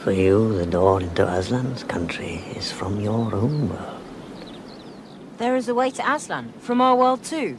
For 0.00 0.12
you, 0.12 0.56
the 0.56 0.64
door 0.64 1.02
into 1.02 1.26
Aslan's 1.26 1.84
country 1.84 2.36
is 2.56 2.72
from 2.72 3.00
your 3.02 3.34
own 3.34 3.68
world. 3.68 4.00
There 5.36 5.54
is 5.56 5.68
a 5.68 5.74
way 5.74 5.90
to 5.90 6.10
Aslan 6.10 6.54
from 6.58 6.80
our 6.80 6.96
world 6.96 7.22
too. 7.22 7.58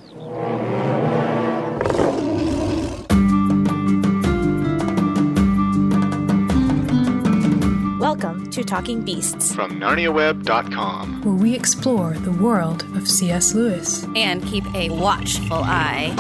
Welcome 8.00 8.50
to 8.50 8.64
Talking 8.64 9.04
Beasts 9.04 9.54
from 9.54 9.80
NarniaWeb.com, 9.80 11.22
where 11.22 11.36
we 11.36 11.54
explore 11.54 12.14
the 12.14 12.32
world 12.32 12.82
of 12.96 13.08
C.S. 13.08 13.54
Lewis 13.54 14.08
and 14.16 14.44
keep 14.44 14.66
a 14.74 14.90
watchful 14.90 15.62
eye 15.62 16.16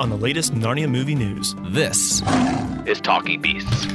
on 0.00 0.10
the 0.10 0.16
latest 0.16 0.52
Narnia 0.52 0.90
movie 0.90 1.14
news. 1.14 1.54
This 1.66 2.22
is 2.86 3.00
Talking 3.00 3.40
Beasts. 3.40 3.86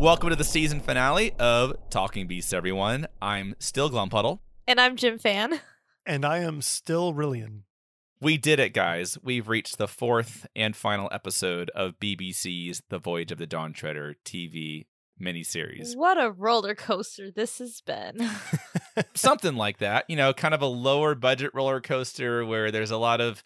Welcome 0.00 0.30
to 0.30 0.36
the 0.36 0.44
season 0.44 0.80
finale 0.80 1.34
of 1.38 1.76
Talking 1.90 2.26
Beasts, 2.26 2.54
everyone. 2.54 3.06
I'm 3.20 3.54
still 3.58 3.90
Glumpuddle. 3.90 4.38
And 4.66 4.80
I'm 4.80 4.96
Jim 4.96 5.18
Fan. 5.18 5.60
And 6.06 6.24
I 6.24 6.38
am 6.38 6.62
still 6.62 7.12
Rillian. 7.12 7.64
We 8.18 8.38
did 8.38 8.58
it, 8.60 8.72
guys. 8.72 9.18
We've 9.22 9.46
reached 9.46 9.76
the 9.76 9.86
fourth 9.86 10.46
and 10.56 10.74
final 10.74 11.10
episode 11.12 11.68
of 11.74 12.00
BBC's 12.00 12.82
The 12.88 12.98
Voyage 12.98 13.30
of 13.30 13.36
the 13.36 13.46
Dawn 13.46 13.74
Treader 13.74 14.14
TV 14.24 14.86
miniseries. 15.20 15.94
What 15.94 16.18
a 16.18 16.30
roller 16.30 16.74
coaster 16.74 17.30
this 17.30 17.58
has 17.58 17.82
been. 17.82 18.26
Something 19.14 19.56
like 19.56 19.80
that. 19.80 20.06
You 20.08 20.16
know, 20.16 20.32
kind 20.32 20.54
of 20.54 20.62
a 20.62 20.66
lower 20.66 21.14
budget 21.14 21.50
roller 21.52 21.82
coaster 21.82 22.46
where 22.46 22.70
there's 22.70 22.90
a 22.90 22.96
lot 22.96 23.20
of 23.20 23.44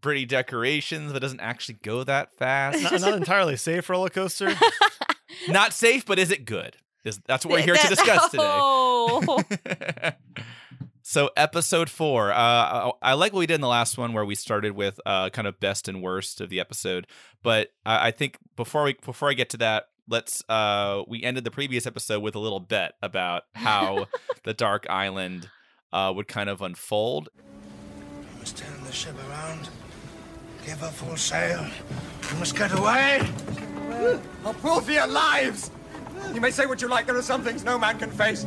pretty 0.00 0.26
decorations 0.26 1.12
that 1.12 1.20
doesn't 1.20 1.38
actually 1.38 1.78
go 1.82 2.02
that 2.02 2.36
fast. 2.36 2.82
Not, 2.82 3.00
not 3.00 3.14
entirely 3.18 3.56
safe 3.56 3.88
roller 3.88 4.08
coaster. 4.08 4.52
Not 5.48 5.72
safe, 5.72 6.04
but 6.04 6.18
is 6.18 6.30
it 6.30 6.44
good? 6.44 6.76
Is, 7.04 7.20
that's 7.26 7.46
what 7.46 7.52
we're 7.52 7.62
here 7.62 7.76
to 7.76 7.88
discuss 7.88 8.30
today. 8.30 8.42
Oh. 8.44 9.42
so, 11.02 11.30
episode 11.36 11.88
four. 11.88 12.32
Uh, 12.32 12.90
I 13.00 13.14
like 13.14 13.32
what 13.32 13.38
we 13.38 13.46
did 13.46 13.54
in 13.54 13.60
the 13.60 13.68
last 13.68 13.96
one, 13.96 14.12
where 14.12 14.24
we 14.24 14.34
started 14.34 14.72
with 14.72 14.98
uh, 15.06 15.30
kind 15.30 15.46
of 15.46 15.60
best 15.60 15.88
and 15.88 16.02
worst 16.02 16.40
of 16.40 16.50
the 16.50 16.58
episode. 16.58 17.06
But 17.42 17.68
I, 17.84 18.08
I 18.08 18.10
think 18.10 18.38
before 18.56 18.82
we 18.82 18.94
before 18.94 19.30
I 19.30 19.34
get 19.34 19.50
to 19.50 19.56
that, 19.58 19.86
let's. 20.08 20.42
Uh, 20.48 21.04
we 21.06 21.22
ended 21.22 21.44
the 21.44 21.50
previous 21.52 21.86
episode 21.86 22.20
with 22.22 22.34
a 22.34 22.40
little 22.40 22.60
bet 22.60 22.94
about 23.02 23.44
how 23.54 24.06
the 24.42 24.52
Dark 24.52 24.86
Island 24.90 25.48
uh, 25.92 26.12
would 26.14 26.26
kind 26.26 26.50
of 26.50 26.60
unfold. 26.60 27.28
We 28.34 28.40
must 28.40 28.56
turn 28.56 28.82
the 28.84 28.92
ship 28.92 29.14
around. 29.30 29.68
Give 30.64 30.80
her 30.80 30.88
full 30.88 31.16
sail. 31.16 31.64
We 32.32 32.38
must 32.40 32.56
get 32.56 32.76
away. 32.76 33.22
I'll 34.44 34.54
pull 34.54 34.80
for 34.80 34.92
your 34.92 35.06
lives! 35.06 35.70
You 36.34 36.40
may 36.40 36.50
say 36.50 36.66
what 36.66 36.82
you 36.82 36.88
like, 36.88 37.06
there 37.06 37.16
are 37.16 37.22
some 37.22 37.42
things 37.42 37.64
no 37.64 37.78
man 37.78 37.98
can 37.98 38.10
face. 38.10 38.44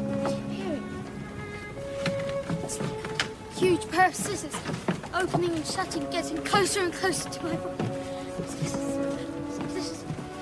It's 2.63 2.79
like 2.79 3.53
huge 3.55 3.87
pair 3.89 4.07
of 4.07 4.15
scissors, 4.15 4.55
opening 5.13 5.51
and 5.51 5.65
shutting, 5.65 6.09
getting 6.09 6.37
closer 6.43 6.81
and 6.81 6.93
closer 6.93 7.29
to 7.29 7.43
my 7.43 7.55
body. 7.55 7.89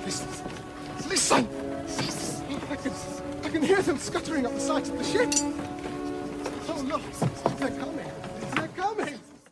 Listen. 0.04 0.28
Listen! 1.08 1.48
I 2.70 2.76
can, 2.76 2.92
I 3.44 3.48
can 3.48 3.62
hear 3.62 3.82
them 3.82 3.98
scuttering 3.98 4.46
up 4.46 4.52
the 4.52 4.60
sides 4.60 4.88
of 4.90 4.98
the 4.98 5.04
ship. 5.04 5.30
Oh, 6.68 6.80
look. 6.86 7.02
They're 7.58 7.70
coming. 7.70 7.97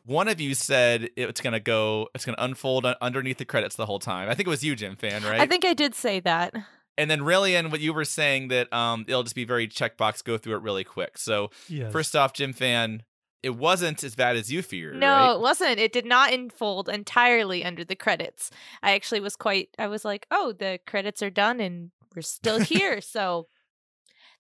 They're 0.07 0.15
coming. 0.15 0.17
One 0.17 0.29
of 0.29 0.41
you 0.41 0.55
said 0.55 1.11
it's 1.17 1.41
gonna 1.41 1.61
go, 1.61 2.09
it's 2.15 2.25
gonna 2.25 2.39
unfold 2.41 2.87
underneath 2.87 3.39
the 3.39 3.45
credits 3.45 3.77
the 3.77 3.87
whole 3.87 3.99
time. 3.99 4.29
I 4.29 4.35
think 4.35 4.47
it 4.47 4.51
was 4.51 4.65
you, 4.65 4.77
Jim 4.77 4.97
Fan, 4.97 5.23
right? 5.23 5.41
I 5.41 5.47
think 5.47 5.65
I 5.65 5.75
did 5.75 5.95
say 5.95 6.21
that. 6.21 6.55
And 6.99 7.11
then 7.11 7.21
Rillian, 7.21 7.71
what 7.71 7.81
you 7.81 7.93
were 7.93 8.05
saying 8.05 8.49
that 8.49 8.73
um 8.73 9.05
it'll 9.09 9.23
just 9.23 9.35
be 9.35 9.45
very 9.45 9.69
checkbox, 9.69 10.25
go 10.25 10.39
through 10.39 10.57
it 10.57 10.63
really 10.63 10.85
quick. 10.85 11.19
So 11.19 11.51
yes. 11.69 11.93
first 11.93 12.17
off, 12.17 12.33
Jim 12.33 12.53
Fan, 12.53 13.03
it 13.43 13.57
wasn't 13.57 14.03
as 14.03 14.15
bad 14.15 14.37
as 14.37 14.51
you 14.51 14.63
feared. 14.63 14.97
No, 14.97 15.07
right? 15.07 15.33
it 15.35 15.41
wasn't. 15.41 15.79
It 15.79 15.93
did 15.93 16.07
not 16.07 16.33
unfold 16.33 16.89
entirely 16.89 17.65
under 17.65 17.85
the 17.85 17.95
credits. 17.95 18.51
I 18.83 18.93
actually 18.93 19.21
was 19.21 19.37
quite. 19.37 19.69
I 19.79 19.87
was 19.87 20.05
like, 20.05 20.27
oh, 20.31 20.53
the 20.53 20.81
credits 20.87 21.23
are 21.23 21.31
done 21.31 21.61
and 21.61 21.91
we're 22.15 22.23
still 22.23 22.59
here. 22.59 23.01
so 23.01 23.47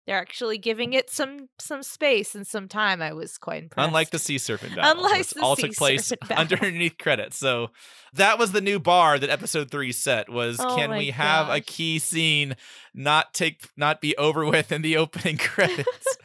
they're 0.06 0.18
actually 0.18 0.58
giving 0.58 0.92
it 0.92 1.10
some 1.10 1.48
some 1.58 1.82
space 1.82 2.34
and 2.34 2.46
some 2.46 2.68
time. 2.68 3.02
I 3.02 3.12
was 3.12 3.38
quite 3.38 3.64
impressed. 3.64 3.86
Unlike 3.86 4.10
the 4.10 4.18
sea 4.18 4.38
serpent 4.38 4.76
battle, 4.76 5.04
Unlike 5.04 5.28
the 5.28 5.40
all 5.42 5.56
sea 5.56 5.62
took 5.62 5.76
place 5.76 6.12
underneath 6.30 6.96
credits. 6.98 7.38
So 7.38 7.70
that 8.12 8.38
was 8.38 8.52
the 8.52 8.60
new 8.60 8.78
bar 8.78 9.18
that 9.18 9.30
episode 9.30 9.70
three 9.70 9.92
set 9.92 10.28
was: 10.28 10.58
oh 10.60 10.76
can 10.76 10.90
we 10.90 11.10
have 11.10 11.48
a 11.48 11.60
key 11.60 11.98
scene 11.98 12.54
not 12.94 13.34
take 13.34 13.68
not 13.76 14.00
be 14.00 14.16
over 14.16 14.44
with 14.44 14.70
in 14.70 14.82
the 14.82 14.96
opening 14.96 15.36
credits? 15.38 16.16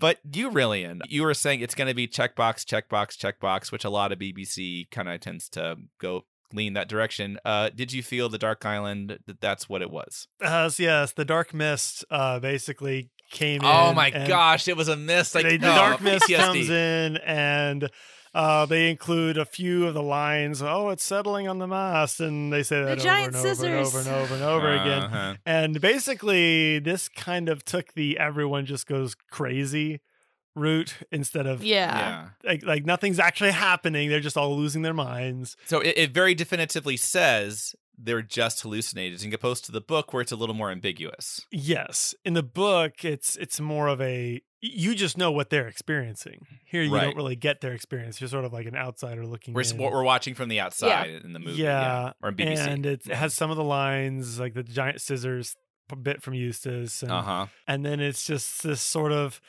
But 0.00 0.20
you, 0.32 0.50
Rillian, 0.50 1.00
you 1.08 1.24
were 1.24 1.34
saying 1.34 1.60
it's 1.60 1.74
going 1.74 1.88
to 1.88 1.94
be 1.94 2.06
checkbox, 2.06 2.64
checkbox, 2.64 3.16
checkbox, 3.16 3.72
which 3.72 3.84
a 3.84 3.90
lot 3.90 4.12
of 4.12 4.20
BBC 4.20 4.88
kind 4.92 5.08
of 5.08 5.20
tends 5.20 5.48
to 5.50 5.76
go 5.98 6.24
lean 6.52 6.74
that 6.74 6.88
direction. 6.88 7.38
Uh, 7.44 7.70
did 7.74 7.92
you 7.92 8.02
feel 8.02 8.28
the 8.28 8.38
Dark 8.38 8.64
Island 8.64 9.18
that 9.26 9.40
that's 9.40 9.68
what 9.68 9.82
it 9.82 9.90
was? 9.90 10.28
Uh, 10.42 10.70
yes, 10.78 11.12
the 11.12 11.24
Dark 11.24 11.54
Mist 11.54 12.04
uh, 12.10 12.38
basically 12.38 13.10
came 13.30 13.60
oh 13.64 13.90
in. 13.90 13.96
my 13.96 14.10
gosh, 14.10 14.68
it 14.68 14.76
was 14.76 14.88
a 14.88 14.96
mist. 14.96 15.34
Like 15.34 15.44
they, 15.44 15.56
the 15.56 15.70
oh, 15.70 15.74
Dark 15.74 16.00
Mist 16.00 16.26
PTSD. 16.28 16.36
comes 16.36 16.70
in 16.70 17.16
and. 17.18 17.90
Uh, 18.34 18.66
they 18.66 18.90
include 18.90 19.38
a 19.38 19.44
few 19.46 19.86
of 19.86 19.94
the 19.94 20.02
lines. 20.02 20.62
Oh, 20.62 20.90
it's 20.90 21.02
settling 21.02 21.48
on 21.48 21.58
the 21.58 21.66
mast, 21.66 22.20
and 22.20 22.52
they 22.52 22.62
say 22.62 22.84
that 22.84 22.92
over 22.92 23.00
giant 23.00 23.34
and 23.34 23.36
over 23.36 23.48
and 23.48 23.56
scissors. 23.56 23.88
over 23.88 23.98
and 24.00 24.08
over 24.08 24.34
and 24.34 24.42
over 24.44 24.70
again. 24.70 25.02
Uh-huh. 25.02 25.34
And 25.46 25.80
basically, 25.80 26.78
this 26.78 27.08
kind 27.08 27.48
of 27.48 27.64
took 27.64 27.94
the 27.94 28.18
everyone 28.18 28.66
just 28.66 28.86
goes 28.86 29.14
crazy 29.30 30.02
route 30.54 30.94
instead 31.12 31.46
of 31.46 31.62
Yeah. 31.62 31.96
Yeah. 31.96 32.28
like 32.44 32.64
like 32.64 32.84
nothing's 32.86 33.18
actually 33.18 33.52
happening. 33.52 34.08
They're 34.08 34.20
just 34.20 34.36
all 34.36 34.56
losing 34.56 34.82
their 34.82 34.94
minds. 34.94 35.56
So 35.66 35.80
it, 35.80 35.94
it 35.96 36.10
very 36.12 36.34
definitively 36.34 36.96
says 36.96 37.74
they're 38.00 38.22
just 38.22 38.60
hallucinated, 38.60 39.22
in 39.24 39.34
opposed 39.34 39.64
to 39.66 39.72
the 39.72 39.80
book 39.80 40.12
where 40.12 40.22
it's 40.22 40.30
a 40.32 40.36
little 40.36 40.54
more 40.54 40.70
ambiguous. 40.70 41.44
Yes, 41.50 42.14
in 42.24 42.34
the 42.34 42.42
book, 42.42 43.04
it's 43.04 43.36
it's 43.36 43.60
more 43.60 43.88
of 43.88 44.00
a 44.00 44.40
you 44.60 44.94
just 44.94 45.16
know 45.16 45.30
what 45.30 45.50
they're 45.50 45.68
experiencing. 45.68 46.44
Here, 46.64 46.82
you 46.82 46.92
Right. 46.92 47.04
don't 47.04 47.16
really 47.16 47.36
get 47.36 47.60
their 47.60 47.72
experience. 47.72 48.20
You're 48.20 48.28
sort 48.28 48.44
of 48.44 48.52
like 48.52 48.66
an 48.66 48.74
outsider 48.74 49.24
looking. 49.24 49.54
We're, 49.54 49.62
in. 49.62 49.78
what 49.78 49.92
we're 49.92 50.02
watching 50.02 50.34
from 50.34 50.48
the 50.48 50.58
outside 50.60 51.10
in 51.24 51.32
the 51.32 51.38
movie, 51.38 51.62
yeah, 51.62 52.12
or 52.22 52.30
in 52.30 52.36
BBC. 52.36 52.66
and 52.66 52.86
it 52.86 53.06
has 53.06 53.34
some 53.34 53.50
of 53.50 53.56
the 53.56 53.64
lines 53.64 54.40
like 54.40 54.54
the 54.54 54.62
giant 54.64 55.00
scissors 55.00 55.54
bit 56.02 56.22
from 56.22 56.34
Eustace, 56.34 57.02
and 57.02 57.10
uh 57.10 57.22
huh. 57.22 57.46
and 57.66 57.84
then 57.84 57.98
it's 58.00 58.26
just 58.26 58.62
this 58.62 58.80
sort 58.82 59.12
of 59.12 59.40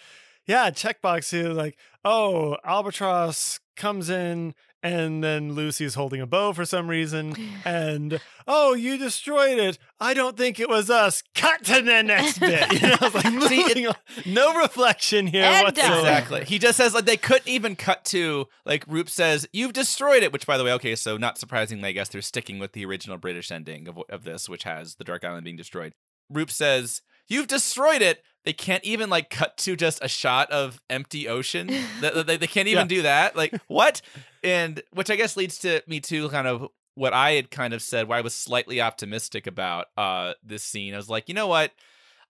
yeah 0.49 0.71
checkbox 0.71 1.29
here 1.31 1.49
like 1.49 1.77
oh 2.03 2.57
albatross 2.65 3.59
comes 3.77 4.09
in 4.09 4.53
and 4.81 5.23
then 5.23 5.53
lucy's 5.53 5.93
holding 5.93 6.21
a 6.21 6.25
bow 6.25 6.53
for 6.53 6.65
some 6.65 6.89
reason 6.89 7.35
and 7.65 8.19
oh 8.47 8.73
you 8.73 8.97
destroyed 8.97 9.59
it 9.59 9.77
i 9.99 10.13
don't 10.13 10.37
think 10.37 10.59
it 10.59 10.67
was 10.67 10.89
us 10.89 11.21
cut 11.35 11.63
to 11.63 11.81
the 11.81 12.01
next 12.01 12.39
bit 12.39 12.71
you 12.81 12.87
know 12.87 12.97
it's 12.99 13.15
like 13.15 13.49
See, 13.49 13.63
moving 13.63 13.87
on. 13.87 13.95
no 14.25 14.59
reflection 14.59 15.27
here 15.27 15.43
And 15.43 15.65
whatsoever. 15.65 15.99
Exactly. 15.99 16.45
He 16.45 16.57
just 16.59 16.77
says 16.77 16.93
like 16.93 17.05
they 17.05 17.17
couldn't 17.17 17.47
even 17.47 17.75
cut 17.75 18.03
to 18.05 18.47
like 18.65 18.85
Rhoop 18.87 19.07
says 19.09 19.47
you've 19.53 19.73
destroyed 19.73 20.23
it. 20.23 20.31
Which 20.33 20.47
by 20.47 20.57
the 20.57 20.63
way, 20.63 20.73
okay, 20.73 20.95
so 20.95 21.17
not 21.17 21.37
surprisingly, 21.37 21.89
I 21.89 21.91
guess 21.93 22.09
they're 22.09 22.21
sticking 22.21 22.59
with 22.59 22.73
the 22.73 22.85
original 22.85 23.17
British 23.17 23.51
ending 23.51 23.87
of 23.87 23.99
of 24.09 24.23
this, 24.23 24.47
which 24.49 24.63
has 24.63 24.95
the 24.95 25.03
Dark 25.03 25.23
Island 25.23 25.43
being 25.45 25.57
destroyed. 25.57 25.93
Rhoop 26.31 26.51
says 26.51 27.01
you've 27.27 27.47
destroyed 27.47 28.01
it. 28.01 28.23
They 28.49 28.53
can't 28.53 28.83
even 28.83 29.11
like 29.11 29.29
cut 29.29 29.57
to 29.57 29.75
just 29.75 29.99
a 30.03 30.07
shot 30.07 30.49
of 30.49 30.81
empty 30.89 31.27
ocean. 31.27 31.67
they, 32.01 32.23
they, 32.23 32.37
they 32.37 32.47
can't 32.47 32.67
even 32.67 32.85
Yeah. 32.85 32.95
do 32.95 33.01
that. 33.03 33.35
Like 33.35 33.53
what? 33.67 34.01
And 34.43 34.81
which 34.91 35.11
I 35.11 35.15
guess 35.15 35.37
leads 35.37 35.59
to 35.59 35.83
me 35.85 35.99
to 35.99 36.29
kind 36.29 36.47
of 36.47 36.67
what 36.95 37.13
I 37.13 37.33
had 37.33 37.51
kind 37.51 37.75
of 37.75 37.83
said, 37.83 38.07
where 38.07 38.17
I 38.17 38.21
was 38.21 38.33
slightly 38.33 38.81
optimistic 38.81 39.45
about 39.45 39.85
uh 39.97 40.33
this 40.43 40.63
scene. 40.63 40.95
I 40.95 40.97
was 40.97 41.09
like, 41.09 41.27
you 41.29 41.35
know 41.35 41.45
what? 41.45 41.73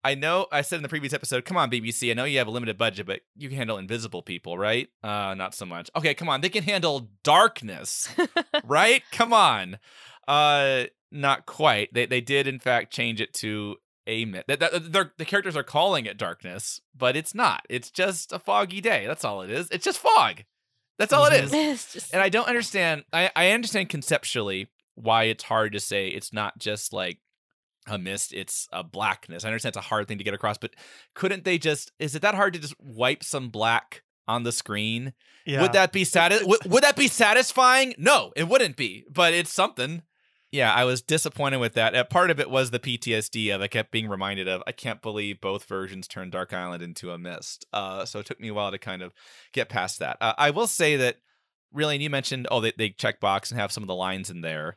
I 0.04 0.16
know 0.16 0.48
I 0.52 0.62
said 0.62 0.76
in 0.76 0.84
the 0.84 0.90
previous 0.90 1.14
episode, 1.14 1.46
come 1.46 1.56
on, 1.56 1.72
BBC, 1.72 2.12
I 2.12 2.16
know 2.16 2.26
you 2.26 2.38
have 2.40 2.48
a 2.48 2.52
limited 2.52 2.78
budget, 2.78 3.06
but 3.06 3.22
you 3.38 3.48
can 3.48 3.58
handle 3.58 3.78
invisible 3.78 4.22
people, 4.22 4.58
right? 4.58 4.90
Uh, 5.02 5.36
not 5.36 5.56
so 5.56 5.66
much. 5.66 5.90
Okay, 5.96 6.14
come 6.14 6.28
on, 6.28 6.42
they 6.42 6.50
can 6.50 6.64
handle 6.64 7.10
darkness, 7.24 8.10
right? 8.66 9.04
Come 9.14 9.32
on. 9.32 9.78
Uh, 10.28 10.84
not 11.12 11.46
quite. 11.46 11.94
They 11.94 12.06
they 12.06 12.22
did 12.22 12.46
in 12.46 12.60
fact 12.60 12.92
change 12.92 13.22
it 13.22 13.34
to 13.36 13.78
a 14.10 14.26
myth. 14.26 14.46
That, 14.48 14.60
that, 14.60 15.12
the 15.18 15.26
characters 15.26 15.56
are 15.56 15.64
calling 15.64 16.06
it 16.06 16.18
darkness, 16.18 16.82
but 16.98 17.16
it's 17.16 17.36
not. 17.36 17.66
It's 17.70 17.92
just 17.92 18.34
a 18.34 18.40
foggy 18.40 18.82
day. 18.82 19.06
That's 19.06 19.24
all 19.24 19.42
it 19.42 19.52
is. 19.52 19.70
It's 19.70 19.86
just 19.86 20.00
fog. 20.00 20.44
That's 20.98 21.14
all 21.14 21.26
it 21.26 21.32
mm-hmm. 21.32 21.56
is. 21.56 21.86
Just 21.94 22.14
And 22.14 22.22
I 22.22 22.28
don't 22.28 22.50
understand. 22.50 23.06
I, 23.14 23.32
I 23.34 23.52
understand 23.52 23.88
conceptually 23.88 24.68
why 24.96 25.24
it's 25.24 25.46
hard 25.46 25.72
to 25.72 25.80
say 25.80 26.10
it's 26.10 26.34
not 26.34 26.60
just 26.60 26.92
like 26.92 27.20
a 27.88 27.98
mist, 27.98 28.34
it's 28.34 28.68
a 28.74 28.84
blackness. 28.84 29.46
I 29.46 29.48
understand 29.48 29.72
it's 29.78 29.86
a 29.86 29.88
hard 29.88 30.10
thing 30.10 30.18
to 30.18 30.26
get 30.26 30.34
across, 30.34 30.58
but 30.58 30.76
couldn't 31.16 31.46
they 31.46 31.58
just, 31.58 31.94
is 32.00 32.16
it 32.16 32.22
that 32.24 32.36
hard 32.36 32.52
to 32.54 32.60
just 32.60 32.76
wipe 32.82 33.24
some 33.24 33.50
black 33.50 34.04
on 34.28 34.44
the 34.44 34.52
screen? 34.52 35.14
yeah 35.46 35.62
Would 35.62 35.72
that 35.72 35.94
be 35.94 36.04
satis- 36.04 36.44
would, 36.44 36.66
would 36.66 36.84
that 36.84 36.98
be 36.98 37.08
satisfying? 37.08 37.96
No, 37.98 38.34
it 38.36 38.50
wouldn't 38.50 38.76
be, 38.76 39.06
but 39.10 39.34
it's 39.34 39.54
something. 39.54 40.04
Yeah, 40.52 40.74
I 40.74 40.84
was 40.84 41.02
disappointed 41.04 41.58
with 41.58 41.74
that. 41.74 41.94
Uh, 41.96 42.04
part 42.04 42.32
of 42.32 42.40
it 42.40 42.50
was 42.50 42.72
the 42.72 42.80
PTSD 42.80 43.54
of 43.54 43.62
I 43.62 43.68
kept 43.68 43.92
being 43.92 44.08
reminded 44.10 44.48
of 44.48 44.64
I 44.66 44.72
can't 44.72 45.02
believe 45.02 45.40
both 45.42 45.66
versions 45.66 46.08
turned 46.08 46.32
Dark 46.32 46.54
Island 46.54 46.82
into 46.82 47.12
a 47.12 47.18
mist. 47.20 47.66
Uh, 47.72 48.04
so 48.06 48.20
it 48.20 48.26
took 48.26 48.40
me 48.40 48.48
a 48.48 48.54
while 48.54 48.72
to 48.72 48.80
kind 48.80 49.02
of 49.04 49.14
get 49.54 49.70
past 49.70 50.00
that. 50.00 50.18
Uh, 50.20 50.34
I 50.38 50.50
will 50.50 50.66
say 50.68 50.96
that 50.96 51.18
really, 51.72 51.96
and 51.96 52.04
you 52.04 52.10
mentioned 52.10 52.48
oh 52.50 52.62
they 52.62 52.74
they 52.78 52.90
check 52.90 53.20
box 53.20 53.52
and 53.52 53.60
have 53.60 53.72
some 53.72 53.84
of 53.84 53.88
the 53.88 53.94
lines 53.96 54.30
in 54.32 54.42
there. 54.42 54.76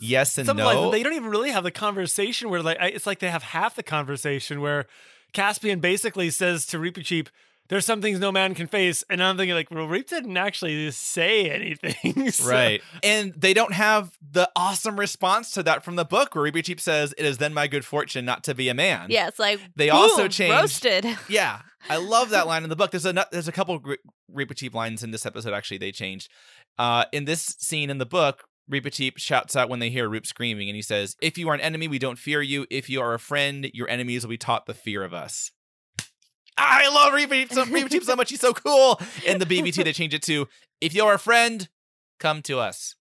Yes 0.00 0.36
and 0.38 0.46
Some 0.46 0.56
no. 0.56 0.64
like, 0.66 0.92
they 0.92 1.04
don't 1.04 1.12
even 1.14 1.30
really 1.30 1.50
have 1.50 1.62
the 1.62 1.70
conversation 1.70 2.50
where 2.50 2.60
like 2.62 2.78
I- 2.80 2.88
it's 2.88 3.06
like 3.06 3.20
they 3.20 3.30
have 3.30 3.44
half 3.44 3.76
the 3.76 3.84
conversation 3.84 4.60
where 4.60 4.86
Caspian 5.32 5.78
basically 5.78 6.30
says 6.30 6.66
to 6.66 6.78
Reepicheep, 6.78 7.28
"There's 7.68 7.86
some 7.86 8.02
things 8.02 8.18
no 8.18 8.32
man 8.32 8.54
can 8.56 8.66
face," 8.66 9.04
and 9.08 9.22
I'm 9.22 9.36
thinking 9.36 9.54
like, 9.54 9.70
well, 9.70 9.86
Reap 9.86 10.08
didn't 10.08 10.36
actually 10.36 10.90
say 10.90 11.48
anything, 11.48 12.30
so- 12.32 12.50
Right. 12.50 12.82
And 13.04 13.32
they 13.36 13.54
don't 13.54 13.72
have 13.72 14.18
the 14.34 14.50
awesome 14.54 14.98
response 15.00 15.50
to 15.52 15.62
that 15.62 15.84
from 15.84 15.96
the 15.96 16.04
book 16.04 16.34
where 16.34 16.44
Reepicheep 16.50 16.78
says, 16.80 17.14
It 17.16 17.24
is 17.24 17.38
then 17.38 17.54
my 17.54 17.66
good 17.66 17.84
fortune 17.84 18.24
not 18.24 18.44
to 18.44 18.54
be 18.54 18.68
a 18.68 18.74
man. 18.74 19.06
Yeah, 19.08 19.28
it's 19.28 19.38
like 19.38 19.60
They 19.76 19.88
also 19.90 20.28
changed- 20.28 20.54
roasted. 20.54 21.06
Yeah. 21.28 21.60
I 21.88 21.96
love 21.96 22.30
that 22.30 22.46
line 22.46 22.62
in 22.64 22.70
the 22.70 22.76
book. 22.76 22.90
There's 22.90 23.06
a 23.06 23.26
there's 23.32 23.48
a 23.48 23.52
couple 23.52 23.80
Re- 24.28 24.46
Cheap 24.54 24.74
lines 24.74 25.02
in 25.02 25.10
this 25.10 25.24
episode 25.26 25.52
actually 25.54 25.78
they 25.78 25.92
changed. 25.92 26.30
Uh 26.78 27.04
in 27.12 27.24
this 27.24 27.56
scene 27.58 27.90
in 27.90 27.98
the 27.98 28.06
book, 28.06 28.44
Reepicheep 28.70 29.18
shouts 29.18 29.54
out 29.56 29.68
when 29.68 29.78
they 29.80 29.90
hear 29.90 30.08
Rhoop 30.08 30.26
screaming 30.26 30.68
and 30.68 30.76
he 30.76 30.82
says, 30.82 31.16
If 31.20 31.36
you 31.38 31.48
are 31.50 31.54
an 31.54 31.60
enemy, 31.60 31.88
we 31.88 31.98
don't 31.98 32.18
fear 32.18 32.40
you. 32.42 32.66
If 32.70 32.88
you 32.90 33.00
are 33.00 33.14
a 33.14 33.18
friend, 33.18 33.70
your 33.74 33.88
enemies 33.88 34.24
will 34.24 34.30
be 34.30 34.38
taught 34.38 34.66
the 34.66 34.74
fear 34.74 35.02
of 35.04 35.12
us. 35.14 35.50
I 36.56 36.88
love 36.88 37.12
Cheap 37.30 37.52
so, 37.52 37.64
Reepicheep 37.64 38.04
so 38.04 38.16
much. 38.16 38.30
He's 38.30 38.40
so 38.40 38.52
cool. 38.52 39.00
In 39.26 39.38
the 39.38 39.46
BBT, 39.46 39.84
they 39.84 39.92
change 39.92 40.14
it 40.14 40.22
to, 40.22 40.46
If 40.80 40.94
you're 40.94 41.14
a 41.14 41.18
friend, 41.18 41.68
come 42.20 42.42
to 42.42 42.58
us. 42.58 42.94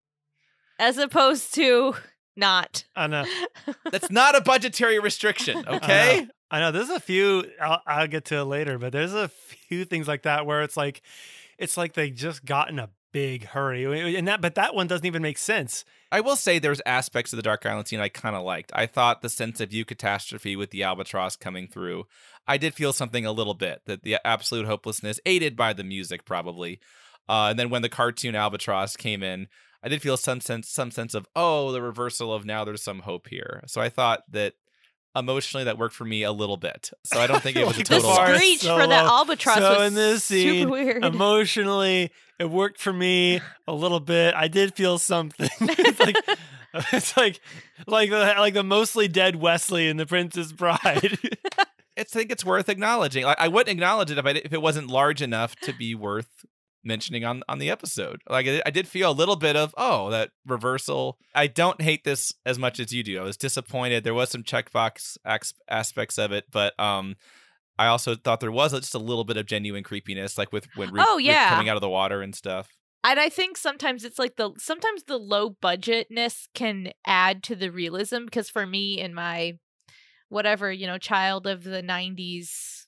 As 0.79 0.97
opposed 0.97 1.53
to 1.55 1.95
not. 2.35 2.85
I 2.95 3.07
know. 3.07 3.25
That's 3.91 4.11
not 4.11 4.35
a 4.35 4.41
budgetary 4.41 4.99
restriction, 4.99 5.63
I 5.67 5.75
okay? 5.75 6.21
know. 6.21 6.27
I 6.51 6.59
know. 6.59 6.71
There's 6.71 6.89
a 6.89 6.99
few. 6.99 7.45
I'll, 7.61 7.81
I'll 7.85 8.07
get 8.07 8.25
to 8.25 8.37
it 8.37 8.45
later, 8.45 8.77
but 8.77 8.91
there's 8.91 9.13
a 9.13 9.27
few 9.27 9.85
things 9.85 10.07
like 10.07 10.23
that 10.23 10.45
where 10.45 10.61
it's 10.61 10.77
like, 10.77 11.01
it's 11.57 11.77
like 11.77 11.93
they 11.93 12.09
just 12.09 12.45
got 12.45 12.69
in 12.69 12.79
a 12.79 12.89
big 13.11 13.45
hurry, 13.45 14.15
and 14.15 14.27
that. 14.27 14.41
But 14.41 14.55
that 14.55 14.75
one 14.75 14.87
doesn't 14.87 15.05
even 15.05 15.21
make 15.21 15.37
sense. 15.37 15.85
I 16.11 16.21
will 16.21 16.35
say 16.35 16.59
there's 16.59 16.81
aspects 16.85 17.33
of 17.33 17.37
the 17.37 17.43
Dark 17.43 17.65
Island 17.65 17.87
scene 17.87 17.99
I 17.99 18.09
kind 18.09 18.35
of 18.35 18.43
liked. 18.43 18.71
I 18.75 18.85
thought 18.85 19.21
the 19.21 19.29
sense 19.29 19.59
of 19.61 19.73
you 19.73 19.83
catastrophe 19.83 20.55
with 20.55 20.69
the 20.69 20.83
albatross 20.83 21.35
coming 21.35 21.67
through, 21.67 22.05
I 22.47 22.57
did 22.57 22.75
feel 22.75 22.93
something 22.93 23.25
a 23.25 23.31
little 23.31 23.55
bit 23.55 23.81
that 23.85 24.03
the 24.03 24.17
absolute 24.25 24.67
hopelessness, 24.67 25.19
aided 25.25 25.55
by 25.55 25.73
the 25.73 25.83
music 25.83 26.25
probably. 26.25 26.79
Uh, 27.27 27.47
and 27.49 27.57
then 27.57 27.69
when 27.69 27.81
the 27.81 27.89
cartoon 27.89 28.35
albatross 28.35 28.95
came 28.95 29.23
in, 29.23 29.47
I 29.83 29.89
did 29.89 30.01
feel 30.01 30.15
some 30.17 30.39
sense 30.41 30.69
some 30.69 30.91
sense 30.91 31.13
of 31.13 31.27
oh 31.35 31.71
the 31.71 31.81
reversal 31.81 32.33
of 32.33 32.45
now 32.45 32.63
there's 32.63 32.81
some 32.83 32.99
hope 32.99 33.27
here. 33.29 33.61
So 33.67 33.81
I 33.81 33.89
thought 33.89 34.21
that 34.31 34.53
emotionally 35.15 35.65
that 35.65 35.77
worked 35.77 35.93
for 35.93 36.05
me 36.05 36.23
a 36.23 36.31
little 36.31 36.57
bit. 36.57 36.89
So 37.03 37.19
I 37.19 37.27
don't 37.27 37.41
think 37.43 37.57
it 37.57 37.67
was 37.67 37.75
a 37.75 37.79
Like, 37.79 37.87
total. 37.87 38.15
bar- 38.15 38.33
screech 38.35 38.61
for 38.61 38.87
that 38.87 39.05
albatross 39.05 39.57
So 39.57 39.77
was 39.79 39.87
in 39.89 39.93
this 39.93 40.23
scene, 40.23 40.47
super 40.47 40.59
scene, 40.59 40.69
weird. 40.69 41.03
emotionally, 41.05 42.11
it 42.39 42.49
worked 42.49 42.79
for 42.79 42.93
me 42.93 43.41
a 43.67 43.73
little 43.73 43.99
bit. 43.99 44.33
I 44.35 44.47
did 44.47 44.73
feel 44.73 44.97
something. 44.97 45.49
it's 45.61 45.99
like 45.99 46.15
it's 46.93 47.15
like 47.17 47.39
like 47.85 48.09
the 48.09 48.35
like 48.37 48.53
the 48.55 48.63
mostly 48.63 49.07
dead 49.07 49.35
Wesley 49.35 49.87
in 49.89 49.97
The 49.97 50.05
Princess 50.07 50.51
Bride. 50.51 51.17
I 51.95 52.03
think 52.03 52.31
it's 52.31 52.43
worth 52.43 52.69
acknowledging. 52.69 53.23
Like 53.25 53.39
I 53.39 53.49
wouldn't 53.49 53.69
acknowledge 53.71 54.09
it 54.09 54.17
if 54.17 54.25
I, 54.25 54.29
if 54.31 54.51
it 54.53 54.61
wasn't 54.63 54.87
large 54.87 55.21
enough 55.21 55.55
to 55.57 55.73
be 55.73 55.93
worth 55.93 56.43
mentioning 56.83 57.23
on 57.25 57.43
on 57.47 57.59
the 57.59 57.69
episode. 57.69 58.21
Like 58.29 58.47
I, 58.47 58.61
I 58.65 58.69
did 58.69 58.87
feel 58.87 59.11
a 59.11 59.13
little 59.13 59.35
bit 59.35 59.55
of 59.55 59.73
oh 59.77 60.09
that 60.11 60.31
reversal. 60.45 61.17
I 61.33 61.47
don't 61.47 61.81
hate 61.81 62.03
this 62.03 62.33
as 62.45 62.57
much 62.59 62.79
as 62.79 62.93
you 62.93 63.03
do. 63.03 63.19
I 63.19 63.23
was 63.23 63.37
disappointed. 63.37 64.03
There 64.03 64.13
was 64.13 64.29
some 64.29 64.43
checkbox 64.43 65.17
aspects 65.69 66.17
of 66.17 66.31
it, 66.31 66.45
but 66.51 66.77
um. 66.79 67.15
I 67.75 67.87
also 67.87 68.13
thought 68.13 68.39
there 68.39 68.51
was 68.51 68.71
just 68.71 68.93
a 68.93 68.99
little 68.99 69.23
bit 69.23 69.35
of 69.35 69.47
genuine 69.47 69.83
creepiness, 69.83 70.37
like 70.37 70.53
with 70.53 70.67
when 70.75 70.91
Rhoop, 70.91 71.05
Oh, 71.09 71.17
yeah. 71.17 71.49
coming 71.49 71.69
out 71.69 71.75
of 71.75 71.81
the 71.81 71.89
water 71.89 72.21
and 72.21 72.35
stuff. 72.35 72.69
And 73.03 73.19
I 73.19 73.29
think 73.29 73.57
sometimes 73.57 74.03
it's 74.05 74.19
like 74.19 74.35
the 74.35 74.51
sometimes 74.59 75.05
the 75.07 75.17
low 75.17 75.49
budgetness 75.59 76.43
can 76.53 76.91
add 77.07 77.41
to 77.45 77.55
the 77.55 77.71
realism 77.71 78.25
because 78.25 78.47
for 78.47 78.67
me 78.67 78.99
in 78.99 79.15
my 79.15 79.53
whatever, 80.29 80.71
you 80.71 80.85
know, 80.85 80.99
child 80.99 81.47
of 81.47 81.63
the 81.63 81.81
90s 81.81 82.82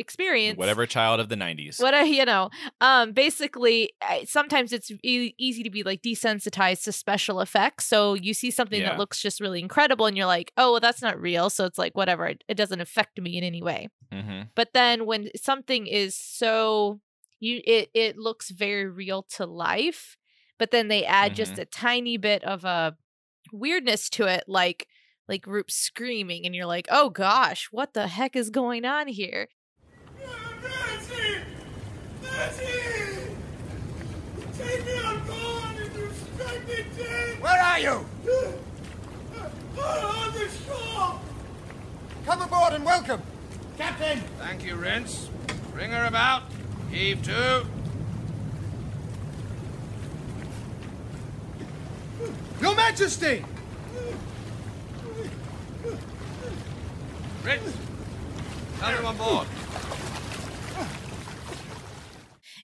experience 0.00 0.58
Whatever 0.58 0.86
child 0.86 1.20
of 1.20 1.28
the 1.28 1.36
'90s. 1.36 1.80
what 1.80 1.94
I, 1.94 2.02
you 2.04 2.24
know 2.24 2.50
um 2.80 3.12
basically 3.12 3.90
sometimes 4.26 4.72
it's 4.72 4.90
e- 5.04 5.34
easy 5.38 5.62
to 5.62 5.70
be 5.70 5.82
like 5.82 6.02
desensitized 6.02 6.82
to 6.84 6.92
special 6.92 7.40
effects 7.40 7.86
so 7.86 8.14
you 8.14 8.34
see 8.34 8.50
something 8.50 8.80
Yeah. 8.80 8.90
that 8.90 8.98
looks 8.98 9.20
just 9.20 9.40
really 9.40 9.60
incredible 9.60 10.06
and 10.06 10.16
you're 10.16 10.26
like 10.26 10.52
oh 10.56 10.72
well 10.72 10.80
that's 10.80 11.02
not 11.02 11.20
real 11.20 11.50
so 11.50 11.64
it's 11.66 11.78
like 11.78 11.94
whatever 11.96 12.26
it, 12.26 12.42
it 12.48 12.54
doesn't 12.56 12.80
affect 12.80 13.20
me 13.20 13.36
in 13.38 13.44
any 13.44 13.62
way 13.62 13.88
Mm-hmm. 14.12 14.42
but 14.56 14.70
then 14.74 15.06
when 15.06 15.28
something 15.36 15.86
is 15.86 16.16
so 16.16 17.00
you 17.38 17.60
it 17.64 17.90
it 17.94 18.16
looks 18.18 18.50
very 18.50 18.86
real 18.86 19.22
to 19.36 19.46
life 19.46 20.16
but 20.58 20.72
then 20.72 20.88
they 20.88 21.04
add 21.04 21.34
just 21.36 21.52
Mm-hmm. 21.52 21.60
a 21.62 21.64
tiny 21.66 22.16
bit 22.16 22.42
of 22.44 22.64
a 22.64 22.96
weirdness 23.52 24.08
to 24.10 24.26
it 24.26 24.44
like 24.48 24.86
like 25.28 25.44
Rhoop 25.46 25.70
screaming 25.70 26.44
and 26.44 26.54
you're 26.56 26.66
like 26.66 26.86
oh 26.90 27.08
gosh 27.10 27.68
what 27.70 27.94
the 27.94 28.08
heck 28.08 28.34
is 28.34 28.50
going 28.50 28.84
on 28.84 29.06
here 29.08 29.46
Take 30.16 30.18
me 30.18 30.24
on 30.26 30.60
board 30.60 30.72
and 30.72 30.92
you 30.92 31.00
strike 31.00 31.20
me 31.20 31.44
dead! 32.22 32.29
Where 37.40 37.60
are 37.60 37.78
you? 37.78 38.06
On 39.78 40.32
the 40.32 40.48
shore! 40.66 41.20
Come 42.24 42.40
aboard 42.40 42.72
and 42.72 42.84
welcome. 42.84 43.20
Captain! 43.76 44.20
Thank 44.38 44.64
you, 44.64 44.76
Rhince. 44.76 45.28
Bring 45.74 45.90
her 45.90 46.06
about. 46.06 46.44
Heave 46.90 47.22
to. 47.24 47.66
Your 52.62 52.74
Majesty! 52.74 53.44
Rhince! 57.42 57.74
Him 58.80 59.04
on 59.04 59.16
board. 59.18 59.46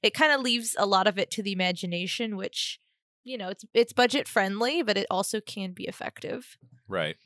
It 0.03 0.15
kind 0.15 0.33
of 0.33 0.41
leaves 0.41 0.77
a 0.79 0.87
lot 0.87 1.07
of 1.07 1.19
it 1.19 1.31
to 1.31 1.43
the 1.43 1.53
imagination 1.53 2.37
which 2.37 2.79
you 3.25 3.37
know 3.37 3.49
it's 3.49 3.65
it's 3.75 3.93
budget 3.93 4.29
friendly 4.29 4.83
but 4.83 4.97
it 4.97 5.07
also 5.11 5.41
can 5.41 5.73
be 5.73 5.85
effective 5.85 6.57
Right. 6.89 7.17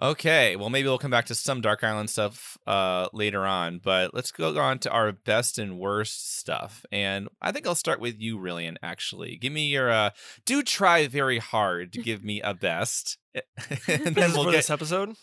Okay. 0.00 0.56
Well, 0.56 0.68
maybe 0.68 0.88
we'll 0.88 0.98
come 0.98 1.10
back 1.10 1.26
to 1.26 1.34
some 1.34 1.62
Dark 1.62 1.82
Island 1.82 2.10
stuff 2.10 2.58
uh, 2.66 3.08
later 3.14 3.46
on, 3.46 3.80
but 3.82 4.12
let's 4.12 4.30
go 4.30 4.56
on 4.58 4.78
to 4.80 4.90
our 4.90 5.10
best 5.12 5.58
and 5.58 5.78
worst 5.78 6.36
stuff. 6.36 6.84
And 6.92 7.28
I 7.40 7.50
think 7.50 7.66
I'll 7.66 7.74
start 7.74 7.98
with 7.98 8.20
you, 8.20 8.38
Rillian. 8.38 8.76
Actually, 8.82 9.36
give 9.36 9.52
me 9.52 9.68
your. 9.68 9.90
Uh, 9.90 10.10
do 10.44 10.62
try 10.62 11.06
very 11.06 11.38
hard 11.38 11.94
to 11.94 12.02
give 12.02 12.22
me 12.22 12.42
a 12.42 12.52
best, 12.52 13.16
and 13.34 14.14
then 14.14 14.32
we'll 14.32 14.44
for 14.44 14.50
get 14.50 14.58
this 14.58 14.70
episode. 14.70 15.16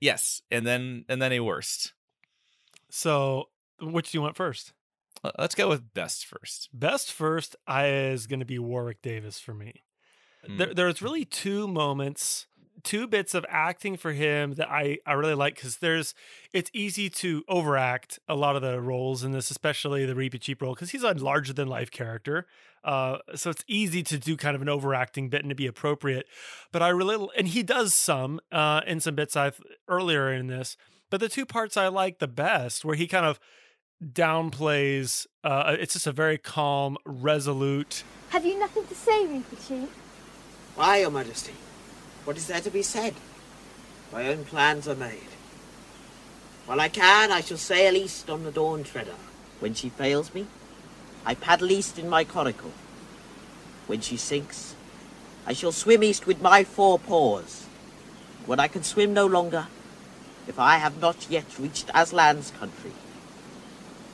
yes, 0.00 0.42
and 0.48 0.64
then 0.64 1.04
and 1.08 1.20
then 1.20 1.32
a 1.32 1.40
worst. 1.40 1.92
So, 2.90 3.48
which 3.80 4.12
do 4.12 4.18
you 4.18 4.22
want 4.22 4.36
first? 4.36 4.72
Uh, 5.24 5.30
Let's 5.38 5.54
go 5.54 5.68
with 5.68 5.94
best 5.94 6.26
first. 6.26 6.68
Best 6.72 7.10
first 7.10 7.56
I, 7.66 7.86
is 7.88 8.26
going 8.26 8.40
to 8.40 8.46
be 8.46 8.58
Warwick 8.58 9.00
Davis 9.02 9.38
for 9.40 9.54
me. 9.54 9.82
There, 10.46 10.68
Mm. 10.68 10.76
there's 10.76 11.00
really 11.00 11.24
two 11.24 11.66
moments, 11.66 12.46
two 12.82 13.06
bits 13.06 13.34
of 13.34 13.46
acting 13.48 13.96
for 13.96 14.12
him 14.12 14.54
that 14.54 14.70
I, 14.70 14.98
I 15.06 15.14
really 15.14 15.32
like 15.34 15.54
because 15.54 15.78
there's 15.78 16.14
it's 16.52 16.70
easy 16.74 17.08
to 17.08 17.42
overact 17.48 18.18
a 18.28 18.34
lot 18.34 18.54
of 18.54 18.60
the 18.60 18.78
roles 18.78 19.24
in 19.24 19.32
this, 19.32 19.50
especially 19.50 20.04
the 20.04 20.12
Reepicheep 20.14 20.60
role 20.60 20.74
because 20.74 20.90
he's 20.90 21.02
a 21.02 21.14
larger 21.14 21.54
than 21.54 21.66
life 21.68 21.90
character. 21.90 22.46
Uh, 22.84 23.18
so 23.34 23.48
it's 23.48 23.64
easy 23.66 24.02
to 24.02 24.18
do 24.18 24.36
kind 24.36 24.54
of 24.54 24.60
an 24.60 24.68
overacting 24.68 25.30
bit 25.30 25.40
and 25.40 25.48
to 25.48 25.54
be 25.54 25.66
appropriate. 25.66 26.26
But 26.70 26.82
I 26.82 26.88
really 26.88 27.26
and 27.38 27.48
he 27.48 27.62
does 27.62 27.94
some 27.94 28.38
uh, 28.52 28.82
in 28.86 29.00
some 29.00 29.14
bits 29.14 29.36
I've 29.36 29.62
earlier 29.88 30.30
in 30.30 30.48
this. 30.48 30.76
But 31.08 31.20
the 31.20 31.30
two 31.30 31.46
parts 31.46 31.78
I 31.78 31.88
like 31.88 32.18
the 32.18 32.28
best 32.28 32.84
where 32.84 32.96
he 32.96 33.06
kind 33.06 33.24
of 33.24 33.40
downplays. 34.12 35.26
Uh, 35.42 35.76
it's 35.78 35.94
just 35.94 36.06
a 36.06 36.12
very 36.12 36.38
calm, 36.38 36.96
resolute. 37.04 38.04
Have 38.30 38.44
you 38.44 38.58
nothing 38.58 38.86
to 38.86 38.94
say, 38.94 39.26
Reepicheep? 39.26 39.88
Why, 40.76 40.98
Your 40.98 41.10
Majesty? 41.10 41.54
What 42.24 42.36
is 42.36 42.46
there 42.46 42.60
to 42.60 42.70
be 42.70 42.82
said? 42.82 43.14
My 44.12 44.28
own 44.28 44.44
plans 44.44 44.88
are 44.88 44.94
made. 44.94 45.28
While 46.66 46.80
I 46.80 46.88
can, 46.88 47.30
I 47.30 47.40
shall 47.42 47.58
sail 47.58 47.94
east 47.94 48.30
on 48.30 48.44
the 48.44 48.50
Dawn 48.50 48.84
Treader. 48.84 49.16
When 49.60 49.74
she 49.74 49.88
fails 49.88 50.32
me, 50.34 50.46
I 51.24 51.34
paddle 51.34 51.70
east 51.70 51.98
in 51.98 52.08
my 52.08 52.24
coracle. 52.24 52.72
When 53.86 54.00
she 54.00 54.16
sinks, 54.16 54.74
I 55.46 55.52
shall 55.52 55.72
swim 55.72 56.02
east 56.02 56.26
with 56.26 56.40
my 56.40 56.64
four 56.64 56.98
paws. 56.98 57.66
When 58.46 58.60
I 58.60 58.68
can 58.68 58.82
swim 58.82 59.12
no 59.12 59.26
longer, 59.26 59.68
if 60.48 60.58
I 60.58 60.76
have 60.78 61.00
not 61.00 61.26
yet 61.30 61.58
reached 61.58 61.88
Aslan's 61.88 62.50
country, 62.50 62.92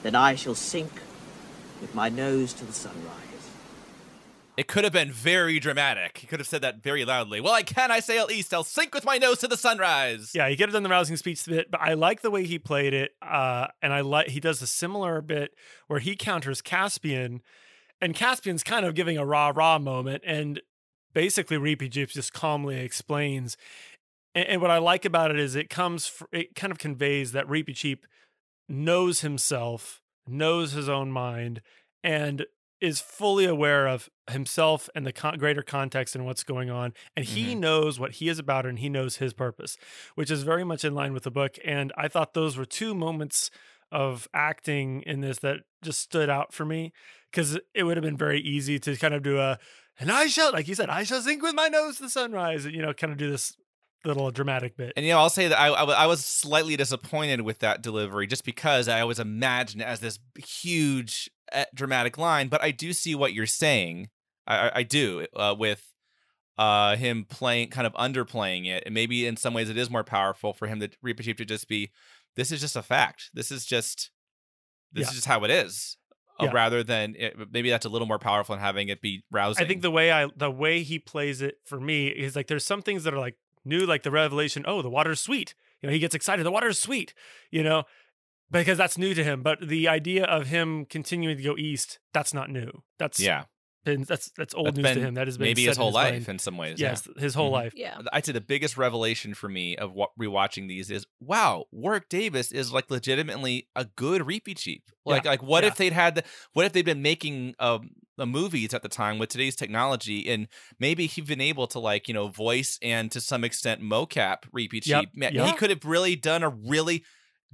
then 0.02 0.14
I 0.14 0.34
shall 0.34 0.54
sink 0.54 0.92
with 1.80 1.94
my 1.94 2.08
nose 2.08 2.52
to 2.54 2.64
the 2.64 2.72
sunrise. 2.72 3.16
It 4.56 4.66
could 4.66 4.84
have 4.84 4.92
been 4.92 5.10
very 5.10 5.58
dramatic. 5.58 6.18
He 6.18 6.26
could 6.26 6.38
have 6.38 6.46
said 6.46 6.60
that 6.60 6.82
very 6.82 7.04
loudly. 7.04 7.40
Well, 7.40 7.54
I 7.54 7.62
can. 7.62 7.90
I 7.90 8.00
sail 8.00 8.28
east. 8.30 8.52
I'll 8.52 8.62
sink 8.62 8.94
with 8.94 9.06
my 9.06 9.16
nose 9.16 9.38
to 9.38 9.48
the 9.48 9.56
sunrise. 9.56 10.32
Yeah, 10.34 10.48
he 10.50 10.56
could 10.56 10.68
have 10.68 10.74
done 10.74 10.82
the 10.82 10.90
rousing 10.90 11.16
speech 11.16 11.46
bit, 11.46 11.70
but 11.70 11.80
I 11.80 11.94
like 11.94 12.20
the 12.20 12.30
way 12.30 12.44
he 12.44 12.58
played 12.58 12.92
it. 12.92 13.12
Uh, 13.22 13.68
and 13.80 13.92
I 13.94 14.02
like 14.02 14.28
he 14.28 14.40
does 14.40 14.60
a 14.60 14.66
similar 14.66 15.22
bit 15.22 15.52
where 15.86 16.00
he 16.00 16.14
counters 16.14 16.60
Caspian, 16.60 17.40
and 18.02 18.14
Caspian's 18.14 18.62
kind 18.62 18.84
of 18.84 18.94
giving 18.94 19.16
a 19.16 19.24
rah 19.24 19.52
rah 19.54 19.78
moment, 19.78 20.22
and 20.26 20.60
basically 21.14 21.56
Reapy 21.56 21.88
Jeeps 21.88 22.12
just 22.12 22.34
calmly 22.34 22.80
explains. 22.80 23.56
And, 24.34 24.46
and 24.46 24.60
what 24.60 24.70
I 24.70 24.76
like 24.76 25.06
about 25.06 25.30
it 25.30 25.38
is 25.38 25.54
it 25.54 25.70
comes, 25.70 26.06
fr- 26.06 26.24
it 26.32 26.54
kind 26.54 26.70
of 26.70 26.78
conveys 26.78 27.32
that 27.32 27.46
Reepicheep 27.46 28.00
knows 28.70 29.20
himself, 29.20 30.00
knows 30.26 30.72
his 30.72 30.88
own 30.88 31.10
mind, 31.10 31.60
and 32.02 32.46
is 32.80 33.00
fully 33.00 33.44
aware 33.44 33.86
of 33.86 34.08
himself 34.30 34.88
and 34.94 35.06
the 35.06 35.12
con- 35.12 35.36
greater 35.36 35.62
context 35.62 36.14
and 36.14 36.24
what's 36.24 36.44
going 36.44 36.70
on. 36.70 36.94
And 37.14 37.26
he 37.26 37.50
mm-hmm. 37.50 37.60
knows 37.60 38.00
what 38.00 38.12
he 38.12 38.28
is 38.28 38.38
about 38.38 38.64
and 38.64 38.78
he 38.78 38.88
knows 38.88 39.16
his 39.16 39.34
purpose, 39.34 39.76
which 40.14 40.30
is 40.30 40.44
very 40.44 40.64
much 40.64 40.84
in 40.84 40.94
line 40.94 41.12
with 41.12 41.24
the 41.24 41.30
book. 41.30 41.58
And 41.62 41.92
I 41.96 42.08
thought 42.08 42.32
those 42.32 42.56
were 42.56 42.64
two 42.64 42.94
moments 42.94 43.50
of 43.92 44.28
acting 44.32 45.02
in 45.02 45.20
this 45.20 45.40
that 45.40 45.58
just 45.82 46.00
stood 46.00 46.30
out 46.30 46.54
for 46.54 46.64
me 46.64 46.92
because 47.30 47.58
it 47.74 47.82
would 47.82 47.96
have 47.96 48.04
been 48.04 48.16
very 48.16 48.40
easy 48.40 48.78
to 48.78 48.96
kind 48.96 49.12
of 49.12 49.22
do 49.22 49.38
a, 49.38 49.58
and 49.98 50.10
I 50.10 50.28
shall, 50.28 50.52
like 50.52 50.68
you 50.68 50.74
said, 50.74 50.88
I 50.88 51.02
shall 51.02 51.20
sink 51.20 51.42
with 51.42 51.54
my 51.54 51.68
nose 51.68 51.96
to 51.96 52.04
the 52.04 52.08
sunrise, 52.08 52.64
and, 52.64 52.74
you 52.74 52.80
know, 52.80 52.94
kind 52.94 53.12
of 53.12 53.18
do 53.18 53.30
this 53.30 53.54
little 54.08 54.30
dramatic 54.30 54.76
bit. 54.76 54.92
And 54.96 55.04
you 55.04 55.12
know, 55.12 55.18
I'll 55.18 55.30
say 55.30 55.48
that 55.48 55.58
I, 55.58 55.68
I, 55.68 55.84
I 55.84 56.06
was 56.06 56.24
slightly 56.24 56.76
disappointed 56.76 57.42
with 57.42 57.58
that 57.60 57.82
delivery, 57.82 58.26
just 58.26 58.44
because 58.44 58.88
I 58.88 59.00
always 59.00 59.18
imagined 59.18 59.82
it 59.82 59.86
as 59.86 60.00
this 60.00 60.18
huge 60.38 61.30
uh, 61.52 61.64
dramatic 61.74 62.16
line. 62.18 62.48
But 62.48 62.62
I 62.62 62.70
do 62.70 62.92
see 62.92 63.14
what 63.14 63.32
you're 63.32 63.46
saying. 63.46 64.08
I, 64.46 64.70
I, 64.76 64.82
do 64.82 65.26
uh, 65.36 65.54
with 65.58 65.86
uh, 66.58 66.96
him 66.96 67.24
playing, 67.28 67.68
kind 67.68 67.86
of 67.86 67.92
underplaying 67.94 68.66
it, 68.66 68.82
and 68.86 68.94
maybe 68.94 69.26
in 69.26 69.36
some 69.36 69.54
ways 69.54 69.68
it 69.68 69.76
is 69.76 69.90
more 69.90 70.02
powerful 70.04 70.52
for 70.52 70.66
him 70.66 70.80
to 70.80 70.88
Reepicheep 71.04 71.36
to 71.36 71.44
just 71.44 71.68
be, 71.68 71.90
this 72.36 72.50
is 72.50 72.60
just 72.60 72.74
a 72.74 72.82
fact. 72.82 73.30
This 73.32 73.52
is 73.52 73.64
just, 73.64 74.10
this 74.92 75.02
Yeah. 75.06 75.08
is 75.10 75.14
just 75.14 75.26
how 75.26 75.44
it 75.44 75.50
is. 75.50 75.96
uh, 76.40 76.44
Yeah. 76.44 76.50
Rather 76.52 76.82
than 76.82 77.14
it, 77.16 77.36
maybe 77.52 77.70
that's 77.70 77.86
a 77.86 77.88
little 77.88 78.08
more 78.08 78.18
powerful 78.18 78.54
than 78.56 78.62
having 78.62 78.88
it 78.88 79.00
be 79.00 79.22
rousing. 79.30 79.64
I 79.64 79.68
think 79.68 79.82
the 79.82 79.90
way 79.90 80.10
I 80.10 80.28
the 80.34 80.50
way 80.50 80.82
he 80.82 80.98
plays 80.98 81.42
it 81.42 81.56
for 81.66 81.78
me 81.78 82.08
is 82.08 82.34
like 82.34 82.46
there's 82.48 82.64
some 82.64 82.82
things 82.82 83.04
that 83.04 83.12
are 83.14 83.18
like 83.20 83.36
new, 83.70 83.86
like 83.86 84.02
the 84.02 84.10
revelation. 84.10 84.64
Oh, 84.66 84.82
the 84.82 84.90
water's 84.90 85.20
sweet. 85.20 85.54
You 85.80 85.86
know, 85.88 85.92
he 85.94 85.98
gets 85.98 86.14
excited. 86.14 86.44
The 86.44 86.50
water's 86.52 86.78
sweet. 86.78 87.14
You 87.50 87.62
know, 87.62 87.84
because 88.50 88.76
that's 88.76 88.98
new 88.98 89.14
to 89.14 89.24
him. 89.24 89.42
But 89.42 89.66
the 89.66 89.88
idea 89.88 90.24
of 90.24 90.48
him 90.48 90.84
continuing 90.84 91.36
to 91.38 91.42
go 91.42 91.56
east, 91.56 91.98
that's 92.12 92.34
not 92.34 92.50
new. 92.50 92.82
That's 92.98 93.18
yeah. 93.18 93.44
been 93.84 94.02
that's 94.02 94.30
that's 94.36 94.52
old 94.54 94.66
That's 94.66 94.76
news 94.78 94.94
to 94.96 95.00
him. 95.00 95.14
That 95.14 95.26
has 95.26 95.38
been 95.38 95.46
maybe 95.46 95.64
his 95.64 95.78
in 95.78 95.82
whole 95.82 95.92
life 95.92 96.12
mind. 96.12 96.28
in 96.28 96.38
some 96.38 96.58
ways. 96.58 96.78
Yes, 96.78 97.08
yeah. 97.16 97.22
his 97.22 97.32
whole 97.34 97.48
Mhm. 97.48 97.52
life. 97.60 97.72
Yeah. 97.76 98.02
I'd 98.12 98.26
say 98.26 98.32
the 98.32 98.40
biggest 98.42 98.76
revelation 98.76 99.32
for 99.32 99.48
me 99.48 99.76
of 99.76 99.94
what 99.94 100.10
rewatching 100.20 100.68
these 100.68 100.90
is 100.90 101.06
wow, 101.20 101.64
Warwick 101.72 102.08
Davis 102.10 102.52
is 102.52 102.72
like 102.74 102.90
legitimately 102.90 103.68
a 103.74 103.86
good 103.86 104.20
Reepicheep. 104.22 104.82
Like 105.06 105.24
Yeah, 105.24 105.30
like 105.30 105.42
what 105.42 105.64
yeah. 105.64 105.68
if 105.68 105.76
they'd 105.76 105.94
had 105.94 106.16
the, 106.16 106.24
what 106.52 106.66
if 106.66 106.72
they'd 106.72 106.84
been 106.84 107.00
making 107.02 107.54
um 107.58 107.90
the 108.20 108.26
movies 108.26 108.74
at 108.74 108.82
the 108.82 108.88
time 108.88 109.18
with 109.18 109.30
today's 109.30 109.56
technology 109.56 110.28
and 110.28 110.46
maybe 110.78 111.06
he'd 111.06 111.26
been 111.26 111.40
able 111.40 111.66
to 111.66 111.78
like, 111.78 112.06
you 112.06 112.14
know, 112.14 112.28
voice 112.28 112.78
and 112.82 113.10
to 113.10 113.20
some 113.20 113.42
extent 113.44 113.82
mocap 113.82 114.44
Cheap. 114.52 115.10
Yep. 115.14 115.32
He 115.46 115.52
could 115.54 115.70
have 115.70 115.84
really 115.84 116.14
done 116.16 116.42
a 116.42 116.50
really 116.50 117.02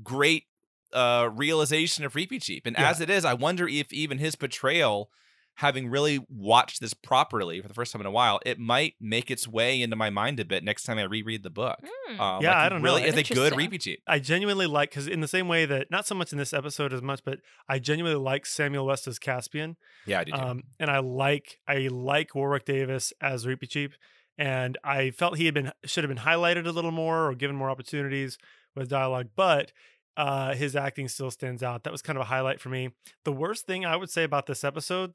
great 0.03 0.45
uh 0.93 1.31
realization 1.33 2.05
of 2.05 2.15
Reepicheep. 2.15 2.63
And 2.65 2.77
Yeah. 2.77 2.91
as 2.91 3.01
it 3.01 3.09
is, 3.09 3.25
I 3.25 3.35
wonder 3.35 3.67
if 3.69 3.93
even 3.93 4.19
his 4.19 4.35
portrayal 4.35 5.11
having 5.57 5.89
really 5.89 6.25
watched 6.29 6.81
this 6.81 6.93
properly 6.95 7.61
for 7.63 7.69
the 7.69 7.75
first 7.75 7.91
time 7.93 8.01
in 8.01 8.07
a 8.07 8.11
while, 8.11 8.41
it 8.45 8.59
might 8.59 8.95
make 9.01 9.31
its 9.31 9.49
way 9.49 9.81
into 9.81 9.97
my 9.97 10.11
mind 10.11 10.39
a 10.39 10.45
bit 10.45 10.63
next 10.63 10.83
time 10.85 10.99
I 10.99 11.05
reread 11.05 11.43
the 11.43 11.51
book. 11.51 11.79
Hmm. 11.83 12.21
Uh, 12.21 12.41
Yeah, 12.41 12.49
like, 12.51 12.57
I 12.57 12.69
don't 12.69 12.83
know. 12.83 12.85
really 12.85 13.03
is 13.05 13.15
a 13.17 13.23
good 13.23 13.53
Interesting. 13.55 13.71
Reepicheep. 13.71 13.97
I 14.07 14.19
genuinely 14.19 14.67
like 14.67 14.91
because 14.91 15.09
in 15.09 15.21
the 15.21 15.29
same 15.29 15.49
way 15.49 15.65
that 15.65 15.91
not 15.91 16.07
so 16.07 16.15
much 16.15 16.31
in 16.33 16.39
this 16.39 16.53
episode 16.53 16.93
as 16.93 17.03
much, 17.03 17.23
but 17.25 17.39
I 17.69 17.79
genuinely 17.79 18.21
like 18.23 18.45
Samuel 18.47 18.87
West 18.87 19.07
as 19.07 19.19
Caspian. 19.19 19.77
Yeah, 20.07 20.21
I 20.21 20.25
do. 20.25 20.33
Um, 20.33 20.63
and 20.79 20.91
I 20.91 20.99
like 20.99 21.59
I 21.67 21.89
like 21.91 22.35
Warwick 22.35 22.67
Davis 22.67 23.13
as 23.21 23.47
Reepicheep, 23.47 23.93
and 24.37 24.77
I 24.85 25.11
felt 25.11 25.39
he 25.39 25.47
had 25.47 25.55
been 25.55 25.73
should 25.85 26.05
have 26.05 26.15
been 26.15 26.25
highlighted 26.25 26.67
a 26.67 26.71
little 26.71 26.93
more 26.93 27.29
or 27.29 27.35
given 27.35 27.57
more 27.57 27.71
opportunities 27.71 28.37
with 28.75 28.91
dialogue, 28.91 29.29
but 29.35 29.73
uh, 30.19 30.55
his 30.55 30.75
acting 30.77 31.09
still 31.09 31.31
stands 31.31 31.63
out. 31.63 31.85
That 31.85 31.93
was 31.93 32.03
kind 32.03 32.17
of 32.17 32.23
a 32.23 32.27
highlight 32.27 32.61
for 32.61 32.69
me. 32.71 32.91
The 33.25 33.33
worst 33.33 33.67
thing 33.67 33.85
I 33.85 33.97
would 33.97 34.11
say 34.11 34.23
about 34.25 34.47
this 34.47 34.65
episode 34.65 35.15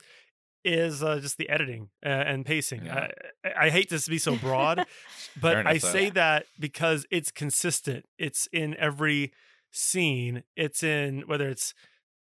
is 0.63 1.03
uh, 1.03 1.20
just 1.20 1.38
the 1.38 1.50
editing 1.50 1.89
uh, 2.06 2.10
and 2.10 2.46
pacing. 2.46 2.86
Yeah. 2.86 3.08
I, 3.44 3.65
I 3.65 3.70
hate 3.70 3.89
to 3.89 4.10
be 4.10 4.18
so 4.18 4.36
broad, 4.36 4.86
but 5.41 5.60
enough, 5.60 5.68
I 5.68 5.77
though. 5.77 5.88
say 5.88 6.10
that 6.12 6.46
because 6.60 7.06
it's 7.12 7.32
consistent. 7.32 8.06
It's 8.18 8.48
in 8.51 8.75
every 8.77 9.34
scene. 9.72 10.44
It's 10.56 10.84
in 10.84 11.24
whether 11.27 11.50
it's 11.50 11.74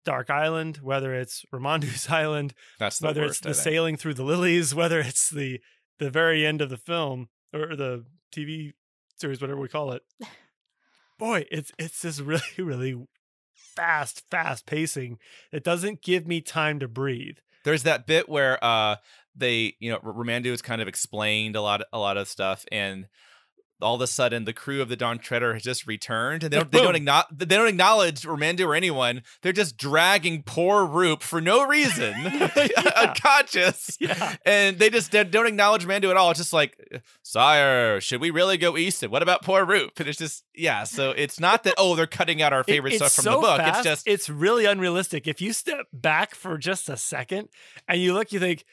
Dark 0.05 0.29
Island, 0.29 0.77
whether 0.81 1.13
it's 1.13 1.45
Ramandu's 1.53 2.09
Island, 2.09 2.53
That's 2.79 3.01
whether 3.01 3.21
worst, 3.21 3.45
it's 3.45 3.57
the 3.57 3.63
sailing 3.63 3.97
through 3.97 4.13
the 4.15 4.23
lilies, 4.23 4.73
whether 4.73 4.99
it's 4.99 5.29
the 5.29 5.59
the 5.99 6.09
very 6.09 6.45
end 6.45 6.61
of 6.61 6.69
the 6.69 6.77
film 6.77 7.29
or 7.53 7.75
the 7.75 8.05
TV 8.31 8.73
series, 9.15 9.41
whatever 9.41 9.59
we 9.59 9.67
call 9.67 9.91
it. 9.91 10.03
Boy, 11.17 11.45
it's 11.51 11.71
it's 11.77 12.01
this 12.01 12.19
really 12.21 12.41
really 12.57 12.95
fast, 13.77 14.23
fast 14.29 14.65
pacing. 14.65 15.19
It 15.51 15.63
doesn't 15.63 16.01
give 16.01 16.27
me 16.27 16.41
time 16.41 16.79
to 16.79 16.87
breathe. 16.87 17.37
There's 17.67 17.83
that 17.83 18.07
bit 18.07 18.29
where 18.29 18.63
uh 18.63 18.95
they, 19.35 19.75
you 19.79 19.91
know, 19.91 19.99
R- 20.01 20.13
Ramandu 20.13 20.51
has 20.51 20.61
kind 20.61 20.81
of 20.81 20.87
explained 20.87 21.57
a 21.57 21.61
lot 21.61 21.81
a 21.91 21.99
lot 21.99 22.15
of 22.15 22.29
stuff 22.29 22.65
and 22.71 23.07
all 23.81 23.95
of 23.95 24.01
a 24.01 24.07
sudden 24.07 24.45
the 24.45 24.53
crew 24.53 24.81
of 24.81 24.89
the 24.89 24.95
Dawn 24.95 25.19
Treader 25.19 25.53
has 25.53 25.63
just 25.63 25.85
returned 25.85 26.43
and 26.43 26.51
they 26.51 26.57
don't 26.57 26.71
they 26.71 26.81
don't 26.81 26.95
acknowledge 26.95 27.27
they 27.31 27.45
don't 27.45 27.67
acknowledge 27.67 28.21
Ramandu 28.23 28.65
or 28.65 28.75
anyone. 28.75 29.21
They're 29.41 29.53
just 29.53 29.77
dragging 29.77 30.43
poor 30.43 30.85
Rhoop 30.87 31.21
for 31.21 31.39
no 31.41 31.65
reason. 31.65 32.13
Unconscious. 32.95 33.97
Yeah. 34.07 34.35
And 34.45 34.77
they 34.79 34.89
just 34.89 35.11
they 35.11 35.23
don't 35.23 35.47
acknowledge 35.47 35.85
Ramandu 35.85 36.09
at 36.09 36.17
all. 36.17 36.31
It's 36.31 36.39
just 36.39 36.53
like, 36.53 36.77
sire, 37.23 37.99
should 37.99 38.21
we 38.21 38.29
really 38.29 38.57
go 38.57 38.77
east? 38.77 39.03
And 39.03 39.11
what 39.11 39.21
about 39.23 39.43
poor 39.43 39.65
Rhoop? 39.65 39.99
And 39.99 40.07
it's 40.07 40.17
just 40.17 40.43
yeah, 40.53 40.83
so 40.83 41.11
it's 41.11 41.39
not 41.39 41.63
that 41.63 41.75
oh 41.77 41.95
they're 41.95 42.07
cutting 42.07 42.41
out 42.41 42.53
our 42.53 42.63
favorite 42.63 42.93
it's 42.93 43.03
stuff 43.03 43.13
from 43.13 43.23
so 43.23 43.31
the 43.31 43.41
book. 43.41 43.57
fast, 43.57 43.77
It's 43.79 43.83
just 43.83 44.07
it's 44.07 44.29
really 44.29 44.65
unrealistic. 44.65 45.27
If 45.27 45.41
you 45.41 45.51
step 45.53 45.87
back 45.91 46.35
for 46.35 46.57
just 46.57 46.89
a 46.89 46.97
second 46.97 47.49
and 47.87 47.99
you 48.01 48.13
look, 48.13 48.31
you 48.31 48.39
think 48.39 48.65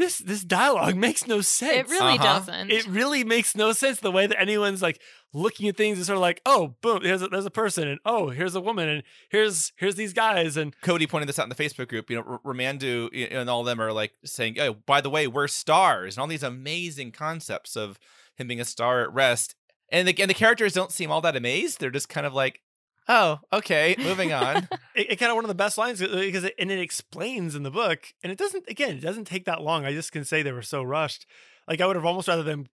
this 0.00 0.18
this 0.18 0.42
dialogue 0.44 0.96
makes 0.96 1.26
no 1.26 1.40
sense. 1.40 1.88
It 1.88 1.92
really 1.92 2.14
Uh-huh. 2.18 2.38
doesn't. 2.40 2.70
It 2.70 2.86
really 2.86 3.24
makes 3.24 3.54
no 3.54 3.72
sense 3.72 4.00
the 4.00 4.10
way 4.10 4.26
that 4.26 4.40
anyone's 4.40 4.82
like 4.82 5.00
looking 5.32 5.68
at 5.68 5.76
things 5.76 5.96
and 5.98 6.06
sort 6.06 6.16
of 6.16 6.20
like, 6.20 6.40
oh, 6.44 6.74
boom, 6.82 7.00
there's 7.04 7.22
a, 7.22 7.28
there's 7.28 7.46
a 7.46 7.50
person, 7.50 7.86
and 7.86 8.00
oh, 8.04 8.30
here's 8.30 8.54
a 8.56 8.60
woman, 8.60 8.88
and 8.88 9.02
here's 9.30 9.72
here's 9.76 9.94
these 9.94 10.12
guys, 10.12 10.56
and 10.56 10.74
Cody 10.80 11.06
pointed 11.06 11.28
this 11.28 11.38
out 11.38 11.44
in 11.44 11.48
the 11.50 11.54
Facebook 11.54 11.88
group. 11.88 12.10
You 12.10 12.16
know, 12.16 12.24
R- 12.44 12.52
Ramandu 12.54 13.30
and 13.32 13.48
all 13.48 13.60
of 13.60 13.66
them 13.66 13.80
are 13.80 13.92
like 13.92 14.12
saying, 14.24 14.58
"Oh, 14.58 14.74
by 14.86 15.00
the 15.00 15.10
way, 15.10 15.26
we're 15.26 15.46
stars," 15.48 16.16
and 16.16 16.22
all 16.22 16.26
these 16.28 16.42
amazing 16.42 17.12
concepts 17.12 17.76
of 17.76 17.98
him 18.36 18.48
being 18.48 18.60
a 18.60 18.64
star 18.64 19.02
at 19.02 19.12
rest. 19.12 19.54
And 19.92 20.06
the 20.08 20.20
and 20.20 20.30
the 20.30 20.34
characters 20.34 20.72
don't 20.72 20.92
seem 20.92 21.10
all 21.10 21.20
that 21.20 21.36
amazed. 21.36 21.78
They're 21.80 21.90
just 21.90 22.08
kind 22.08 22.26
of 22.26 22.32
like, 22.34 22.60
"Oh, 23.08 23.38
okay, 23.52 23.96
moving 23.98 24.32
on." 24.32 24.68
it, 24.94 25.12
it 25.12 25.16
kind 25.18 25.30
of 25.30 25.36
one 25.36 25.44
of 25.44 25.48
the 25.48 25.54
best 25.54 25.78
lines 25.78 26.00
because 26.00 26.44
it, 26.44 26.54
and 26.58 26.70
it 26.70 26.78
explains 26.80 27.54
in 27.54 27.62
the 27.62 27.70
book, 27.70 28.12
and 28.22 28.30
it 28.32 28.38
doesn't 28.38 28.64
again, 28.68 28.96
it 28.96 29.00
doesn't 29.00 29.26
take 29.26 29.44
that 29.46 29.62
long. 29.62 29.84
I 29.84 29.92
just 29.92 30.12
can 30.12 30.24
say 30.24 30.42
they 30.42 30.52
were 30.52 30.62
so 30.62 30.82
rushed. 30.82 31.26
Like 31.68 31.80
I 31.80 31.86
would 31.86 31.96
have 31.96 32.04
almost 32.06 32.28
rather 32.28 32.42
them 32.42 32.66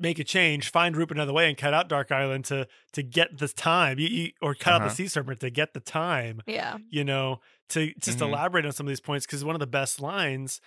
make 0.00 0.20
a 0.20 0.24
change, 0.24 0.70
find 0.70 0.96
Rupert 0.96 1.16
another 1.16 1.32
way, 1.32 1.48
and 1.48 1.56
cut 1.58 1.74
out 1.74 1.88
Dark 1.88 2.12
Island 2.12 2.44
to 2.46 2.68
to 2.92 3.02
get 3.02 3.38
the 3.38 3.48
time, 3.48 3.98
you, 3.98 4.06
you- 4.08 4.32
or 4.40 4.54
cut 4.54 4.74
out 4.74 4.80
Uh-huh. 4.82 4.88
the 4.90 4.94
Sea 4.94 5.08
Serpent 5.08 5.40
to 5.40 5.50
get 5.50 5.74
the 5.74 5.80
time. 5.80 6.40
yeah. 6.46 6.76
you 6.90 7.04
know, 7.04 7.40
to 7.70 7.92
just 7.98 8.18
Mhm. 8.18 8.28
elaborate 8.28 8.64
on 8.66 8.72
some 8.72 8.86
of 8.86 8.88
these 8.88 9.00
points 9.00 9.26
because 9.26 9.44
one 9.44 9.54
of 9.56 9.60
the 9.60 9.66
best 9.66 10.00
lines, 10.00 10.60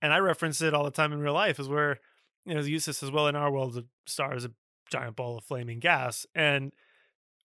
and 0.00 0.12
I 0.12 0.18
reference 0.18 0.60
it 0.62 0.72
all 0.72 0.84
the 0.84 0.90
time 0.90 1.12
in 1.12 1.18
real 1.20 1.34
life, 1.34 1.58
is 1.58 1.68
where 1.68 1.98
you 2.44 2.54
know, 2.54 2.60
Eustace 2.60 2.98
says, 2.98 3.10
"Well, 3.10 3.26
in 3.26 3.34
our 3.34 3.50
world, 3.50 3.74
the 3.74 3.86
star 4.06 4.36
is 4.36 4.44
a 4.44 4.52
giant 4.88 5.16
ball 5.16 5.36
of 5.36 5.42
flaming 5.44 5.80
gas," 5.80 6.26
and 6.32 6.72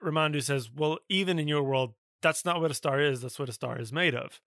Ramandu 0.03 0.41
says, 0.43 0.69
"Well, 0.71 0.99
even 1.09 1.39
in 1.39 1.47
your 1.47 1.63
world, 1.63 1.93
that's 2.21 2.45
not 2.45 2.61
what 2.61 2.71
a 2.71 2.75
star 2.75 3.01
is. 3.01 3.21
That's 3.21 3.39
what 3.39 3.49
a 3.49 3.53
star 3.53 3.79
is 3.79 3.91
made 3.93 4.15
of," 4.15 4.39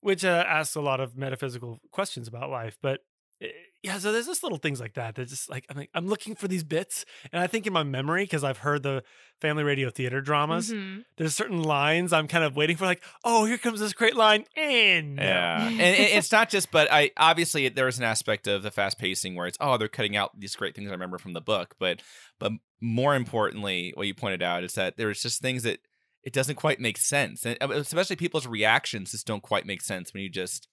which 0.00 0.24
uh, 0.24 0.44
asks 0.46 0.74
a 0.76 0.80
lot 0.80 1.00
of 1.00 1.16
metaphysical 1.16 1.80
questions 1.90 2.28
about 2.28 2.50
life, 2.50 2.78
but. 2.82 3.00
Eh, 3.40 3.48
Yeah, 3.82 3.98
so 3.98 4.12
there's 4.12 4.26
just 4.26 4.42
little 4.42 4.58
things 4.58 4.80
like 4.80 4.94
that 4.94 5.14
that 5.16 5.28
just 5.28 5.50
like 5.50 5.66
I'm 5.68 5.76
like 5.76 5.90
I'm 5.94 6.06
looking 6.06 6.34
for 6.34 6.48
these 6.48 6.64
bits, 6.64 7.04
and 7.32 7.40
I 7.42 7.46
think 7.46 7.66
in 7.66 7.72
my 7.72 7.82
memory 7.82 8.24
because 8.24 8.44
I've 8.44 8.58
heard 8.58 8.82
the 8.82 9.02
family 9.40 9.62
radio 9.64 9.90
theater 9.90 10.20
dramas, 10.20 10.70
Mhm. 10.70 11.04
there's 11.16 11.34
certain 11.34 11.62
lines 11.62 12.12
I'm 12.12 12.28
kind 12.28 12.44
of 12.44 12.56
waiting 12.56 12.76
for, 12.76 12.86
like, 12.86 13.04
oh, 13.24 13.44
here 13.44 13.58
comes 13.58 13.80
this 13.80 13.92
great 13.92 14.16
line, 14.16 14.46
and 14.56 15.18
Yeah, 15.18 15.70
and 15.78 15.96
it's 15.96 16.32
not 16.32 16.48
just, 16.48 16.70
but 16.70 16.88
I 16.90 17.10
obviously 17.16 17.68
there's 17.68 17.98
an 17.98 18.04
aspect 18.04 18.46
of 18.46 18.62
the 18.62 18.70
fast 18.70 18.98
pacing 18.98 19.34
where 19.34 19.46
it's 19.46 19.58
oh 19.60 19.76
they're 19.76 19.88
cutting 19.88 20.16
out 20.16 20.38
these 20.38 20.56
great 20.56 20.74
things 20.74 20.88
I 20.88 20.92
remember 20.92 21.18
from 21.18 21.34
the 21.34 21.40
book, 21.40 21.74
but 21.78 22.00
but 22.40 22.52
more 22.80 23.14
importantly, 23.14 23.92
what 23.94 24.06
you 24.06 24.14
pointed 24.14 24.42
out 24.42 24.64
is 24.64 24.74
that 24.74 24.96
there's 24.96 25.22
just 25.22 25.40
things 25.40 25.62
that 25.62 25.78
it 26.24 26.32
doesn't 26.32 26.56
quite 26.56 26.80
make 26.80 26.98
sense, 26.98 27.44
and 27.46 27.56
uh, 27.60 27.68
especially 27.70 28.16
people's 28.16 28.46
reactions 28.46 29.12
just 29.12 29.26
don't 29.26 29.42
quite 29.42 29.66
make 29.66 29.82
sense 29.82 30.12
when 30.12 30.22
you 30.22 30.30
just 30.30 30.62
s- 30.64 30.68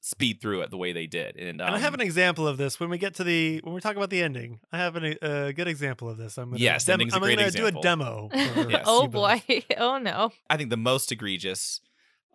speed 0.00 0.40
through 0.40 0.60
it 0.62 0.70
the 0.70 0.76
way 0.76 0.92
they 0.92 1.06
did. 1.06 1.36
And, 1.36 1.60
um, 1.60 1.66
and 1.68 1.76
I 1.76 1.78
have 1.80 1.94
an 1.94 2.00
example 2.00 2.46
of 2.46 2.56
this 2.56 2.78
when 2.78 2.88
we 2.88 2.98
get 2.98 3.14
to 3.16 3.24
the 3.24 3.60
when 3.64 3.74
we 3.74 3.80
talk 3.80 3.96
about 3.96 4.10
the 4.10 4.22
ending. 4.22 4.60
I 4.72 4.78
have 4.78 4.96
a 4.96 5.24
uh, 5.24 5.52
good 5.52 5.66
example 5.68 6.08
of 6.08 6.16
this. 6.18 6.38
I'm 6.38 6.50
gonna 6.50 6.58
Yes, 6.60 6.84
dem- 6.84 6.94
ending's 6.94 7.12
a 7.14 7.16
I'm 7.16 7.22
great 7.22 7.36
gonna 7.36 7.48
example. 7.48 7.72
do 7.72 7.78
a 7.78 7.82
demo. 7.82 8.30
Yes. 8.70 8.84
oh 8.86 9.06
boy. 9.08 9.42
oh 9.78 9.98
no. 9.98 10.30
I 10.48 10.56
think 10.56 10.70
the 10.70 10.76
most 10.76 11.10
egregious 11.10 11.80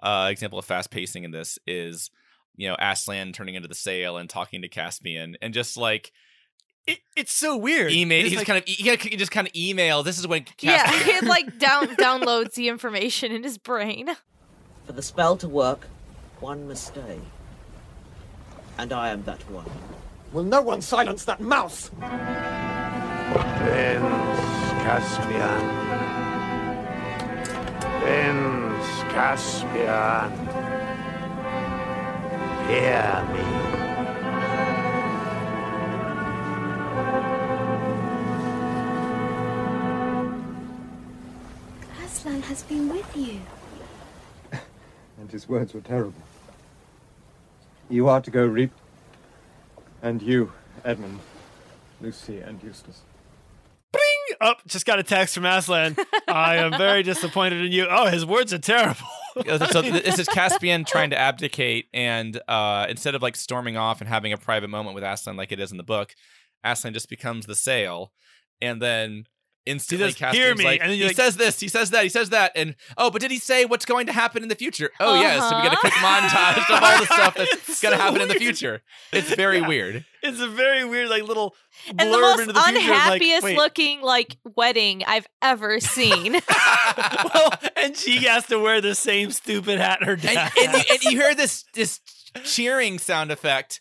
uh, 0.03 0.27
example 0.31 0.59
of 0.59 0.65
fast 0.65 0.91
pacing 0.91 1.23
in 1.23 1.31
this 1.31 1.57
is, 1.65 2.11
you 2.55 2.67
know, 2.67 2.75
Aslan 2.79 3.31
turning 3.33 3.55
into 3.55 3.67
the 3.67 3.75
sail 3.75 4.17
and 4.17 4.29
talking 4.29 4.61
to 4.61 4.67
Caspian 4.67 5.37
and 5.41 5.53
just 5.53 5.77
like 5.77 6.11
It, 6.85 6.99
it's 7.15 7.33
so 7.33 7.55
weird. 7.55 7.91
email. 7.93 8.21
It's 8.21 8.29
He's 8.29 8.37
like- 8.39 8.47
kind 8.47 8.57
of 8.59 8.65
he 8.67 8.73
he 9.09 9.15
just 9.15 9.31
kind 9.31 9.47
of 9.47 9.55
email. 9.55 10.03
This 10.03 10.19
is 10.19 10.27
when 10.27 10.45
Yeah, 10.59 10.83
Caspian, 10.83 11.27
like 11.27 11.57
down 11.59 11.87
downloads 11.95 12.55
the 12.55 12.67
information 12.67 13.31
in 13.31 13.43
his 13.43 13.57
brain. 13.57 14.09
For 14.85 14.91
the 14.93 15.01
spell 15.01 15.37
to 15.37 15.47
work, 15.47 15.87
one 16.39 16.67
must 16.67 16.87
stay. 16.87 17.19
And 18.77 18.93
I 18.93 19.09
am 19.09 19.23
that 19.23 19.41
one. 19.49 19.65
Will 20.31 20.43
no 20.43 20.61
one 20.61 20.81
silence 20.81 21.25
that 21.25 21.39
mouse? 21.39 21.89
Prince 21.99 22.37
Caspian. 24.83 25.61
Prince 28.01 28.87
Caspian. 29.13 30.31
Hear 32.67 33.27
me. 33.33 33.45
Aslan 42.05 42.41
has 42.43 42.63
been 42.63 42.89
with 42.89 43.17
you. 43.17 43.39
And 45.19 45.31
his 45.31 45.49
words 45.49 45.73
were 45.73 45.81
terrible. 45.81 46.21
You 47.89 48.09
are 48.09 48.21
to 48.21 48.31
go 48.31 48.45
reap. 48.45 48.71
And 50.01 50.21
you, 50.21 50.51
Edmund, 50.83 51.19
Lucy, 52.01 52.39
and 52.39 52.61
Eustace. 52.63 53.01
Up, 54.39 54.57
oh, 54.59 54.63
just 54.67 54.85
got 54.85 54.99
a 54.99 55.03
text 55.03 55.33
from 55.33 55.45
Aslan. 55.45 55.95
I 56.27 56.57
am 56.57 56.77
very 56.77 57.01
disappointed 57.01 57.65
in 57.65 57.71
you. 57.71 57.87
Oh, 57.89 58.07
his 58.07 58.25
words 58.25 58.53
are 58.53 58.59
terrible. 58.59 59.01
so 59.71 59.81
this 59.81 60.19
is 60.19 60.27
Caspian 60.27 60.85
trying 60.85 61.09
to 61.09 61.17
abdicate, 61.17 61.85
and 61.93 62.39
uh, 62.47 62.85
instead 62.89 63.15
of 63.15 63.21
like 63.21 63.35
storming 63.35 63.77
off 63.77 63.99
and 63.99 64.07
having 64.07 64.33
a 64.33 64.37
private 64.37 64.69
moment 64.69 64.95
with 64.95 65.03
Aslan 65.03 65.37
like 65.37 65.51
it 65.51 65.59
is 65.59 65.71
in 65.71 65.77
the 65.77 65.83
book, 65.83 66.13
Aslan 66.63 66.93
just 66.93 67.09
becomes 67.09 67.45
the 67.45 67.55
sail, 67.55 68.11
and 68.61 68.81
then 68.81 69.25
instantly 69.67 70.07
says, 70.07 70.15
Caspian's 70.15 70.45
"Hear 70.45 70.55
me," 70.55 70.63
like, 70.63 70.81
and 70.81 70.89
then 70.89 70.95
he 70.95 70.99
you're 71.01 71.09
like- 71.09 71.15
says 71.15 71.37
this, 71.37 71.59
he 71.59 71.67
says 71.67 71.91
that, 71.91 72.03
he 72.03 72.09
says 72.09 72.29
that, 72.31 72.51
and 72.55 72.75
oh, 72.97 73.11
but 73.11 73.21
did 73.21 73.31
he 73.31 73.37
say 73.37 73.65
what's 73.65 73.85
going 73.85 74.07
to 74.07 74.13
happen 74.13 74.43
in 74.43 74.49
the 74.49 74.55
future? 74.55 74.89
Oh 74.99 75.19
yes, 75.19 75.49
so 75.49 75.55
we 75.55 75.63
get 75.63 75.73
a 75.73 75.77
quick 75.77 75.93
uh-huh. 75.93 76.27
montage 76.27 76.75
of 76.75 76.83
all 76.83 76.99
the 76.99 77.05
stuff 77.05 77.35
that's 77.35 77.53
It's 77.69 77.81
going 77.81 77.93
to 77.93 77.97
so 77.99 78.03
happen 78.03 78.21
in 78.21 78.27
the 78.27 78.35
future. 78.35 78.81
It's 79.11 79.33
very 79.33 79.59
Yeah. 79.59 79.67
weird. 79.67 80.05
It's 80.23 80.39
a 80.39 80.47
very 80.47 80.83
weird, 80.83 81.09
like 81.09 81.23
little 81.23 81.55
And 81.89 81.99
the 81.99 82.17
most 82.17 82.39
into 82.41 82.53
the 82.53 82.59
future. 82.59 82.77
It's 82.79 82.87
like, 82.87 83.21
unhappiest 83.21 83.43
looking 83.45 84.01
like 84.01 84.37
wedding 84.55 85.03
I've 85.05 85.27
ever 85.41 85.79
seen. 85.79 86.33
well, 87.33 87.53
and 87.75 87.95
she 87.95 88.25
has 88.25 88.47
to 88.47 88.57
wear 88.59 88.81
the 88.81 88.95
same 88.95 89.31
stupid 89.31 89.79
hat 89.79 90.03
her 90.03 90.13
and, 90.13 90.21
dad. 90.23 90.51
and, 90.59 90.73
you, 90.73 90.83
and 90.89 91.03
you 91.03 91.11
hear 91.11 91.35
this 91.35 91.65
this 91.73 91.99
cheering 92.43 92.99
sound 92.99 93.31
effect. 93.31 93.79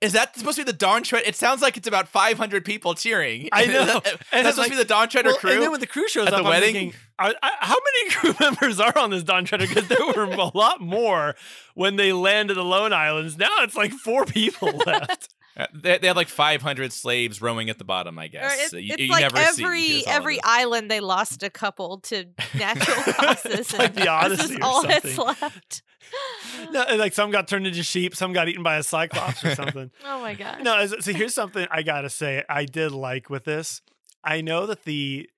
Is 0.00 0.12
that 0.12 0.36
supposed 0.36 0.56
to 0.58 0.64
be 0.64 0.70
the 0.70 0.76
Dawn 0.76 1.02
Tread? 1.02 1.24
It 1.26 1.34
sounds 1.34 1.60
like 1.60 1.76
it's 1.76 1.88
about 1.88 2.06
500 2.06 2.64
people 2.64 2.94
cheering. 2.94 3.48
I 3.52 3.66
know. 3.66 3.80
And 3.82 3.86
Is 3.88 4.02
that 4.04 4.22
it's 4.32 4.48
supposed 4.50 4.64
to 4.64 4.70
be 4.70 4.76
the 4.76 4.84
Dawn 4.84 5.08
Treader 5.08 5.30
well, 5.30 5.38
crew? 5.38 5.50
And 5.52 5.62
then 5.62 5.70
when 5.72 5.80
the 5.80 5.88
crew 5.88 6.06
shows 6.08 6.28
at 6.28 6.34
up, 6.34 6.38
the 6.40 6.44
I'm 6.44 6.50
wedding? 6.50 6.72
thinking, 6.72 7.00
are, 7.18 7.34
I, 7.42 7.52
how 7.58 7.74
many 7.74 8.10
crew 8.14 8.34
members 8.38 8.78
are 8.78 8.96
on 8.96 9.10
this 9.10 9.24
Dawn 9.24 9.44
Treader? 9.44 9.66
Because 9.66 9.88
there 9.88 9.98
were 10.06 10.24
a 10.32 10.56
lot 10.56 10.80
more 10.80 11.34
when 11.74 11.96
they 11.96 12.12
landed 12.12 12.54
the 12.54 12.64
Lone 12.64 12.92
Islands. 12.92 13.36
Now 13.36 13.50
it's 13.60 13.74
like 13.76 13.92
four 13.92 14.24
people 14.24 14.70
left. 14.86 15.34
Uh, 15.58 15.66
they, 15.74 15.98
they 15.98 16.06
have 16.06 16.16
like 16.16 16.28
500 16.28 16.92
slaves 16.92 17.42
rowing 17.42 17.68
at 17.68 17.78
the 17.78 17.84
bottom, 17.84 18.16
I 18.18 18.28
guess. 18.28 18.56
it's 18.64 18.72
you, 18.74 18.92
it's 18.94 19.02
you 19.02 19.08
like 19.10 19.22
never 19.22 19.38
every 19.38 19.80
see 19.82 20.02
here's 20.02 20.06
every 20.06 20.38
island 20.44 20.88
they 20.88 21.00
lost 21.00 21.42
a 21.42 21.50
couple 21.50 21.98
to 22.02 22.26
natural 22.58 23.12
causes. 23.14 23.72
like 23.72 23.88
and 23.88 23.94
the 23.96 24.00
this 24.00 24.08
Odyssey 24.08 24.54
is 24.54 24.60
or 24.60 24.64
all 24.64 24.82
that's 24.82 25.14
something. 25.14 25.36
left. 25.40 25.82
no, 26.70 26.84
like 26.96 27.12
some 27.12 27.30
got 27.32 27.48
turned 27.48 27.66
into 27.66 27.82
sheep, 27.82 28.14
some 28.14 28.32
got 28.32 28.48
eaten 28.48 28.62
by 28.62 28.76
a 28.76 28.82
cyclops 28.84 29.44
or 29.44 29.54
something. 29.56 29.90
Oh 30.04 30.20
my 30.20 30.34
god. 30.34 30.62
no, 30.62 30.86
so 30.86 31.12
here's 31.12 31.34
something 31.34 31.66
I 31.70 31.82
gotta 31.82 32.08
say 32.08 32.44
I 32.48 32.64
did 32.64 32.92
like 32.92 33.28
with 33.28 33.44
this. 33.44 33.82
I 34.22 34.40
know 34.40 34.64
that 34.66 34.84
the 34.84 35.28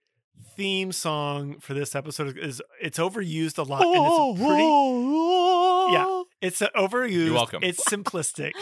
theme 0.57 0.93
song 0.93 1.59
for 1.61 1.73
this 1.75 1.95
episode 1.95 2.37
is 2.39 2.61
it's 2.81 2.99
overused 2.99 3.57
a 3.59 3.63
lot 3.63 3.83
and 3.83 3.95
it's 3.95 4.41
pretty 4.41 5.95
yeah 5.95 6.23
it's 6.41 6.61
overused 6.77 7.27
You're 7.27 7.35
welcome. 7.35 7.63
it's 7.63 7.85
simplistic 7.85 8.53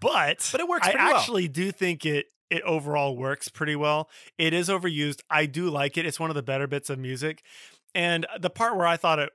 but 0.00 0.48
But 0.52 0.60
it 0.60 0.68
works 0.68 0.86
i 0.86 0.92
pretty 0.92 1.04
well. 1.06 1.16
actually 1.16 1.48
do 1.48 1.70
think 1.72 2.04
it 2.06 2.26
it 2.50 2.62
overall 2.62 3.16
works 3.16 3.48
pretty 3.48 3.74
well. 3.74 4.08
It 4.38 4.52
is 4.52 4.68
overused. 4.68 5.22
I 5.30 5.46
do 5.46 5.70
like 5.70 5.96
it. 5.96 6.06
It's 6.06 6.20
one 6.20 6.30
of 6.30 6.36
the 6.36 6.42
better 6.42 6.66
bits 6.66 6.88
of 6.90 6.98
music. 6.98 7.42
And 7.94 8.26
the 8.38 8.50
part 8.50 8.76
where 8.76 8.86
i 8.86 8.96
thought 8.96 9.18
it 9.18 9.30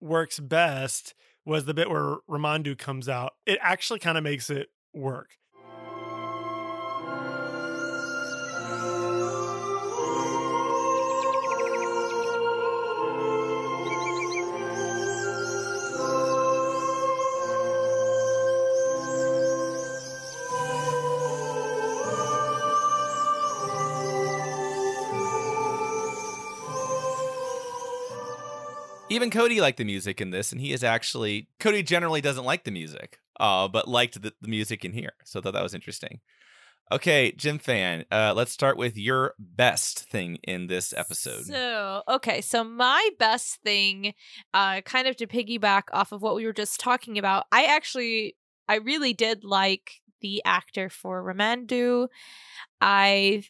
works 0.00 0.38
best 0.38 1.14
was 1.44 1.64
the 1.64 1.74
bit 1.74 1.90
where 1.90 2.16
ramandu 2.28 2.76
comes 2.78 3.08
out. 3.08 3.32
It 3.46 3.58
actually 3.62 3.98
kind 3.98 4.16
of 4.18 4.24
makes 4.24 4.50
it 4.50 4.68
work 4.92 5.30
Even 29.10 29.30
Cody 29.30 29.60
liked 29.60 29.78
the 29.78 29.84
music 29.84 30.20
in 30.20 30.30
this, 30.30 30.52
and 30.52 30.60
he 30.60 30.72
is 30.72 30.84
actually 30.84 31.48
Cody 31.58 31.82
generally 31.82 32.20
doesn't 32.20 32.44
like 32.44 32.62
the 32.62 32.70
music, 32.70 33.18
uh, 33.40 33.66
but 33.66 33.88
liked 33.88 34.22
the, 34.22 34.32
the 34.40 34.48
music 34.48 34.84
in 34.84 34.92
here. 34.92 35.12
So 35.24 35.40
I 35.40 35.42
thought 35.42 35.54
that 35.54 35.62
was 35.62 35.74
interesting. 35.74 36.20
Okay, 36.92 37.32
Jim 37.32 37.58
Fan, 37.58 38.04
uh, 38.10 38.32
let's 38.36 38.50
start 38.50 38.76
with 38.76 38.96
your 38.96 39.34
best 39.38 40.10
thing 40.10 40.38
in 40.42 40.66
this 40.66 40.92
episode. 40.92 41.44
So, 41.44 42.02
okay, 42.08 42.40
so 42.40 42.64
my 42.64 43.10
best 43.18 43.60
thing, 43.62 44.14
uh, 44.54 44.80
kind 44.80 45.06
of 45.06 45.16
to 45.16 45.26
piggyback 45.28 45.84
off 45.92 46.10
of 46.10 46.22
what 46.22 46.34
we 46.34 46.46
were 46.46 46.52
just 46.52 46.80
talking 46.80 47.16
about, 47.16 47.46
I 47.52 47.64
actually, 47.64 48.36
I 48.68 48.76
really 48.76 49.12
did 49.12 49.44
like 49.44 50.00
the 50.20 50.42
actor 50.44 50.88
for 50.88 51.22
Ramandu. 51.22 52.08
I 52.80 53.44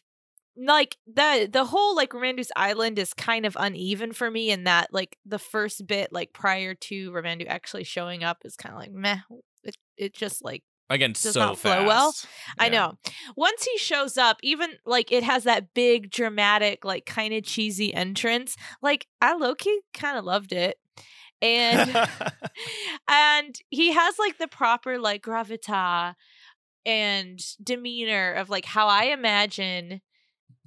like 0.57 0.97
the 1.07 1.49
the 1.51 1.65
whole 1.65 1.95
like 1.95 2.11
Ramandu's 2.11 2.51
island 2.55 2.99
is 2.99 3.13
kind 3.13 3.45
of 3.45 3.55
uneven 3.59 4.11
for 4.11 4.29
me 4.29 4.51
in 4.51 4.65
that 4.65 4.89
like 4.91 5.17
the 5.25 5.39
first 5.39 5.87
bit 5.87 6.11
like 6.11 6.33
prior 6.33 6.73
to 6.75 7.11
Ramandu 7.11 7.47
actually 7.47 7.83
showing 7.83 8.23
up 8.23 8.39
is 8.43 8.55
kind 8.55 8.73
of 8.73 8.79
like 8.79 8.91
meh. 8.91 9.19
It 9.63 9.77
it 9.97 10.13
just 10.13 10.43
like 10.43 10.63
Again, 10.89 11.13
does 11.13 11.33
so 11.33 11.39
not 11.39 11.57
fast. 11.57 11.77
flow 11.77 11.87
well. 11.87 12.13
I 12.59 12.67
know. 12.67 12.97
Once 13.37 13.63
he 13.63 13.77
shows 13.77 14.17
up, 14.17 14.39
even 14.43 14.71
like 14.85 15.09
it 15.09 15.23
has 15.23 15.45
that 15.45 15.73
big 15.73 16.11
dramatic, 16.11 16.83
like 16.83 17.05
kind 17.05 17.33
of 17.33 17.45
cheesy 17.45 17.93
entrance. 17.93 18.57
Like 18.81 19.07
I 19.21 19.33
low 19.35 19.55
key 19.55 19.79
kind 19.93 20.17
of 20.17 20.25
loved 20.25 20.51
it. 20.51 20.77
And 21.41 21.95
and 23.07 23.55
he 23.69 23.93
has 23.93 24.19
like 24.19 24.37
the 24.37 24.49
proper 24.49 24.99
like 24.99 25.23
gravita 25.23 26.15
and 26.85 27.39
demeanor 27.63 28.33
of 28.33 28.49
like 28.49 28.65
how 28.65 28.87
I 28.87 29.05
imagine 29.05 30.01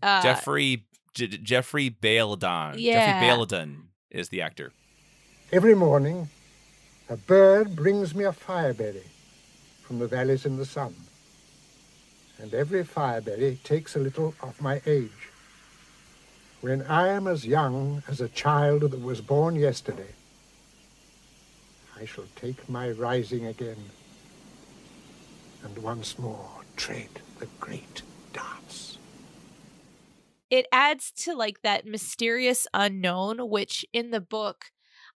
uh 0.04 0.22
Jeffrey 0.22 0.84
J- 1.14 1.26
J- 1.28 1.38
Jeffrey 1.38 1.90
Baildon. 1.90 2.74
Yeah. 2.78 2.92
Jeffrey 2.94 3.28
Baildon 3.28 3.76
is 4.10 4.28
the 4.28 4.42
actor. 4.42 4.72
Every 5.52 5.74
morning, 5.74 6.28
a 7.08 7.16
bird 7.16 7.74
brings 7.76 8.14
me 8.14 8.24
a 8.24 8.32
fireberry 8.32 9.06
from 9.82 9.98
the 9.98 10.06
valleys 10.06 10.44
in 10.46 10.56
the 10.56 10.64
sun. 10.66 10.94
And 12.38 12.52
every 12.52 12.82
fireberry 12.84 13.62
takes 13.62 13.94
a 13.94 14.00
little 14.00 14.34
of 14.42 14.60
my 14.60 14.80
age. 14.86 15.28
When 16.60 16.82
I 16.82 17.08
am 17.08 17.26
as 17.28 17.46
young 17.46 18.02
as 18.08 18.20
a 18.20 18.28
child 18.28 18.80
that 18.82 19.00
was 19.00 19.20
born 19.20 19.54
yesterday, 19.54 20.12
I 22.00 22.06
shall 22.06 22.24
take 22.34 22.68
my 22.68 22.90
rising 22.90 23.46
again 23.46 23.90
and 25.62 25.78
once 25.78 26.18
more 26.18 26.48
tread 26.76 27.08
the 27.38 27.46
great 27.60 27.94
dance. 27.94 28.13
It 30.54 30.66
adds 30.70 31.10
to 31.24 31.34
like 31.34 31.62
that 31.62 31.84
mysterious 31.84 32.68
unknown 32.72 33.50
which 33.50 33.84
in 33.92 34.12
the 34.12 34.20
book 34.20 34.66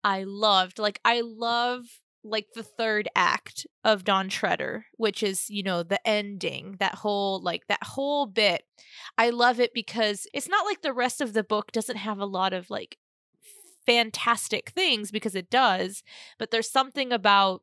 i 0.03 0.25
loved 0.25 0.79
like 0.79 0.99
i 1.05 1.21
love 1.21 1.83
like 2.25 2.47
the 2.55 2.63
third 2.63 3.07
act 3.15 3.67
of 3.85 4.03
Dawn 4.03 4.31
Treader 4.31 4.87
which 4.97 5.23
is 5.23 5.51
you 5.51 5.63
know 5.63 5.83
the 5.83 6.01
ending 6.09 6.77
that 6.81 6.95
whole 6.95 7.43
like 7.43 7.67
that 7.67 7.83
whole 7.83 8.25
bit. 8.25 8.63
I 9.19 9.29
love 9.29 9.61
it 9.61 9.75
because 9.75 10.27
it's 10.33 10.49
not 10.49 10.65
like 10.65 10.81
the 10.81 10.95
rest 10.95 11.21
of 11.21 11.35
the 11.35 11.45
book 11.45 11.71
doesn't 11.71 11.99
have 11.99 12.19
a 12.19 12.25
lot 12.25 12.55
of 12.55 12.71
like 12.71 12.97
fantastic 13.85 14.71
things 14.71 15.11
because 15.11 15.35
it 15.35 15.51
does 15.51 16.03
but 16.39 16.51
there's 16.51 16.71
something 16.71 17.13
about 17.13 17.61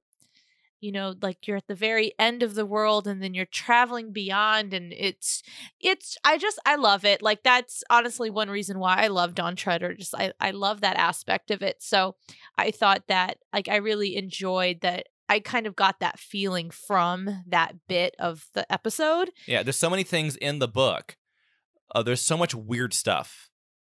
you 0.84 0.92
know 0.92 1.16
like 1.22 1.48
you're 1.48 1.58
at 1.58 1.68
the 1.68 1.76
very 1.76 2.14
end 2.20 2.44
of 2.44 2.56
the 2.56 2.66
world 2.66 3.08
and 3.08 3.24
then 3.24 3.34
you're 3.34 3.46
traveling 3.46 4.12
beyond 4.12 4.74
and 4.74 4.92
it's 4.94 5.42
it's 5.80 6.18
i 6.24 6.38
just 6.38 6.60
i 6.66 6.76
love 6.76 7.06
it 7.06 7.22
like 7.22 7.42
that's 7.42 7.84
honestly 7.90 8.30
one 8.30 8.50
reason 8.50 8.78
why 8.80 8.96
i 8.98 9.08
love 9.08 9.34
dawn 9.34 9.56
treader 9.56 9.94
just 9.94 10.14
i 10.16 10.32
i 10.40 10.52
love 10.52 10.82
that 10.82 10.98
aspect 10.98 11.50
of 11.52 11.62
it 11.62 11.78
so 11.82 12.16
i 12.58 12.70
thought 12.70 13.04
that 13.08 13.38
like 13.54 13.70
i 13.70 13.78
really 13.78 14.16
enjoyed 14.18 14.82
that 14.82 15.08
i 15.30 15.40
kind 15.40 15.66
of 15.66 15.76
got 15.76 16.00
that 16.02 16.20
feeling 16.20 16.70
from 16.70 17.44
that 17.48 17.76
bit 17.88 18.14
of 18.20 18.48
the 18.54 18.72
episode 18.72 19.30
Yeah, 19.48 19.64
there's 19.64 19.78
so 19.78 19.90
many 19.90 20.04
things 20.04 20.36
in 20.36 20.60
the 20.60 20.68
book. 20.68 21.18
Uh, 21.94 22.04
there's 22.04 22.22
so 22.22 22.38
much 22.38 22.56
weird 22.56 22.94
stuff 22.94 23.50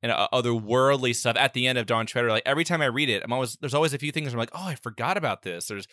and 0.02 0.12
uh, 0.12 0.28
otherworldly 0.32 1.14
stuff 1.14 1.36
at 1.38 1.54
the 1.54 1.66
end 1.66 1.78
of 1.78 1.86
Dawn 1.86 2.06
Treader. 2.06 2.28
Like 2.28 2.42
every 2.44 2.64
time 2.64 2.82
I 2.82 2.86
read 2.86 3.08
it, 3.08 3.22
I'm 3.24 3.32
always 3.32 3.56
there's 3.56 3.74
always 3.74 3.94
a 3.94 3.98
few 3.98 4.12
things 4.12 4.32
I'm 4.32 4.38
like, 4.38 4.50
oh, 4.52 4.66
I 4.66 4.74
forgot 4.74 5.16
about 5.16 5.42
this. 5.42 5.66
There's 5.66 5.86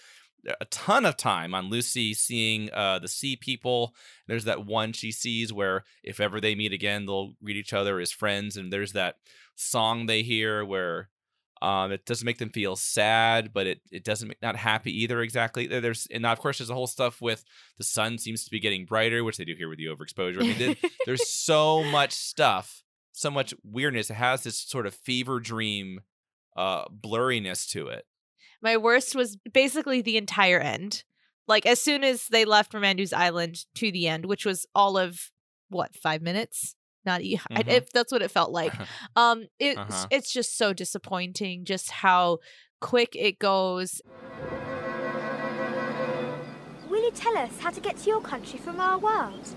a 0.59 0.65
ton 0.65 1.05
of 1.05 1.17
time 1.17 1.53
on 1.53 1.69
Lucy 1.69 2.13
seeing 2.13 2.69
uh, 2.73 2.99
the 2.99 3.07
sea 3.07 3.35
people. 3.35 3.93
There's 4.27 4.45
that 4.45 4.65
one 4.65 4.93
she 4.93 5.11
sees 5.11 5.53
where 5.53 5.83
if 6.03 6.19
ever 6.19 6.41
they 6.41 6.55
meet 6.55 6.73
again, 6.73 7.05
they'll 7.05 7.33
greet 7.43 7.57
each 7.57 7.73
other 7.73 7.99
as 7.99 8.11
friends. 8.11 8.57
And 8.57 8.71
there's 8.73 8.93
that 8.93 9.15
song 9.55 10.05
they 10.05 10.23
hear 10.23 10.65
where 10.65 11.09
um, 11.61 11.91
it 11.91 12.05
doesn't 12.07 12.25
make 12.25 12.39
them 12.39 12.49
feel 12.49 12.75
sad, 12.75 13.53
but 13.53 13.67
it 13.67 13.81
it 13.91 14.03
doesn't 14.03 14.27
make 14.29 14.41
not 14.41 14.55
happy 14.55 15.03
either. 15.03 15.21
Exactly. 15.21 15.67
There's 15.67 16.07
and 16.11 16.25
of 16.25 16.39
course 16.39 16.57
there's 16.57 16.71
a 16.71 16.73
whole 16.73 16.87
stuff 16.87 17.21
with 17.21 17.43
the 17.77 17.83
sun 17.83 18.17
seems 18.17 18.43
to 18.43 18.49
be 18.49 18.59
getting 18.59 18.85
brighter, 18.85 19.23
which 19.23 19.37
they 19.37 19.45
do 19.45 19.53
here 19.55 19.69
with 19.69 19.77
the 19.77 19.85
overexposure. 19.85 20.39
I 20.41 20.47
mean, 20.47 20.57
there- 20.57 20.75
there's 21.05 21.29
so 21.29 21.83
much 21.83 22.13
stuff, 22.13 22.83
so 23.11 23.29
much 23.29 23.53
weirdness. 23.63 24.09
It 24.09 24.15
has 24.15 24.41
this 24.43 24.57
sort 24.59 24.87
of 24.87 24.95
fever 24.95 25.39
dream 25.39 26.01
uh 26.57 26.85
blurriness 26.89 27.69
to 27.73 27.89
it. 27.89 28.05
My 28.61 28.77
worst 28.77 29.15
was 29.15 29.37
basically 29.51 30.01
the 30.01 30.17
entire 30.17 30.59
end. 30.59 31.03
Like 31.47 31.65
as 31.65 31.81
soon 31.81 32.03
as 32.03 32.27
they 32.27 32.45
left 32.45 32.73
Ramandu's 32.73 33.13
Island 33.13 33.65
to 33.75 33.91
the 33.91 34.07
end, 34.07 34.25
which 34.25 34.45
was 34.45 34.65
all 34.75 34.97
of 34.97 35.31
what 35.69 35.95
five 35.95 36.21
minutes. 36.21 36.75
Not 37.05 37.21
e- 37.21 37.39
I- 37.51 37.63
Mhm. 37.63 37.69
if 37.69 37.91
that's 37.91 38.11
what 38.11 38.21
it 38.21 38.31
felt 38.31 38.51
like. 38.51 38.73
Um, 39.15 39.47
it 39.59 39.77
Uh-huh. 39.77 40.07
it's 40.11 40.31
just 40.31 40.57
so 40.57 40.73
disappointing, 40.73 41.65
just 41.65 41.89
how 41.91 42.37
quick 42.79 43.15
it 43.15 43.39
goes. 43.39 44.01
Will 46.89 47.01
you 47.03 47.11
tell 47.11 47.37
us 47.37 47.51
how 47.59 47.71
to 47.71 47.79
get 47.81 47.97
to 47.97 48.09
your 48.09 48.21
country 48.21 48.59
from 48.59 48.79
our 48.79 48.97
world? 48.99 49.47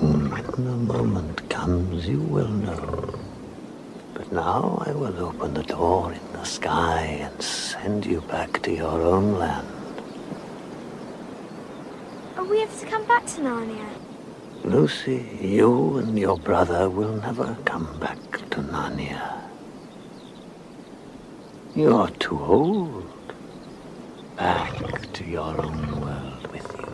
When 0.00 0.30
the 0.64 0.76
moment 0.94 1.48
comes, 1.50 2.06
you 2.08 2.20
will 2.20 2.48
know. 2.48 3.14
But 4.18 4.32
now 4.32 4.82
I 4.84 4.90
will 4.90 5.16
open 5.26 5.54
the 5.54 5.62
door 5.62 6.12
in 6.12 6.32
the 6.32 6.42
sky 6.42 7.02
and 7.22 7.40
send 7.40 8.04
you 8.04 8.20
back 8.22 8.60
to 8.64 8.72
your 8.72 9.00
own 9.00 9.38
land. 9.38 9.68
Are 12.36 12.42
we 12.42 12.60
ever 12.60 12.76
to 12.80 12.86
come 12.86 13.06
back 13.06 13.24
to 13.26 13.40
Narnia? 13.42 13.88
Lucy, 14.64 15.38
you 15.40 15.98
and 15.98 16.18
your 16.18 16.36
brother 16.36 16.90
will 16.90 17.14
never 17.14 17.56
come 17.64 17.96
back 18.00 18.18
to 18.50 18.60
Narnia. 18.60 19.40
You're 21.76 22.10
too 22.18 22.40
old. 22.40 23.06
Back 24.36 25.12
to 25.12 25.24
your 25.24 25.64
own 25.64 26.00
world 26.00 26.48
with 26.50 26.66
you. 26.76 26.88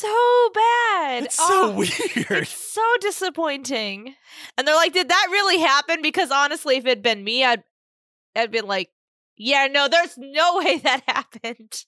So 0.00 0.50
bad. 0.54 1.24
It's 1.24 1.36
so 1.36 1.44
Oh, 1.50 1.70
weird. 1.76 2.42
It's 2.42 2.72
so 2.72 2.82
disappointing. 3.00 4.14
And 4.56 4.66
they're 4.66 4.74
like, 4.74 4.92
"Did 4.92 5.08
that 5.08 5.28
really 5.30 5.58
happen?" 5.58 6.02
Because 6.02 6.30
honestly, 6.30 6.76
if 6.76 6.86
it'd 6.86 7.02
been 7.02 7.24
me, 7.24 7.44
I'd 7.44 7.64
I'd 8.36 8.50
been 8.50 8.66
like, 8.66 8.90
"Yeah, 9.36 9.66
no, 9.70 9.88
there's 9.88 10.16
no 10.16 10.58
way 10.64 10.78
that 10.78 11.02
happened." 11.06 11.84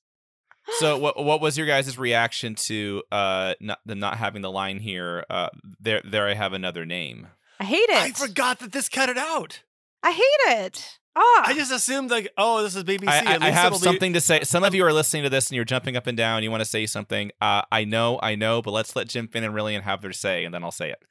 So 0.78 0.98
what 1.04 1.22
what 1.22 1.40
was 1.40 1.56
your 1.56 1.66
guys' 1.66 1.98
reaction 1.98 2.54
to 2.66 3.02
uh 3.10 3.54
not 3.60 3.80
them 3.86 3.98
not 3.98 4.16
having 4.18 4.42
the 4.42 4.50
line 4.50 4.78
here? 4.78 5.24
Uh, 5.30 5.48
there 5.80 6.02
there 6.04 6.26
I 6.28 6.34
have 6.34 6.52
another 6.52 6.84
name. 6.86 7.28
I 7.58 7.64
hate 7.64 7.88
it. 7.90 7.96
I 7.96 8.10
forgot 8.12 8.58
that 8.60 8.72
this 8.72 8.88
cut 8.88 9.08
it 9.08 9.18
out. 9.18 9.62
I 10.02 10.12
hate 10.12 10.56
it. 10.58 10.98
Ah, 11.16 11.42
I 11.46 11.54
just 11.54 11.72
assumed 11.72 12.10
like, 12.10 12.30
oh, 12.38 12.62
this 12.62 12.76
is 12.76 12.84
BBC. 12.84 13.08
I, 13.08 13.34
I, 13.34 13.38
I 13.40 13.50
have 13.50 13.72
it'll 13.72 13.80
be- 13.80 13.84
something 13.84 14.12
to 14.12 14.20
say. 14.20 14.42
Some 14.44 14.62
of 14.62 14.74
you 14.74 14.84
are 14.84 14.92
listening 14.92 15.24
to 15.24 15.30
this 15.30 15.50
and 15.50 15.56
you're 15.56 15.64
jumping 15.64 15.96
up 15.96 16.06
and 16.06 16.16
down. 16.16 16.42
You 16.42 16.50
want 16.50 16.60
to 16.60 16.68
say 16.68 16.86
something. 16.86 17.32
Uh, 17.40 17.62
I 17.72 17.84
know, 17.84 18.20
I 18.22 18.36
know, 18.36 18.62
but 18.62 18.70
let's 18.70 18.94
let 18.94 19.08
Jim 19.08 19.26
Finn 19.26 19.42
and 19.42 19.54
Rillian 19.54 19.82
have 19.82 20.02
their 20.02 20.12
say, 20.12 20.44
and 20.44 20.54
then 20.54 20.62
I'll 20.62 20.70
say 20.70 20.90
it. 20.90 21.02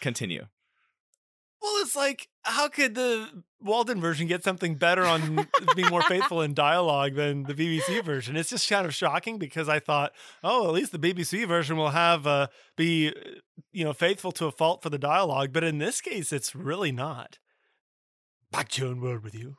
Continue. 0.00 0.46
Well, 1.62 1.82
it's 1.82 1.96
like, 1.96 2.28
how 2.42 2.68
could 2.68 2.94
the 2.94 3.42
Walden 3.60 3.98
version 3.98 4.26
get 4.26 4.44
something 4.44 4.74
better 4.74 5.04
on 5.04 5.48
being 5.74 5.88
more 5.88 6.02
faithful 6.02 6.42
in 6.42 6.52
dialogue 6.52 7.14
than 7.14 7.44
the 7.44 7.54
BBC 7.54 8.04
version? 8.04 8.36
It's 8.36 8.50
just 8.50 8.68
kind 8.68 8.86
of 8.86 8.94
shocking 8.94 9.38
because 9.38 9.68
I 9.68 9.80
thought, 9.80 10.12
oh, 10.44 10.68
at 10.68 10.74
least 10.74 10.92
the 10.92 10.98
BBC 10.98 11.48
version 11.48 11.78
will 11.78 11.90
have 11.90 12.26
uh, 12.26 12.48
be, 12.76 13.08
uh, 13.08 13.12
you 13.72 13.84
know, 13.84 13.94
faithful 13.94 14.32
to 14.32 14.46
a 14.46 14.52
fault 14.52 14.82
for 14.82 14.90
the 14.90 14.98
dialogue, 14.98 15.52
but 15.52 15.64
in 15.64 15.78
this 15.78 16.02
case, 16.02 16.30
it's 16.30 16.54
really 16.54 16.92
not. 16.92 17.38
Back 18.56 18.68
to 18.70 18.82
your 18.82 18.90
own 18.90 19.00
world 19.00 19.22
with 19.22 19.34
you. 19.34 19.56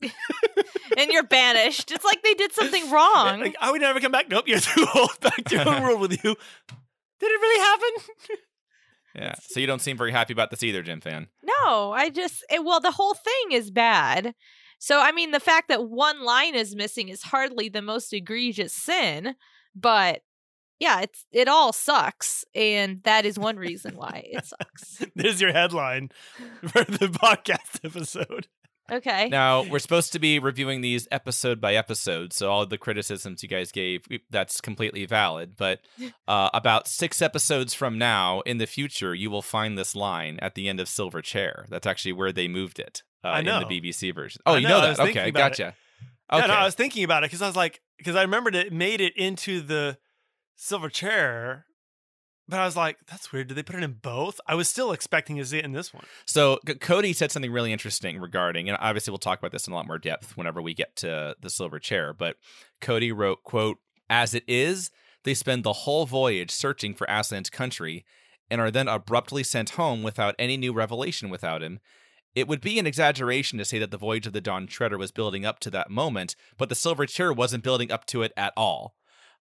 and 0.02 1.10
you're 1.10 1.22
banished. 1.22 1.90
It's 1.90 2.04
like 2.04 2.22
they 2.22 2.32
did 2.34 2.52
something 2.52 2.90
wrong. 2.90 3.40
Like, 3.40 3.56
I 3.60 3.70
would 3.70 3.82
never 3.82 4.00
come 4.00 4.12
back. 4.12 4.30
Nope, 4.30 4.48
you're 4.48 4.58
too 4.58 4.86
old. 4.94 5.20
Back 5.20 5.44
to 5.44 5.56
your 5.56 5.68
own 5.68 5.82
world 5.82 6.00
with 6.00 6.12
you. 6.12 6.34
Did 7.20 7.30
it 7.30 7.40
really 7.40 7.60
happen? 7.60 8.36
Yeah. 9.14 9.34
So 9.40 9.58
you 9.58 9.66
don't 9.66 9.80
seem 9.82 9.96
very 9.96 10.12
happy 10.12 10.32
about 10.32 10.50
this 10.50 10.62
either, 10.62 10.80
Jim 10.82 11.00
Fan. 11.00 11.26
No, 11.42 11.90
I 11.90 12.08
just 12.08 12.44
it, 12.50 12.64
well, 12.64 12.78
the 12.78 12.92
whole 12.92 13.14
thing 13.14 13.52
is 13.52 13.70
bad. 13.70 14.34
So 14.78 15.00
I 15.00 15.10
mean, 15.10 15.32
the 15.32 15.40
fact 15.40 15.68
that 15.68 15.88
one 15.88 16.24
line 16.24 16.54
is 16.54 16.76
missing 16.76 17.08
is 17.08 17.22
hardly 17.22 17.68
the 17.68 17.82
most 17.82 18.12
egregious 18.12 18.72
sin, 18.72 19.34
but 19.74 20.20
yeah, 20.80 21.00
it's 21.00 21.26
it 21.32 21.48
all 21.48 21.72
sucks, 21.72 22.44
and 22.54 23.02
that 23.02 23.26
is 23.26 23.38
one 23.38 23.56
reason 23.56 23.96
why 23.96 24.24
it 24.26 24.46
sucks. 24.46 25.04
There's 25.16 25.40
your 25.40 25.52
headline 25.52 26.10
for 26.62 26.84
the 26.84 27.08
podcast 27.08 27.84
episode. 27.84 28.46
Okay. 28.90 29.28
Now 29.28 29.64
we're 29.64 29.80
supposed 29.80 30.12
to 30.12 30.18
be 30.18 30.38
reviewing 30.38 30.80
these 30.80 31.06
episode 31.10 31.60
by 31.60 31.74
episode, 31.74 32.32
so 32.32 32.50
all 32.50 32.64
the 32.64 32.78
criticisms 32.78 33.42
you 33.42 33.48
guys 33.48 33.70
gave 33.70 34.06
that's 34.30 34.60
completely 34.60 35.04
valid. 35.04 35.56
But 35.56 35.80
uh, 36.28 36.50
about 36.54 36.88
six 36.88 37.20
episodes 37.20 37.74
from 37.74 37.98
now, 37.98 38.40
in 38.40 38.58
the 38.58 38.66
future, 38.66 39.14
you 39.14 39.30
will 39.30 39.42
find 39.42 39.76
this 39.76 39.94
line 39.94 40.38
at 40.40 40.54
the 40.54 40.68
end 40.68 40.80
of 40.80 40.88
Silver 40.88 41.20
Chair. 41.20 41.66
That's 41.68 41.86
actually 41.86 42.12
where 42.12 42.32
they 42.32 42.48
moved 42.48 42.78
it 42.78 43.02
uh, 43.24 43.28
I 43.28 43.42
know. 43.42 43.60
in 43.60 43.68
the 43.68 43.80
BBC 43.80 44.14
version. 44.14 44.40
Oh, 44.46 44.54
I 44.54 44.58
you 44.58 44.68
know, 44.68 44.80
know, 44.80 44.86
I 44.86 44.94
that? 44.94 45.00
Okay, 45.00 45.28
about 45.28 45.28
it. 45.28 45.34
gotcha. 45.34 45.74
Yeah, 46.32 46.46
no, 46.46 46.54
I 46.54 46.64
was 46.64 46.74
thinking 46.74 47.04
about 47.04 47.24
it 47.24 47.30
because 47.30 47.40
I 47.40 47.46
was 47.46 47.56
like, 47.56 47.80
because 47.96 48.14
I 48.14 48.22
remembered 48.22 48.54
it 48.54 48.70
made 48.72 49.00
it 49.00 49.16
into 49.16 49.60
the 49.60 49.96
silver 50.58 50.90
chair, 50.90 51.64
but 52.48 52.58
I 52.58 52.64
was 52.64 52.76
like, 52.76 52.98
that's 53.08 53.32
weird. 53.32 53.48
Did 53.48 53.54
they 53.56 53.62
put 53.62 53.76
it 53.76 53.84
in 53.84 53.98
both? 54.02 54.40
I 54.46 54.54
was 54.54 54.68
still 54.68 54.92
expecting 54.92 55.36
to 55.36 55.44
see 55.44 55.58
it 55.58 55.64
in 55.64 55.72
this 55.72 55.94
one. 55.94 56.04
So 56.26 56.58
C- 56.66 56.74
Cody 56.74 57.12
said 57.12 57.30
something 57.30 57.52
really 57.52 57.72
interesting 57.72 58.18
regarding, 58.18 58.68
and 58.68 58.76
obviously 58.80 59.10
we'll 59.12 59.18
talk 59.18 59.38
about 59.38 59.52
this 59.52 59.66
in 59.66 59.72
a 59.72 59.76
lot 59.76 59.86
more 59.86 59.98
depth 59.98 60.36
whenever 60.36 60.60
we 60.60 60.74
get 60.74 60.96
to 60.96 61.36
the 61.40 61.50
silver 61.50 61.78
chair. 61.78 62.12
But 62.12 62.36
Cody 62.80 63.12
wrote, 63.12 63.44
"quote 63.44 63.78
As 64.10 64.34
it 64.34 64.44
is, 64.48 64.90
they 65.24 65.34
spend 65.34 65.62
the 65.62 65.72
whole 65.72 66.06
voyage 66.06 66.50
searching 66.50 66.94
for 66.94 67.06
Aslan's 67.06 67.50
country, 67.50 68.04
and 68.50 68.60
are 68.60 68.70
then 68.70 68.88
abruptly 68.88 69.44
sent 69.44 69.70
home 69.70 70.02
without 70.02 70.34
any 70.38 70.56
new 70.56 70.72
revelation 70.72 71.30
without 71.30 71.62
him." 71.62 71.80
It 72.34 72.48
would 72.48 72.60
be 72.60 72.78
an 72.78 72.86
exaggeration 72.86 73.58
to 73.58 73.64
say 73.64 73.78
that 73.78 73.90
the 73.90 73.98
voyage 73.98 74.26
of 74.26 74.32
the 74.32 74.40
Dawn 74.40 74.66
Treader 74.66 74.96
was 74.96 75.10
building 75.10 75.44
up 75.44 75.60
to 75.60 75.70
that 75.70 75.90
moment, 75.90 76.36
but 76.56 76.68
the 76.68 76.74
Silver 76.74 77.04
Chair 77.04 77.32
wasn't 77.32 77.64
building 77.64 77.90
up 77.90 78.06
to 78.06 78.22
it 78.22 78.32
at 78.36 78.52
all. 78.56 78.94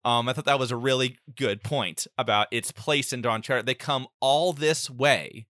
Um, 0.05 0.29
I 0.29 0.33
thought 0.33 0.45
that 0.45 0.59
was 0.59 0.71
a 0.71 0.77
really 0.77 1.17
good 1.35 1.63
point 1.63 2.07
about 2.17 2.47
its 2.51 2.71
place 2.71 3.11
in 3.11 3.21
Dawn 3.21 3.41
Treader. 3.41 3.63
They 3.63 3.73
come 3.73 4.07
all 4.21 4.53
this 4.53 4.89
way 4.89 5.47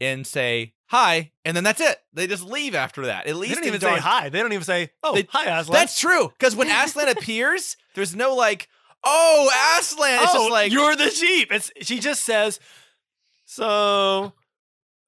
and 0.00 0.26
say 0.26 0.74
hi, 0.86 1.32
and 1.44 1.56
then 1.56 1.64
that's 1.64 1.80
it. 1.80 1.98
They 2.12 2.26
just 2.26 2.42
leave 2.44 2.74
after 2.74 3.06
that. 3.06 3.26
At 3.26 3.36
least 3.36 3.54
They 3.54 3.60
don't 3.60 3.68
even 3.68 3.80
Dawn- 3.80 3.96
say 3.96 4.02
hi. 4.02 4.28
They 4.28 4.40
don't 4.40 4.52
even 4.52 4.64
say, 4.64 4.90
oh, 5.02 5.14
They- 5.14 5.26
hi, 5.28 5.58
Aslan. 5.58 5.74
That's 5.74 5.98
true. 5.98 6.28
Because 6.38 6.56
when 6.56 6.68
Aslan 6.68 7.08
appears, 7.16 7.76
there's 7.94 8.16
no 8.16 8.34
like, 8.34 8.68
oh, 9.04 9.78
Aslan. 9.78 10.22
It's 10.22 10.32
oh, 10.34 10.38
just 10.38 10.50
like 10.50 10.72
you're 10.72 10.96
the 10.96 11.10
sheep. 11.10 11.52
It's 11.52 11.70
she 11.82 11.98
just 12.00 12.24
says, 12.24 12.58
so 13.44 14.32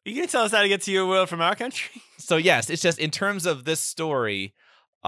you 0.04 0.14
gonna 0.14 0.26
tell 0.28 0.44
us 0.44 0.52
how 0.52 0.62
to 0.62 0.68
get 0.68 0.82
to 0.82 0.92
your 0.92 1.06
world 1.06 1.28
from 1.28 1.40
our 1.40 1.54
country? 1.54 2.02
So 2.18 2.36
yes, 2.36 2.70
it's 2.70 2.82
just 2.82 2.98
in 2.98 3.10
terms 3.10 3.46
of 3.46 3.64
this 3.64 3.80
story. 3.80 4.54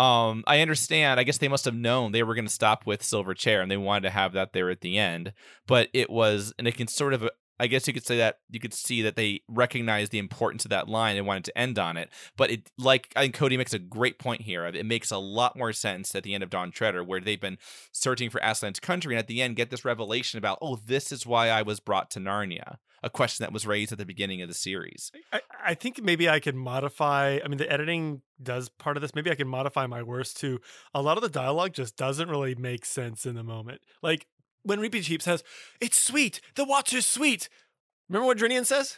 Um, 0.01 0.45
I 0.47 0.61
understand. 0.63 1.21
I 1.21 1.25
guess 1.25 1.37
they 1.37 1.49
must 1.49 1.67
have 1.67 1.75
known 1.75 2.13
they 2.13 2.23
were 2.23 2.35
going 2.35 2.47
to 2.47 2.53
stop 2.53 2.87
with 2.87 3.03
Silver 3.03 3.35
Chair, 3.35 3.61
and 3.61 3.71
they 3.71 3.77
wanted 3.77 4.09
to 4.09 4.11
have 4.11 4.33
that 4.33 4.55
there 4.55 4.71
at 4.71 4.81
the 4.81 4.97
end. 4.97 5.35
But 5.67 5.91
it 5.93 6.09
was, 6.09 6.55
and 6.59 6.67
it 6.67 6.75
can 6.75 6.89
sort 6.89 7.13
of 7.13 7.29
I 7.61 7.67
guess 7.67 7.87
you 7.87 7.93
could 7.93 8.07
say 8.07 8.17
that 8.17 8.39
you 8.49 8.59
could 8.59 8.73
see 8.73 9.03
that 9.03 9.17
they 9.17 9.43
recognize 9.47 10.09
the 10.09 10.19
importance 10.19 10.65
of 10.65 10.71
that 10.71 10.89
line 10.89 11.19
and 11.19 11.27
wanted 11.27 11.45
to 11.45 11.59
end 11.59 11.79
on 11.79 11.99
it. 11.99 12.09
But 12.37 12.51
it, 12.51 12.71
like, 12.79 13.13
I 13.15 13.23
think 13.23 13.35
Cody 13.35 13.59
makes 13.59 13.75
a 13.75 13.79
great 13.79 14.19
point 14.19 14.41
here. 14.41 14.65
It 14.65 14.87
makes 14.87 15.11
a 15.11 15.19
lot 15.19 15.59
more 15.59 15.75
sense 15.75 16.15
at 16.15 16.23
the 16.23 16.33
end 16.33 16.43
of 16.43 16.49
Dawn 16.49 16.71
Treader, 16.71 17.05
where 17.05 17.21
they've 17.21 17.41
been 17.41 17.59
searching 17.93 18.31
for 18.31 18.41
Aslan's 18.41 18.81
country, 18.81 19.15
and 19.15 19.19
at 19.19 19.27
the 19.27 19.43
end 19.43 19.57
get 19.57 19.69
this 19.69 19.85
revelation 19.85 20.39
about, 20.39 20.59
oh, 20.63 20.77
this 20.77 21.13
is 21.13 21.27
why 21.27 21.51
I 21.51 21.61
was 21.61 21.81
brought 21.81 22.11
to 22.13 22.19
Narnia. 22.19 22.77
A 23.03 23.11
question 23.11 23.45
that 23.45 23.53
was 23.53 23.67
raised 23.67 23.93
at 23.93 23.99
the 23.99 24.05
beginning 24.05 24.43
of 24.43 24.49
the 24.49 24.55
series. 24.55 25.11
I, 25.33 25.41
I 25.65 25.75
think 25.75 26.03
maybe 26.03 26.29
I 26.29 26.39
could 26.39 26.55
modify. 26.55 27.39
I 27.43 27.49
mean, 27.49 27.57
the 27.59 27.71
editing 27.71 28.23
does 28.43 28.69
part 28.69 28.97
of 28.97 29.01
this. 29.01 29.15
Maybe 29.15 29.31
I 29.31 29.35
can 29.35 29.49
modify 29.49 29.87
my 29.87 30.03
words 30.03 30.35
to 30.35 30.61
a 30.95 31.01
lot 31.01 31.17
of 31.17 31.23
the 31.23 31.31
dialogue 31.31 31.73
just 31.73 31.97
doesn't 31.97 32.29
really 32.29 32.55
make 32.55 32.85
sense 32.85 33.25
in 33.25 33.37
the 33.37 33.43
moment. 33.43 33.81
Like 34.03 34.27
when 34.63 34.79
Reapy 34.81 35.03
Cheap 35.03 35.23
says, 35.23 35.43
"It's 35.81 36.01
sweet. 36.01 36.41
The 36.55 36.65
water's 36.65 37.07
sweet." 37.07 37.49
Remember 38.09 38.27
what 38.27 38.39
Drinian 38.39 38.67
says? 38.67 38.97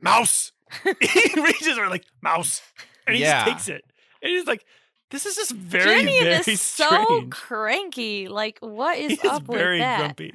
Mouse. 0.00 0.52
he 1.00 1.40
reaches 1.40 1.76
for 1.76 1.88
like 1.88 2.04
mouse, 2.22 2.60
and 3.06 3.16
he 3.16 3.22
Yeah. 3.22 3.44
just 3.44 3.46
takes 3.46 3.68
it. 3.68 3.84
And 4.22 4.30
he's 4.30 4.46
like, 4.46 4.64
"This 5.10 5.26
is 5.26 5.36
just 5.36 5.52
very, 5.52 6.02
Drinian 6.04 6.22
very 6.22 6.52
is 6.54 6.60
so 6.60 7.26
cranky. 7.30 8.28
Like, 8.28 8.58
what 8.60 8.98
is 8.98 9.12
He's 9.20 9.24
up 9.30 9.42
very 9.44 9.76
with 9.78 9.80
that? 9.82 9.98
grumpy. 10.16 10.34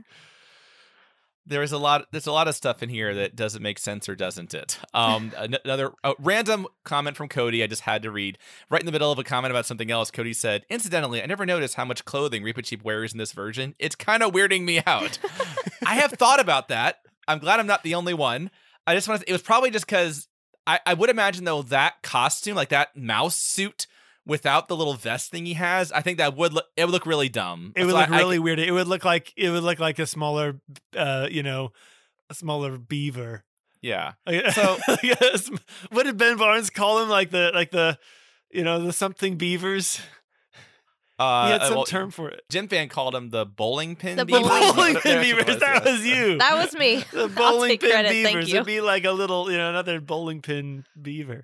There 1.52 1.62
is 1.62 1.74
a 1.74 1.78
lot. 1.78 2.08
There's 2.12 2.28
a 2.28 2.32
lot 2.32 2.48
of 2.48 2.56
stuff 2.56 2.82
in 2.82 2.88
here 2.88 3.14
that 3.14 3.36
doesn't 3.36 3.62
make 3.62 3.78
sense 3.78 4.08
or 4.08 4.16
doesn't 4.16 4.54
it. 4.54 4.80
Um, 4.94 5.34
another 5.66 5.92
random 6.18 6.66
comment 6.86 7.18
from 7.18 7.28
Cody. 7.28 7.62
I 7.62 7.68
just 7.68 7.82
had 7.82 8.04
to 8.04 8.12
read 8.12 8.38
right 8.70 8.82
in 8.82 8.86
the 8.86 8.92
middle 8.94 9.12
of 9.12 9.20
a 9.20 9.24
comment 9.26 9.52
about 9.52 9.66
something 9.66 9.92
else. 9.92 10.12
Cody 10.12 10.32
said, 10.32 10.66
"Incidentally, 10.70 11.22
I 11.22 11.26
never 11.26 11.46
noticed 11.46 11.76
how 11.76 11.84
much 11.84 12.06
clothing 12.06 12.42
Reepicheep 12.42 12.84
wears 12.84 13.12
in 13.12 13.18
this 13.18 13.34
version. 13.34 13.76
It's 13.80 13.96
kind 13.96 14.24
of 14.24 14.32
weirding 14.32 14.64
me 14.64 14.82
out. 14.88 15.20
I 15.86 15.96
have 15.96 16.14
thought 16.14 16.40
about 16.40 16.70
that. 16.70 17.00
I'm 17.28 17.40
glad 17.40 17.60
I'm 17.60 17.68
not 17.68 17.84
the 17.84 17.96
only 17.96 18.14
one. 18.14 18.50
I 18.88 18.96
just 18.96 19.10
want 19.10 19.22
to. 19.22 19.30
It 19.30 19.34
was 19.34 19.42
probably 19.42 19.72
just 19.72 19.86
because 19.86 20.30
I, 20.66 20.80
I 20.86 20.94
would 20.94 21.10
imagine 21.10 21.44
though 21.44 21.64
that 21.64 22.02
costume, 22.02 22.56
like 22.56 22.70
that 22.70 22.96
mouse 22.96 23.36
suit." 23.36 23.88
Without 24.26 24.68
the 24.68 24.76
little 24.78 24.94
vest 24.94 25.32
thing 25.32 25.46
he 25.48 25.56
has, 25.56 25.92
I 25.92 26.02
think 26.02 26.20
that 26.20 26.36
would 26.38 26.54
look 26.54 26.66
it 26.78 26.86
would 26.86 26.92
look 26.92 27.06
really 27.08 27.28
dumb. 27.30 27.74
It 27.76 27.86
would 27.86 27.92
So 27.94 27.98
look 27.98 28.10
I- 28.12 28.16
I- 28.18 28.20
really 28.20 28.40
weird. 28.40 28.60
It 28.60 28.72
would 28.72 28.88
look 28.88 29.04
like 29.04 29.34
it 29.36 29.50
would 29.50 29.64
look 29.64 29.80
like 29.80 29.98
a 30.00 30.06
smaller, 30.06 30.62
uh, 30.96 31.28
you 31.32 31.42
know, 31.44 31.72
a 32.30 32.36
smaller 32.36 32.78
beaver. 32.78 33.44
yeah. 33.82 34.14
So 34.54 34.78
yes, 35.02 35.50
what 35.90 36.04
did 36.04 36.18
Ben 36.18 36.38
Barnes 36.38 36.70
call 36.70 37.02
him? 37.02 37.10
Like 37.10 37.32
the 37.32 37.52
like 37.54 37.72
the, 37.72 37.98
you 38.52 38.64
know, 38.64 38.80
the 38.84 38.94
something 38.94 39.38
beavers. 39.38 40.00
Uh, 41.20 41.46
he 41.48 41.52
had 41.52 41.62
uh, 41.62 41.66
some 41.68 41.76
well, 41.76 41.84
term 41.86 42.10
for 42.10 42.30
it. 42.30 42.42
Jim 42.50 42.68
Fan 42.68 42.90
called 42.90 43.14
him 43.14 43.30
the 43.30 43.46
bowling 43.46 43.96
pin. 43.96 44.18
The 44.18 44.26
beaver. 44.26 44.40
bowling- 44.42 44.74
Bowling 44.76 44.96
pin 44.96 45.18
what 45.18 45.26
it 45.28 45.38
beavers. 45.38 45.60
That 45.60 45.84
yes. 45.84 45.86
was 45.86 46.06
you. 46.06 46.38
That 46.40 46.56
was 46.56 46.74
me. 46.76 47.04
The 47.12 47.22
I'll 47.22 47.28
bowling 47.30 47.70
take 47.72 47.82
pin 47.82 47.92
credit. 47.92 48.10
beavers. 48.12 48.34
Thank 48.34 48.48
you. 48.50 48.56
It'd 48.56 48.66
be 48.66 48.82
like 48.82 49.06
a 49.06 49.12
little, 49.12 49.52
you 49.52 49.58
know, 49.58 49.70
another 49.70 50.00
bowling 50.02 50.42
pin 50.42 50.84
beaver. 51.00 51.44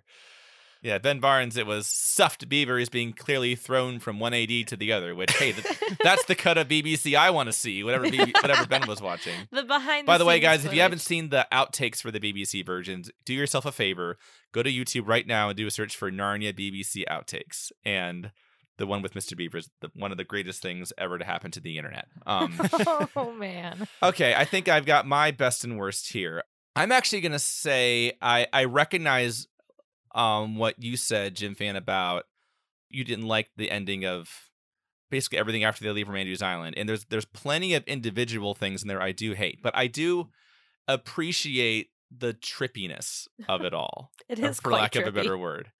Yeah, 0.81 0.97
Ben 0.97 1.19
Barnes. 1.19 1.57
It 1.57 1.65
was 1.65 1.87
stuffed 1.87 2.47
beavers 2.49 2.89
being 2.89 3.13
clearly 3.13 3.55
thrown 3.55 3.99
from 3.99 4.19
one 4.19 4.33
AD 4.33 4.67
to 4.67 4.77
the 4.77 4.91
other. 4.91 5.15
Which 5.15 5.31
hey, 5.37 5.53
th- 5.53 5.79
that's 6.03 6.25
the 6.25 6.35
cut 6.35 6.57
of 6.57 6.67
BBC 6.67 7.17
I 7.17 7.29
want 7.29 7.47
to 7.47 7.53
see. 7.53 7.83
Whatever 7.83 8.05
BB, 8.05 8.33
whatever 8.41 8.65
Ben 8.65 8.87
was 8.87 9.01
watching. 9.01 9.33
The 9.51 9.63
behind. 9.63 10.05
By 10.05 10.17
the 10.17 10.25
way, 10.25 10.35
scenes 10.35 10.43
guys, 10.43 10.65
if 10.65 10.73
you 10.73 10.81
haven't 10.81 10.99
seen 10.99 11.29
the 11.29 11.47
outtakes 11.51 12.01
for 12.01 12.11
the 12.11 12.19
BBC 12.19 12.65
versions, 12.65 13.09
do 13.25 13.33
yourself 13.33 13.65
a 13.65 13.71
favor. 13.71 14.17
Go 14.51 14.61
to 14.61 14.71
YouTube 14.71 15.07
right 15.07 15.25
now 15.25 15.49
and 15.49 15.57
do 15.57 15.65
a 15.65 15.71
search 15.71 15.95
for 15.95 16.11
Narnia 16.11 16.53
BBC 16.53 17.05
outtakes. 17.09 17.71
And 17.83 18.31
the 18.77 18.85
one 18.85 19.01
with 19.01 19.13
Mr. 19.13 19.35
Beaver 19.35 19.57
is 19.57 19.69
the, 19.81 19.89
one 19.95 20.11
of 20.11 20.17
the 20.17 20.23
greatest 20.23 20.61
things 20.61 20.93
ever 20.97 21.17
to 21.17 21.25
happen 21.25 21.51
to 21.51 21.59
the 21.59 21.77
internet. 21.77 22.07
Um, 22.25 22.53
oh 23.15 23.33
man. 23.35 23.87
Okay, 24.03 24.35
I 24.35 24.45
think 24.45 24.67
I've 24.67 24.85
got 24.85 25.07
my 25.07 25.31
best 25.31 25.63
and 25.63 25.77
worst 25.77 26.11
here. 26.11 26.43
I'm 26.75 26.91
actually 26.91 27.21
gonna 27.21 27.39
say 27.39 28.13
I 28.21 28.47
I 28.53 28.65
recognize 28.65 29.47
um 30.17 30.57
what 30.57 30.81
you 30.83 30.97
said, 30.97 31.35
Jim 31.35 31.55
Fan, 31.55 31.75
about 31.75 32.25
you 32.89 33.03
didn't 33.03 33.27
like 33.27 33.49
the 33.55 33.71
ending 33.71 34.05
of 34.05 34.29
basically 35.09 35.37
everything 35.37 35.63
after 35.63 35.83
they 35.83 35.91
leave 35.91 36.07
Ramandu's 36.07 36.41
Island. 36.41 36.75
And 36.77 36.89
there's 36.89 37.05
there's 37.05 37.25
plenty 37.25 37.73
of 37.73 37.83
individual 37.85 38.53
things 38.53 38.81
in 38.81 38.87
there 38.87 39.01
I 39.01 39.11
do 39.11 39.33
hate, 39.33 39.61
but 39.61 39.75
I 39.75 39.87
do 39.87 40.29
appreciate 40.87 41.89
the 42.15 42.33
trippiness 42.33 43.27
of 43.47 43.63
it 43.63 43.73
all. 43.73 44.11
it 44.29 44.39
is 44.39 44.59
for 44.59 44.69
quite 44.69 44.81
lack 44.81 44.95
of 44.95 45.07
a 45.07 45.11
better 45.11 45.37
word. 45.37 45.71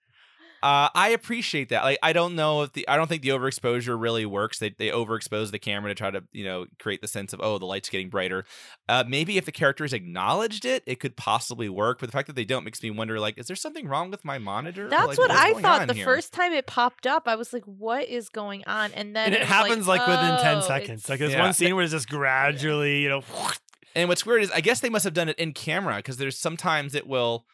Uh, 0.64 0.90
I 0.96 1.10
appreciate 1.10 1.70
that. 1.70 1.84
Like, 1.84 2.00
I 2.02 2.14
don't 2.14 2.36
know 2.36 2.64
if 2.64 2.74
the 2.74 2.88
I 2.88 2.98
don't 2.98 3.08
think 3.08 3.22
the 3.22 3.30
overexposure 3.30 4.00
really 4.00 4.26
works. 4.26 4.60
They 4.60 4.70
they 4.70 4.90
overexpose 4.90 5.52
the 5.52 5.60
camera 5.60 5.92
to 5.92 5.96
try 5.96 6.10
to 6.12 6.24
you 6.32 6.44
know 6.44 6.66
create 6.80 7.02
the 7.02 7.08
sense 7.08 7.32
of 7.34 7.40
oh 7.44 7.58
the 7.60 7.66
light's 7.66 7.90
getting 7.90 8.10
brighter. 8.10 8.44
Uh, 8.90 9.04
maybe 9.08 9.38
if 9.38 9.46
the 9.46 9.52
characters 9.52 9.94
acknowledged 9.94 10.66
it, 10.66 10.84
it 10.88 11.00
could 11.00 11.16
possibly 11.16 11.70
work. 11.70 12.00
But 12.00 12.08
the 12.08 12.12
fact 12.12 12.28
that 12.28 12.36
they 12.36 12.46
don't 12.46 12.64
makes 12.64 12.82
me 12.82 12.90
wonder 12.90 13.20
like, 13.20 13.38
is 13.38 13.48
there 13.48 13.56
something 13.56 13.88
wrong 13.88 14.10
with 14.12 14.26
my 14.26 14.38
monitor? 14.38 14.90
That's 14.90 15.08
Like, 15.10 15.18
what 15.18 15.30
what's 15.30 15.42
I 15.42 15.54
thought 15.62 15.88
the 15.88 15.94
here? 15.94 16.06
first 16.06 16.34
time 16.34 16.54
it 16.54 16.66
popped 16.66 17.06
up. 17.06 17.28
I 17.28 17.36
was 17.36 17.54
like, 17.54 17.64
"What 17.66 18.08
is 18.08 18.30
going 18.30 18.64
on?" 18.66 18.92
And 18.94 19.16
then 19.16 19.26
and 19.28 19.36
it 19.36 19.40
was 19.42 19.48
happens 19.50 19.88
like, 19.88 20.02
within 20.08 20.38
10 20.40 20.58
"Oh, 20.58 20.62
seconds. 20.62 21.04
it's- 21.04 21.10
Like 21.10 21.20
there's 21.20 21.34
Yeah. 21.34 21.42
one 21.44 21.54
scene 21.54 21.76
where 21.76 21.84
it's 21.84 21.94
just 21.94 22.10
gradually, 22.10 23.02
you 23.04 23.10
know, 23.10 23.24
And 23.96 24.10
what's 24.10 24.26
weird 24.26 24.44
is 24.44 24.52
I 24.52 24.62
guess 24.62 24.80
they 24.80 24.90
must 24.90 25.06
have 25.06 25.14
done 25.16 25.28
it 25.30 25.40
in 25.40 25.54
camera 25.54 25.96
because 25.98 26.18
there's 26.18 26.38
sometimes 26.38 26.94
it 26.94 27.08
will 27.08 27.46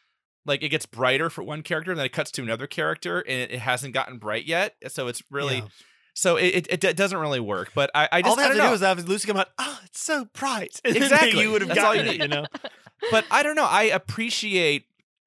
like 0.45 0.62
it 0.63 0.69
gets 0.69 0.86
brighter 0.86 1.29
for 1.29 1.43
one 1.43 1.62
character 1.63 1.91
and 1.91 1.97
then 1.99 2.06
it 2.06 2.12
cuts 2.13 2.32
to 2.32 2.41
another 2.43 2.67
character 2.67 3.19
and 3.21 3.39
it, 3.41 3.51
it 3.51 3.60
hasn't 3.60 3.93
gotten 3.93 4.17
bright 4.17 4.45
yet. 4.45 4.75
So 4.89 5.08
it's 5.08 5.21
really 5.32 5.58
Yeah. 5.58 5.67
so 6.13 6.36
it, 6.38 6.67
it 6.69 6.84
it 6.84 6.97
doesn't 6.97 7.17
really 7.17 7.39
work. 7.39 7.71
But 7.73 7.89
I, 7.95 8.10
I 8.12 8.21
just 8.21 8.29
all 8.29 8.36
they 8.36 8.43
I 8.43 8.45
have 8.47 8.51
to 8.53 8.58
don't 8.58 8.65
do 8.65 8.69
know. 8.69 8.73
is 8.75 8.82
have 8.82 9.08
Lucy 9.08 9.27
come 9.27 9.38
out. 9.38 9.49
Oh, 9.58 9.79
it's 9.86 9.99
so 10.01 10.25
bright. 10.34 10.79
And 10.86 10.95
then 10.95 11.03
Exactly. 11.03 11.39
you 11.41 11.51
would 11.51 11.62
have 11.62 11.69
That's 11.69 11.79
gotten 11.82 12.06
you 12.06 12.12
it. 12.12 12.21
You 12.21 12.27
know, 12.27 12.45
but 13.12 13.25
I 13.32 13.41
don't 13.43 13.56
know. 13.56 13.65
I 13.69 13.84
appreciate 13.84 14.86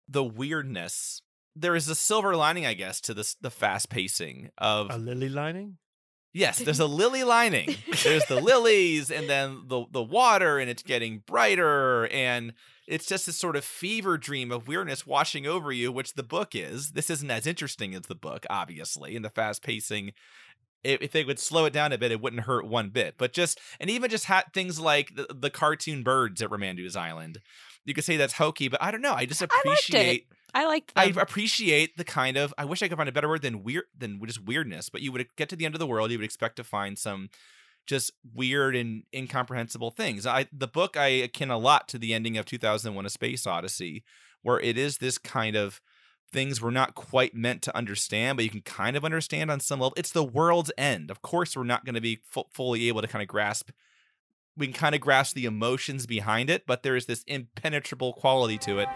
the 0.09 0.22
weirdness. 0.24 1.22
There 1.59 1.74
is 1.74 1.88
a 1.88 1.94
silver 1.94 2.37
lining, 2.37 2.66
I 2.66 2.74
guess, 2.74 3.00
to 3.02 3.14
this 3.14 3.35
the 3.40 3.50
fast 3.50 3.88
pacing 3.88 4.50
of 4.59 4.88
a 4.90 4.98
lily 4.98 5.29
lining. 5.31 5.79
Yes, 6.35 6.59
there's 6.59 6.81
a 6.87 6.87
lily 6.87 7.24
lining. 7.24 7.74
There's 8.05 8.26
the 8.26 8.38
lilies 8.40 9.11
and 9.11 9.29
then 9.31 9.62
the 9.66 9.87
the 9.90 10.02
water 10.02 10.59
and 10.59 10.68
it's 10.68 10.83
getting 10.83 11.22
brighter 11.26 12.07
and 12.09 12.52
it's 12.87 13.07
just 13.07 13.27
this 13.27 13.37
sort 13.37 13.57
of 13.57 13.64
fever 13.64 14.16
dream 14.16 14.53
of 14.53 14.68
weirdness 14.68 15.07
washing 15.07 15.46
over 15.46 15.72
you, 15.72 15.90
which 15.90 16.14
the 16.14 16.22
book 16.22 16.55
is. 16.55 16.92
This 16.92 17.11
isn't 17.11 17.31
as 17.31 17.46
interesting 17.46 17.94
as 17.94 18.03
the 18.03 18.14
book, 18.14 18.46
obviously, 18.49 19.16
and 19.16 19.25
the 19.25 19.31
fast 19.31 19.62
pacing. 19.62 20.12
If 20.85 21.11
they 21.11 21.25
would 21.25 21.40
slow 21.40 21.64
it 21.64 21.72
down 21.72 21.92
a 21.92 21.99
bit, 21.99 22.12
it 22.12 22.20
wouldn't 22.20 22.42
hurt 22.42 22.66
one 22.66 22.90
bit. 22.90 23.16
But 23.18 23.33
just 23.33 23.59
and 23.81 23.90
even 23.90 24.09
just 24.09 24.27
had 24.27 24.44
things 24.55 24.79
like 24.79 25.16
the, 25.16 25.27
the 25.35 25.51
cartoon 25.51 26.05
birds 26.05 26.40
at 26.42 26.51
Ramandu's 26.51 26.94
Island. 26.94 27.40
You 27.85 27.94
could 27.94 28.05
say 28.05 28.16
that's 28.16 28.35
hokey, 28.35 28.68
but 28.68 28.83
I 28.83 28.90
don't 28.92 29.03
know. 29.03 29.14
I 29.14 29.27
just 29.27 29.42
I 29.42 29.46
liked 29.46 29.55
it. 29.55 29.68
appreciate 29.68 30.27
I 30.55 30.66
liked 30.66 30.92
I 30.94 31.12
appreciate 31.16 31.96
the 31.96 32.05
kind 32.05 32.37
of 32.37 32.55
I 32.57 32.64
wish 32.64 32.83
I 32.83 32.88
could 32.88 32.96
find 32.96 33.09
a 33.09 33.12
better 33.12 33.29
word 33.29 33.42
than 33.42 33.64
weird 33.64 33.85
than 33.99 34.20
just 34.25 34.44
weirdness, 34.44 34.88
but 34.88 35.03
you 35.03 35.12
would 35.12 35.27
get 35.37 35.49
to 35.49 35.57
the 35.57 35.66
end 35.66 35.75
of 35.75 35.81
the 35.81 35.87
world, 35.87 36.11
you 36.11 36.18
would 36.18 36.25
expect 36.25 36.57
to 36.57 36.64
find 36.64 36.99
some 36.99 37.31
just 37.87 38.12
weird 38.35 38.77
and 38.77 39.05
incomprehensible 39.14 39.90
things. 39.90 40.27
I 40.27 40.46
the 40.53 40.68
book 40.68 40.96
I 40.96 41.09
akin 41.09 41.51
a 41.51 41.59
lot 41.59 41.88
to 41.88 41.99
the 41.99 42.14
ending 42.14 42.37
of 42.37 42.46
2001 42.46 43.07
A 43.07 43.11
Space 43.11 43.46
Odyssey 43.46 44.05
where 44.42 44.61
it 44.61 44.79
is 44.79 44.99
this 44.99 45.18
kind 45.18 45.57
of 45.57 45.81
things 46.33 46.61
we're 46.61 46.70
not 46.70 46.94
quite 46.94 47.35
meant 47.35 47.62
to 47.62 47.77
understand, 47.77 48.37
but 48.37 48.44
you 48.44 48.51
can 48.51 48.61
kind 48.61 48.96
of 48.96 49.05
understand 49.05 49.51
on 49.51 49.61
some 49.61 49.81
level. 49.81 49.94
It's 49.96 50.12
the 50.12 50.25
world's 50.25 50.72
end. 50.77 51.11
Of 51.11 51.22
course, 51.22 51.57
we're 51.57 51.64
not 51.64 51.85
going 51.85 51.94
to 51.94 52.01
be 52.01 52.20
fu- 52.25 52.44
fully 52.53 52.88
able 52.88 53.01
to 53.01 53.09
kind 53.09 53.22
of 53.22 53.29
grasp 53.29 53.70
we 54.57 54.66
can 54.66 54.75
kind 54.75 54.94
of 54.94 55.01
grasp 55.01 55.35
the 55.35 55.44
emotions 55.44 56.07
behind 56.07 56.49
it, 56.49 56.64
but 56.66 56.83
there 56.83 56.96
is 56.96 57.07
this 57.07 57.22
impenetrable 57.27 58.12
quality 58.14 58.57
to 58.59 58.79
it. 58.79 58.88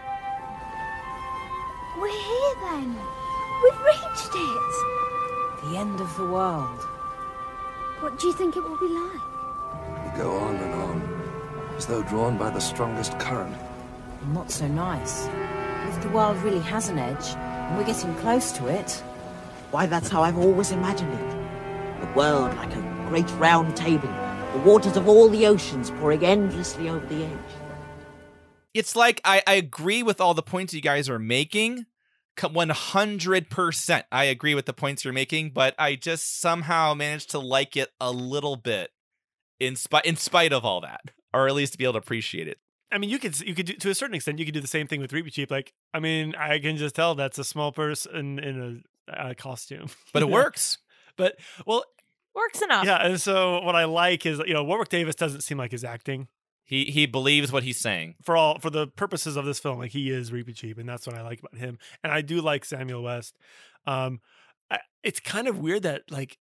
We're 1.99 2.09
here 2.09 2.55
then. 2.63 2.95
We've 3.63 3.81
reached 3.81 4.31
it. 4.33 5.63
The 5.63 5.77
end 5.77 6.01
of 6.01 6.17
the 6.17 6.25
world. 6.25 6.87
What 8.01 8.19
do 8.19 8.27
you 8.27 8.33
think 8.33 8.57
it 8.57 8.63
will 8.63 8.77
be 8.79 8.87
like? 8.87 10.13
We 10.13 10.17
go 10.17 10.35
on 10.37 10.55
and 10.55 10.73
on, 10.73 11.73
as 11.77 11.85
though 11.85 12.01
drawn 12.03 12.35
by 12.37 12.49
the 12.49 12.59
strongest 12.59 13.17
current. 13.19 13.55
Not 14.33 14.49
so 14.49 14.67
nice. 14.67 15.27
If 15.87 16.01
the 16.01 16.09
world 16.09 16.37
really 16.37 16.61
has 16.61 16.89
an 16.89 16.97
edge, 16.97 17.35
and 17.35 17.77
we're 17.77 17.85
getting 17.85 18.13
close 18.15 18.51
to 18.53 18.67
it, 18.67 18.91
Why, 19.69 19.85
that's 19.85 20.09
how 20.09 20.23
I've 20.23 20.37
always 20.37 20.71
imagined 20.71 21.13
it. 21.13 22.01
The 22.01 22.11
world 22.13 22.55
like 22.57 22.75
a 22.75 23.05
great 23.07 23.29
round 23.37 23.77
table, 23.77 24.09
the 24.53 24.59
waters 24.59 24.97
of 24.97 25.07
all 25.07 25.29
the 25.29 25.45
oceans 25.45 25.91
pouring 25.91 26.25
endlessly 26.25 26.89
over 26.89 27.05
the 27.05 27.23
edge. 27.25 27.37
it's 28.73 28.95
like 28.95 29.21
I, 29.23 29.43
I 29.45 29.53
agree 29.55 30.01
with 30.01 30.19
all 30.19 30.33
the 30.33 30.41
points 30.41 30.73
you 30.73 30.81
guys 30.81 31.07
are 31.07 31.19
making. 31.19 31.85
One 32.41 32.69
hundred 32.69 33.49
percent, 33.49 34.05
I 34.11 34.23
agree 34.25 34.55
with 34.55 34.65
the 34.65 34.73
points 34.73 35.03
you're 35.03 35.13
making, 35.13 35.51
but 35.51 35.75
I 35.77 35.95
just 35.95 36.39
somehow 36.39 36.93
managed 36.93 37.29
to 37.31 37.39
like 37.39 37.77
it 37.77 37.89
a 37.99 38.11
little 38.11 38.55
bit, 38.55 38.89
in 39.59 39.75
spite 39.75 40.05
in 40.05 40.15
spite 40.15 40.51
of 40.53 40.65
all 40.65 40.81
that, 40.81 41.01
or 41.33 41.47
at 41.47 41.53
least 41.53 41.73
to 41.73 41.77
be 41.77 41.83
able 41.83 41.93
to 41.93 41.99
appreciate 41.99 42.47
it. 42.47 42.57
I 42.91 42.97
mean, 42.97 43.09
you 43.09 43.19
could 43.19 43.39
you 43.41 43.53
could 43.53 43.67
do 43.67 43.73
to 43.73 43.89
a 43.89 43.95
certain 43.95 44.15
extent. 44.15 44.39
You 44.39 44.45
could 44.45 44.53
do 44.53 44.59
the 44.61 44.67
same 44.67 44.87
thing 44.87 45.01
with 45.01 45.11
Reepicheep. 45.11 45.51
Like, 45.51 45.73
I 45.93 45.99
mean, 45.99 46.33
I 46.35 46.57
can 46.59 46.77
just 46.77 46.95
tell 46.95 47.13
that's 47.15 47.37
a 47.37 47.43
small 47.43 47.71
person 47.71 48.39
in 48.39 48.83
a, 49.07 49.29
a 49.29 49.35
costume, 49.35 49.87
But 50.13 50.23
it 50.23 50.29
works. 50.29 50.77
But 51.17 51.37
well, 51.65 51.83
Works 52.33 52.61
enough. 52.61 52.85
yeah. 52.85 53.05
And 53.05 53.19
so 53.19 53.61
what 53.61 53.75
I 53.75 53.83
like 53.83 54.25
is 54.25 54.41
you 54.47 54.53
know 54.53 54.63
Warwick 54.63 54.89
Davis 54.89 55.15
doesn't 55.15 55.41
seem 55.41 55.57
like 55.57 55.71
his 55.71 55.83
acting. 55.83 56.27
He 56.71 56.85
he 56.85 57.05
believes 57.05 57.51
what 57.51 57.63
he's 57.63 57.81
saying. 57.81 58.15
for 58.23 58.37
all 58.37 58.57
for 58.57 58.69
the 58.69 58.87
purposes 58.87 59.35
of 59.35 59.43
this 59.43 59.59
film, 59.59 59.77
like 59.77 59.91
he 59.91 60.09
is 60.09 60.31
Reepicheep, 60.31 60.77
and 60.77 60.87
that's 60.87 61.05
what 61.05 61.17
I 61.17 61.21
like 61.21 61.39
about 61.39 61.57
him. 61.59 61.77
And 62.01 62.13
I 62.13 62.21
do 62.21 62.39
like 62.41 62.63
Samuel 62.63 63.03
West. 63.03 63.35
Um, 63.85 64.21
I, 64.71 64.79
it's 65.03 65.19
kind 65.19 65.49
of 65.49 65.59
weird 65.59 65.83
that 65.83 66.03
like 66.09 66.37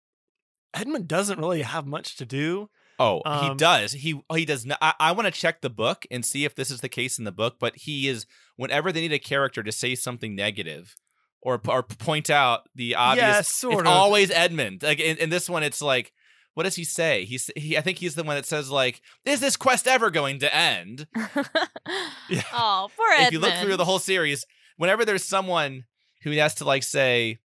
Edmund 0.71 1.07
doesn't 1.07 1.39
really 1.39 1.63
have 1.63 1.87
much 1.87 2.15
to 2.17 2.25
do. 2.27 2.69
Oh, 2.99 3.21
he 3.25 3.49
Um, 3.49 3.57
does. 3.57 3.93
He 3.93 4.21
he 4.31 4.45
does 4.45 4.67
not. 4.67 4.77
I, 4.79 4.93
I 4.99 5.11
want 5.13 5.25
to 5.25 5.31
check 5.31 5.61
the 5.61 5.69
book 5.71 6.05
and 6.11 6.23
see 6.23 6.45
if 6.45 6.53
this 6.53 6.69
is 6.69 6.81
the 6.81 6.89
case 6.89 7.17
in 7.17 7.23
the 7.25 7.31
book. 7.31 7.55
But 7.59 7.75
he 7.75 8.07
is 8.07 8.27
whenever 8.55 8.91
they 8.91 9.01
need 9.01 9.13
a 9.13 9.17
character 9.19 9.63
to 9.63 9.71
say 9.71 9.95
something 9.95 10.35
negative 10.35 10.93
or 11.41 11.59
or 11.67 11.81
point 11.81 12.29
out 12.29 12.69
the 12.75 12.93
obvious. 12.93 13.25
Yeah, 13.25 13.41
sort 13.41 13.73
it's 13.73 13.81
of. 13.81 13.87
always 13.87 14.29
Edmund. 14.29 14.83
Like 14.83 14.99
in, 14.99 15.17
in 15.17 15.31
this 15.31 15.49
one, 15.49 15.63
it's 15.63 15.81
like. 15.81 16.13
What 16.55 16.63
does 16.63 16.75
he 16.75 16.83
say? 16.83 17.25
He's 17.25 17.49
he. 17.55 17.77
I 17.77 17.81
think 17.81 17.99
he's 17.99 18.15
the 18.15 18.23
one 18.23 18.35
that 18.35 18.45
says 18.45 18.69
like, 18.69 19.01
"Is 19.25 19.39
this 19.39 19.55
quest 19.55 19.87
ever 19.87 20.09
going 20.09 20.39
to 20.39 20.53
end?" 20.53 21.07
Oh, 22.53 22.89
poor 22.95 23.07
Edmund. 23.13 23.27
if 23.27 23.31
you 23.33 23.39
look 23.39 23.53
through 23.55 23.77
the 23.77 23.85
whole 23.85 23.99
series, 23.99 24.45
whenever 24.77 25.05
there's 25.05 25.23
someone 25.23 25.85
who 26.23 26.31
has 26.31 26.53
to 26.55 26.65
like 26.65 26.83
say, 26.83 27.39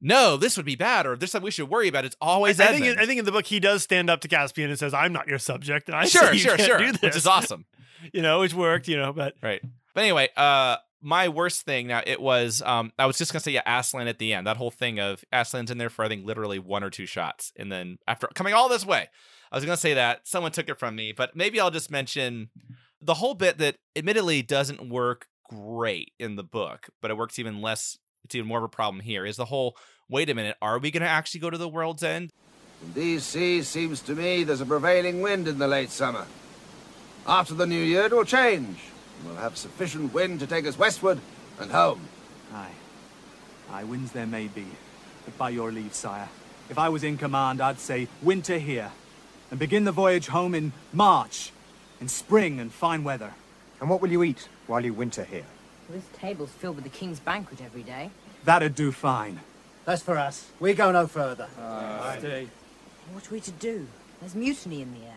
"No, 0.00 0.36
this 0.36 0.56
would 0.56 0.66
be 0.66 0.76
bad," 0.76 1.06
or 1.06 1.16
"There's 1.16 1.30
something 1.32 1.44
we 1.44 1.50
should 1.50 1.68
worry 1.68 1.88
about," 1.88 2.04
it's 2.04 2.16
always 2.20 2.60
I 2.60 2.66
Edmund. 2.66 2.84
think 2.84 2.98
I 2.98 3.06
think 3.06 3.18
in 3.18 3.24
the 3.24 3.32
book 3.32 3.46
he 3.46 3.60
does 3.60 3.82
stand 3.82 4.08
up 4.08 4.20
to 4.22 4.28
Caspian 4.28 4.70
and 4.70 4.78
says, 4.78 4.94
"I'm 4.94 5.12
not 5.12 5.26
your 5.28 5.38
subject," 5.38 5.88
and 5.88 5.96
I 5.96 6.04
Sure, 6.06 6.34
sure, 6.34 6.58
sure, 6.58 6.78
which 6.78 7.00
this." 7.00 7.16
is 7.16 7.26
awesome. 7.26 7.66
you 8.12 8.22
know, 8.22 8.40
which 8.40 8.54
worked. 8.54 8.88
You 8.88 8.96
know, 8.96 9.12
but 9.12 9.34
Right. 9.42 9.60
But 9.94 10.02
anyway, 10.02 10.28
uh 10.36 10.76
my 11.02 11.28
worst 11.28 11.62
thing 11.62 11.86
now 11.86 12.02
it 12.06 12.20
was 12.20 12.62
um 12.62 12.92
I 12.98 13.06
was 13.06 13.18
just 13.18 13.32
gonna 13.32 13.40
say 13.40 13.52
yeah, 13.52 13.78
Aslan 13.78 14.08
at 14.08 14.18
the 14.18 14.34
end. 14.34 14.46
That 14.46 14.56
whole 14.56 14.70
thing 14.70 14.98
of 15.00 15.24
Aslan's 15.32 15.70
in 15.70 15.78
there 15.78 15.90
for 15.90 16.04
I 16.04 16.08
think 16.08 16.26
literally 16.26 16.58
one 16.58 16.84
or 16.84 16.90
two 16.90 17.06
shots. 17.06 17.52
And 17.56 17.70
then 17.70 17.98
after 18.06 18.28
coming 18.34 18.54
all 18.54 18.68
this 18.68 18.86
way, 18.86 19.08
I 19.50 19.56
was 19.56 19.64
gonna 19.64 19.76
say 19.76 19.94
that. 19.94 20.26
Someone 20.26 20.52
took 20.52 20.68
it 20.68 20.78
from 20.78 20.94
me, 20.94 21.12
but 21.12 21.34
maybe 21.34 21.60
I'll 21.60 21.70
just 21.70 21.90
mention 21.90 22.50
the 23.00 23.14
whole 23.14 23.34
bit 23.34 23.58
that 23.58 23.76
admittedly 23.96 24.42
doesn't 24.42 24.88
work 24.88 25.26
great 25.48 26.12
in 26.18 26.36
the 26.36 26.44
book, 26.44 26.88
but 27.00 27.10
it 27.10 27.16
works 27.16 27.38
even 27.38 27.60
less 27.60 27.98
it's 28.24 28.34
even 28.34 28.46
more 28.46 28.58
of 28.58 28.64
a 28.64 28.68
problem 28.68 29.00
here, 29.00 29.24
is 29.24 29.36
the 29.36 29.46
whole 29.46 29.76
wait 30.08 30.28
a 30.28 30.34
minute, 30.34 30.56
are 30.60 30.78
we 30.78 30.90
gonna 30.90 31.06
actually 31.06 31.40
go 31.40 31.50
to 31.50 31.58
the 31.58 31.68
world's 31.68 32.02
end? 32.02 32.30
In 32.82 32.92
these 32.94 33.24
seas, 33.24 33.68
seems 33.68 34.00
to 34.02 34.14
me, 34.14 34.44
there's 34.44 34.60
a 34.60 34.66
prevailing 34.66 35.20
wind 35.20 35.48
in 35.48 35.58
the 35.58 35.68
late 35.68 35.90
summer. 35.90 36.26
After 37.26 37.54
the 37.54 37.66
new 37.66 37.80
year, 37.80 38.06
it 38.06 38.12
will 38.12 38.24
change. 38.24 38.89
And 39.20 39.28
We'll 39.28 39.36
have 39.36 39.56
sufficient 39.56 40.12
wind 40.12 40.40
to 40.40 40.46
take 40.46 40.66
us 40.66 40.78
westward 40.78 41.18
and 41.58 41.70
home. 41.70 42.00
Aye. 42.52 42.70
Aye, 43.70 43.84
winds 43.84 44.12
there 44.12 44.26
may 44.26 44.48
be. 44.48 44.66
But 45.24 45.38
by 45.38 45.50
your 45.50 45.70
leave, 45.70 45.94
sire, 45.94 46.28
if 46.68 46.78
I 46.78 46.88
was 46.88 47.04
in 47.04 47.18
command, 47.18 47.60
I'd 47.60 47.78
say 47.78 48.08
winter 48.22 48.58
here. 48.58 48.90
And 49.50 49.58
begin 49.58 49.84
the 49.84 49.92
voyage 49.92 50.28
home 50.28 50.54
in 50.54 50.72
March. 50.92 51.52
In 52.00 52.08
spring 52.08 52.60
and 52.60 52.72
fine 52.72 53.04
weather. 53.04 53.34
And 53.80 53.90
what 53.90 54.00
will 54.00 54.10
you 54.10 54.22
eat 54.22 54.48
while 54.66 54.84
you 54.84 54.94
winter 54.94 55.24
here? 55.24 55.44
This 55.90 56.04
table's 56.16 56.50
filled 56.50 56.76
with 56.76 56.84
the 56.84 56.90
king's 56.90 57.20
banquet 57.20 57.60
every 57.60 57.82
day. 57.82 58.10
That'd 58.44 58.74
do 58.74 58.92
fine. 58.92 59.40
That's 59.84 60.02
for 60.02 60.16
us. 60.16 60.50
We 60.60 60.72
go 60.74 60.92
no 60.92 61.06
further. 61.06 61.48
Stay. 62.18 62.48
What 63.12 63.28
are 63.28 63.34
we 63.34 63.40
to 63.40 63.50
do? 63.50 63.86
There's 64.20 64.34
mutiny 64.34 64.82
in 64.82 64.92
the 64.92 65.06
air. 65.06 65.16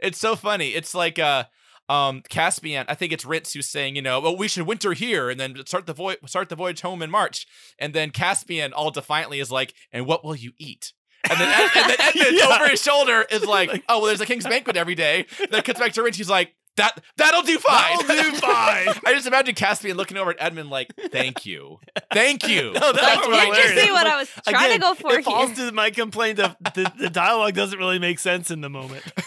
It's 0.00 0.18
so 0.18 0.34
funny. 0.34 0.70
It's 0.70 0.94
like 0.94 1.18
uh 1.18 1.44
um 1.88 2.22
Caspian, 2.28 2.84
I 2.88 2.94
think 2.94 3.12
it's 3.12 3.24
Rhince 3.24 3.52
who's 3.54 3.68
saying, 3.68 3.96
you 3.96 4.02
know, 4.02 4.20
well, 4.20 4.36
we 4.36 4.48
should 4.48 4.66
winter 4.66 4.92
here 4.92 5.30
and 5.30 5.38
then 5.40 5.56
start 5.66 5.86
the 5.86 5.94
voyage 5.94 6.18
start 6.26 6.48
the 6.48 6.56
voyage 6.56 6.80
home 6.82 7.02
in 7.02 7.10
March. 7.10 7.46
And 7.78 7.94
then 7.94 8.10
Caspian 8.10 8.72
all 8.72 8.90
defiantly 8.90 9.40
is 9.40 9.50
like, 9.50 9.74
and 9.92 10.06
what 10.06 10.24
will 10.24 10.34
you 10.36 10.52
eat? 10.58 10.92
And 11.28 11.40
then, 11.40 11.48
Ed- 11.48 11.70
and 11.74 11.90
then 11.90 11.96
Edmund 12.00 12.36
Yeah. 12.38 12.46
over 12.60 12.68
his 12.68 12.82
shoulder 12.82 13.24
is 13.30 13.44
like, 13.56 13.70
oh 13.88 13.98
well, 13.98 14.06
there's 14.06 14.20
a 14.20 14.26
king's 14.26 14.44
banquet 14.44 14.76
every 14.76 14.94
day. 14.94 15.26
Then 15.50 15.62
cuts 15.62 15.80
back 15.80 15.92
to 15.94 16.02
Rhince, 16.02 16.16
he's 16.16 16.30
like, 16.30 16.52
that 16.78 17.00
that'll 17.16 17.42
do 17.42 17.58
fine. 17.58 18.06
That'll 18.06 18.30
do 18.30 18.36
fine. 18.38 18.88
I 19.06 19.12
just 19.14 19.26
imagine 19.26 19.54
Caspian 19.54 19.96
looking 19.96 20.16
over 20.16 20.30
at 20.30 20.36
Edmund 20.40 20.70
like, 20.70 20.94
thank 21.10 21.46
you, 21.46 21.78
thank 22.12 22.48
you. 22.48 22.72
No, 22.78 22.92
that's 22.92 23.00
That's 23.00 23.26
what 23.26 23.54
Did 23.56 23.76
you 23.76 23.80
see 23.82 23.90
what 23.90 24.06
I 24.06 24.16
was 24.16 24.30
trying 24.46 24.66
Again, 24.66 24.72
to 24.74 24.78
go 24.78 24.94
for 24.94 25.18
it 25.18 25.24
falls 25.24 25.52
to 25.54 25.72
my 25.72 25.90
complaint 25.90 26.38
of 26.38 26.56
the, 26.74 26.92
the 26.98 27.10
dialogue 27.10 27.54
doesn't 27.54 27.78
really 27.78 27.98
make 27.98 28.18
sense 28.18 28.50
in 28.50 28.60
the 28.60 28.70
moment. 28.70 29.02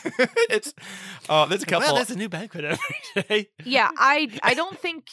it's 0.49 0.73
oh, 1.27 1.45
there's 1.47 1.63
a 1.63 1.65
couple. 1.65 1.87
Well, 1.87 1.95
there's 1.95 2.11
a 2.11 2.15
new 2.15 2.29
banquet 2.29 2.63
every 2.65 3.23
day. 3.27 3.49
yeah, 3.65 3.89
I 3.97 4.29
I 4.41 4.53
don't 4.53 4.79
think 4.79 5.07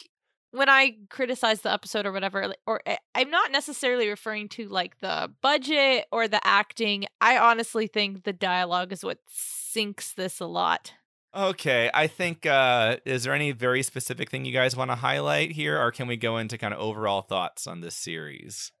when 0.51 0.69
I 0.69 0.95
criticize 1.09 1.61
the 1.61 1.71
episode 1.71 2.05
or 2.05 2.11
whatever, 2.11 2.53
or 2.65 2.81
eh, 2.85 2.97
I'm 3.13 3.29
not 3.29 3.51
necessarily 3.51 4.07
referring 4.07 4.49
to 4.49 4.67
like 4.67 4.99
the 4.99 5.31
budget 5.41 6.05
or 6.11 6.27
the 6.27 6.45
acting. 6.45 7.05
I 7.21 7.37
honestly 7.37 7.87
think 7.87 8.23
the 8.23 8.33
dialogue 8.33 8.91
is 8.91 9.03
what 9.03 9.19
sinks 9.27 10.13
this 10.13 10.39
a 10.39 10.45
lot. 10.45 10.93
Okay, 11.35 11.91
I 11.93 12.07
think 12.07 12.45
uh 12.45 12.97
is 13.05 13.23
there 13.23 13.33
any 13.33 13.51
very 13.51 13.83
specific 13.83 14.29
thing 14.31 14.45
you 14.45 14.53
guys 14.53 14.75
want 14.75 14.89
to 14.91 14.95
highlight 14.95 15.51
here 15.51 15.79
or 15.79 15.91
can 15.91 16.07
we 16.07 16.17
go 16.17 16.37
into 16.37 16.57
kind 16.57 16.73
of 16.73 16.79
overall 16.79 17.21
thoughts 17.21 17.67
on 17.67 17.81
this 17.81 17.95
series? 17.95 18.71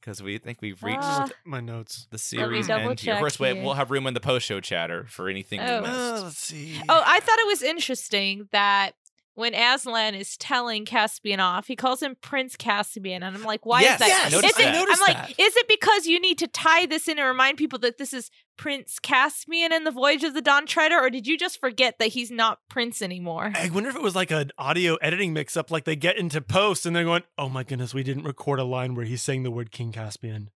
Cuz 0.00 0.22
we 0.22 0.38
think 0.38 0.62
we've 0.62 0.82
reached 0.82 1.02
Uh, 1.02 1.28
My 1.44 1.60
notes. 1.60 2.06
the 2.10 2.16
series 2.16 2.70
end 2.70 2.80
here. 2.80 2.90
Of 2.92 2.96
check 2.98 3.18
course, 3.18 3.38
we, 3.38 3.48
here. 3.48 3.62
we'll 3.62 3.74
have 3.74 3.90
room 3.90 4.06
in 4.06 4.14
the 4.14 4.20
post-show 4.20 4.60
chatter 4.60 5.04
for 5.10 5.28
anything 5.28 5.60
Oh. 5.60 5.82
we 5.82 5.86
missed. 5.86 5.92
Uh, 6.00 6.22
let's 6.24 6.38
see. 6.38 6.80
Oh, 6.88 7.02
I 7.06 7.20
thought 7.20 7.38
it 7.38 7.46
was 7.46 7.62
interesting 7.62 8.48
that 8.52 8.94
when 9.34 9.54
Aslan 9.54 10.14
is 10.14 10.36
telling 10.36 10.84
Caspian 10.84 11.40
off, 11.40 11.66
he 11.66 11.76
calls 11.76 12.02
him 12.02 12.16
Prince 12.20 12.56
Caspian, 12.56 13.22
and 13.22 13.36
I'm 13.36 13.44
like, 13.44 13.64
why 13.64 13.80
Yes, 13.82 13.94
is 13.94 13.98
that? 14.00 14.08
yes, 14.08 14.22
I 14.22 14.26
Is 14.26 14.32
noticed 14.32 14.58
it- 14.58 14.62
that. 14.62 14.74
I 14.74 14.78
noticed 14.78 15.02
I'm 15.02 15.14
like, 15.14 15.36
that. 15.36 15.42
is 15.42 15.56
it 15.56 15.68
because 15.68 16.06
you 16.06 16.20
need 16.20 16.38
to 16.38 16.46
tie 16.48 16.86
this 16.86 17.08
in 17.08 17.18
and 17.18 17.26
remind 17.28 17.56
people 17.56 17.78
that 17.80 17.96
this 17.98 18.12
is 18.12 18.30
Prince 18.58 18.98
Caspian 18.98 19.72
in 19.72 19.84
the 19.84 19.90
Voyage 19.90 20.24
of 20.24 20.34
the 20.34 20.42
Dawn 20.42 20.66
Treader, 20.66 20.98
or 20.98 21.08
did 21.10 21.26
you 21.26 21.38
just 21.38 21.58
forget 21.60 21.98
that 21.98 22.08
he's 22.08 22.30
not 22.30 22.58
Prince 22.68 23.00
anymore? 23.00 23.52
I 23.54 23.70
wonder 23.70 23.88
if 23.88 23.96
it 23.96 24.02
was 24.02 24.14
like 24.16 24.30
an 24.30 24.50
audio 24.58 24.96
editing 24.96 25.32
mix 25.32 25.56
up, 25.56 25.70
like 25.70 25.84
they 25.84 25.96
get 25.96 26.18
into 26.18 26.40
post 26.40 26.84
and 26.84 26.94
they're 26.94 27.04
going, 27.04 27.22
oh 27.38 27.48
my 27.48 27.62
goodness, 27.62 27.94
we 27.94 28.02
didn't 28.02 28.24
record 28.24 28.58
a 28.58 28.64
line 28.64 28.94
where 28.94 29.06
he's 29.06 29.22
saying 29.22 29.44
the 29.44 29.50
word 29.50 29.70
King 29.70 29.92
Caspian. 29.92 30.50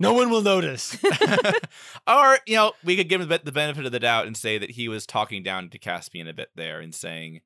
No 0.00 0.14
one 0.14 0.30
will 0.30 0.42
notice. 0.42 0.96
or, 2.08 2.38
you 2.46 2.56
know, 2.56 2.72
we 2.82 2.96
could 2.96 3.08
give 3.08 3.20
him 3.20 3.28
the 3.28 3.52
benefit 3.52 3.86
of 3.86 3.92
the 3.92 4.00
doubt 4.00 4.26
and 4.26 4.36
say 4.36 4.58
that 4.58 4.72
he 4.72 4.88
was 4.88 5.06
talking 5.06 5.44
down 5.44 5.68
to 5.70 5.78
Caspian 5.78 6.26
a 6.26 6.34
bit 6.34 6.48
there 6.56 6.80
and 6.80 6.92
saying 6.92 7.40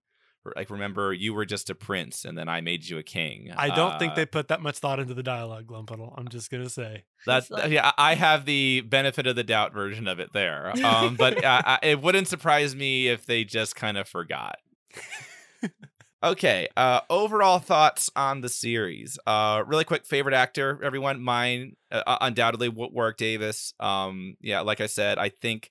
like 0.55 0.71
remember 0.71 1.13
you 1.13 1.35
were 1.35 1.45
just 1.45 1.71
a 1.71 1.75
prince 1.75 2.25
and 2.25 2.37
then 2.39 2.49
I 2.49 2.61
made 2.61 2.87
you 2.89 2.99
a 2.99 3.03
king. 3.03 3.51
I 3.57 3.69
don't 3.75 3.99
think 3.99 4.13
Uh, 4.13 4.17
they 4.17 4.27
put 4.27 4.49
that 4.49 4.61
much 4.61 4.79
thought 4.79 5.01
into 5.01 5.15
the 5.15 5.23
dialogue, 5.23 5.67
Glumpuddle. 5.67 6.15
I'm 6.17 6.29
just 6.29 6.51
going 6.51 6.63
to 6.63 6.71
say. 6.71 7.05
That's 7.27 7.51
like- 7.51 7.71
yeah. 7.71 7.93
I 7.99 8.13
I 8.13 8.15
have 8.15 8.45
the 8.45 8.83
benefit 8.83 9.27
of 9.27 9.35
the 9.37 9.45
doubt 9.45 9.73
version 9.73 10.07
of 10.07 10.21
it 10.21 10.33
there, 10.33 10.73
um, 10.85 11.17
but 11.17 11.45
uh, 11.45 11.63
I, 11.65 11.79
it 11.83 12.01
wouldn't 12.03 12.29
surprise 12.29 12.75
me 12.77 13.09
if 13.09 13.27
they 13.27 13.45
just 13.45 13.75
kind 13.77 13.99
of 13.99 14.09
forgot. 14.09 14.59
okay. 16.23 16.69
Uh, 16.77 17.01
overall 17.11 17.59
thoughts 17.59 18.11
on 18.17 18.41
the 18.41 18.49
series. 18.49 19.19
Uh, 19.27 19.63
really 19.67 19.85
quick. 19.85 20.07
Favorite 20.07 20.35
actor, 20.35 20.81
everyone. 20.83 21.21
Mine, 21.21 21.77
uh, 21.91 22.19
undoubtedly, 22.21 22.69
Wa- 22.69 22.89
Warwick 22.93 23.17
Davis. 23.17 23.75
Um, 23.81 24.37
yeah, 24.41 24.61
like 24.61 24.81
I 24.81 24.87
said, 24.87 25.19
I 25.19 25.29
think 25.29 25.71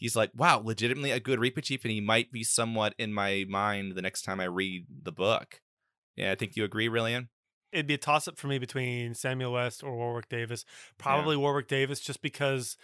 he's 0.00 0.16
like, 0.16 0.30
wow, 0.34 0.60
legitimately 0.64 1.12
a 1.12 1.20
good 1.20 1.38
Reepicheep, 1.38 1.82
and 1.84 1.92
he 1.92 2.00
might 2.00 2.32
be 2.32 2.42
somewhat 2.42 2.94
in 2.98 3.12
my 3.12 3.44
mind 3.48 3.94
the 3.94 4.02
next 4.02 4.22
time 4.22 4.40
I 4.40 4.44
read 4.44 4.86
the 5.02 5.12
book. 5.12 5.60
Yeah, 6.16 6.32
I 6.32 6.34
think 6.34 6.56
you 6.56 6.64
agree, 6.64 6.88
Rillian. 6.88 7.28
It'd 7.72 7.86
be 7.86 7.94
a 7.94 7.98
toss 7.98 8.26
up 8.26 8.36
for 8.36 8.48
me 8.48 8.58
between 8.58 9.14
Samuel 9.14 9.52
West 9.52 9.84
or 9.84 9.96
Warwick 9.96 10.28
Davis. 10.28 10.64
Probably 10.98 11.36
Warwick 11.36 11.68
Davis, 11.68 12.00
just 12.00 12.20
because 12.20 12.76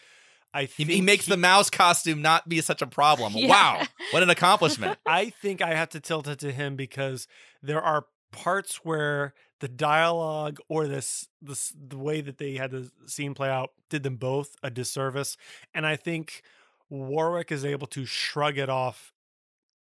I 0.55 0.63
He, 0.63 0.67
think 0.67 0.91
he 0.91 1.01
makes 1.01 1.27
the 1.27 1.37
mouse 1.37 1.69
costume 1.71 2.23
not 2.23 2.49
be 2.49 2.61
such 2.61 2.83
a 2.83 2.87
problem. 2.87 3.33
Yeah. 3.37 3.49
Wow, 3.49 3.83
what 4.13 4.23
an 4.23 4.31
accomplishment! 4.31 4.99
I 5.07 5.31
think 5.31 5.61
I 5.61 5.75
have 5.75 5.89
to 5.91 6.01
tilt 6.01 6.29
it 6.29 6.39
to 6.41 6.53
him 6.53 6.77
because 6.77 7.27
there 7.63 7.83
are 7.83 8.07
parts 8.33 8.77
where 8.85 9.35
the 9.61 9.69
dialogue 9.69 10.59
or 10.69 10.87
this 10.87 11.29
this 11.43 11.73
the 11.77 11.99
way 11.99 12.21
that 12.21 12.39
they 12.39 12.55
had 12.55 12.71
the 12.71 12.91
scene 13.07 13.35
play 13.35 13.49
out 13.49 13.71
did 13.91 14.03
them 14.03 14.17
both 14.17 14.55
a 14.63 14.71
disservice, 14.71 15.37
and 15.75 15.87
I 15.87 15.97
think 15.97 16.43
Warwick 16.89 17.51
is 17.51 17.65
able 17.65 17.87
to 17.89 18.05
shrug 18.05 18.59
it 18.59 18.69
off 18.69 19.13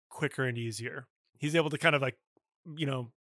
quicker 0.09 0.45
and 0.45 0.59
easier. 0.59 1.07
He's 1.39 1.57
able 1.57 1.71
to 1.71 1.79
kind 1.79 1.95
of 1.95 2.03
like 2.03 2.19
you 2.77 2.87
know 2.87 3.11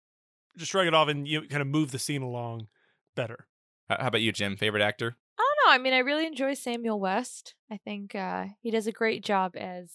just 0.56 0.70
shrug 0.70 0.86
it 0.86 0.94
off 0.94 1.08
and 1.08 1.26
you 1.26 1.40
know, 1.40 1.46
kind 1.46 1.62
of 1.62 1.68
move 1.68 1.90
the 1.90 1.98
scene 1.98 2.22
along 2.22 2.68
better. 3.14 3.46
How 3.88 3.96
how 4.00 4.08
about 4.08 4.20
you, 4.22 4.32
Jim? 4.32 4.56
Favorite 4.56 4.82
actor? 4.82 5.16
I 5.38 5.42
don't 5.42 5.66
know. 5.66 5.74
I 5.74 5.78
mean, 5.78 5.94
I 5.94 5.98
really 5.98 6.26
enjoy 6.26 6.54
Samuel 6.54 7.00
West. 7.00 7.54
I 7.70 7.78
think 7.78 8.14
uh, 8.14 8.46
he 8.60 8.70
does 8.70 8.86
a 8.86 8.92
great 8.92 9.24
job 9.24 9.56
as 9.56 9.90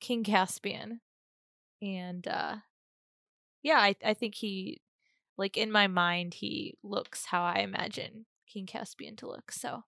King 0.00 0.24
Caspian, 0.24 1.00
and 1.82 2.26
uh, 2.26 2.56
yeah, 3.62 3.78
I 3.78 3.96
I 4.04 4.14
think 4.14 4.36
he, 4.36 4.80
like 5.36 5.56
in 5.56 5.70
my 5.70 5.86
mind, 5.86 6.34
he 6.34 6.74
looks 6.82 7.26
how 7.26 7.42
I 7.42 7.56
imagine 7.56 8.26
King 8.46 8.66
Caspian 8.66 9.16
to 9.16 9.26
look. 9.26 9.52
So 9.52 9.84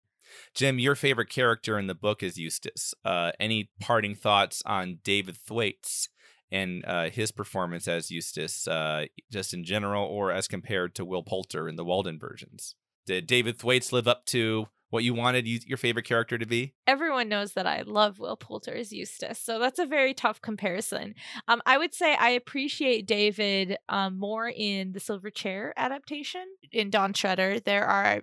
Jim, 0.54 0.80
your 0.80 0.96
favorite 0.96 1.30
character 1.30 1.78
in 1.78 1.88
the 1.88 1.96
book 1.96 2.24
is 2.24 2.38
Eustace. 2.38 2.94
Uh, 3.04 3.32
any 3.40 3.70
parting 3.80 4.16
thoughts 4.16 4.62
on 4.66 5.00
David 5.04 5.38
Thwaites 5.38 6.10
and 6.52 6.86
uh, 6.86 7.10
his 7.10 7.32
performance 7.32 7.88
as 7.88 8.12
Eustace, 8.12 8.68
uh, 8.68 9.06
just 9.32 9.54
in 9.54 9.64
general, 9.64 10.06
or 10.06 10.32
as 10.32 10.48
compared 10.48 10.94
to 10.96 11.06
Will 11.06 11.24
Poulter 11.24 11.68
in 11.68 11.76
the 11.76 11.86
Walden 11.86 12.20
versions? 12.20 12.76
Did 13.06 13.28
David 13.28 13.58
Thwaites 13.58 13.92
live 13.92 14.08
up 14.08 14.26
to 14.28 14.68
what 14.90 15.04
you 15.04 15.16
wanted 15.16 15.48
your 15.48 15.78
favorite 15.78 16.06
character 16.06 16.38
to 16.38 16.46
be? 16.46 16.76
everyone 16.86 17.28
knows 17.28 17.54
that 17.54 17.66
I 17.66 17.82
love 17.82 18.20
Will 18.20 18.38
Poulter 18.38 18.76
as 18.76 18.94
Eustace, 18.94 19.40
so 19.40 19.58
that's 19.58 19.80
a 19.80 19.86
very 19.88 20.14
tough 20.14 20.40
comparison. 20.42 21.16
Um, 21.48 21.62
I 21.66 21.80
would 21.80 21.96
say 21.96 22.16
I 22.16 22.30
appreciate 22.30 23.08
David 23.08 23.78
um, 23.90 24.20
more 24.20 24.48
in 24.48 24.92
the 24.92 25.00
Silver 25.00 25.32
Chair 25.32 25.74
adaptation 25.76 26.46
in 26.72 26.92
Dawn 26.92 27.14
Treader. 27.14 27.60
There 27.60 27.86
are 27.86 28.22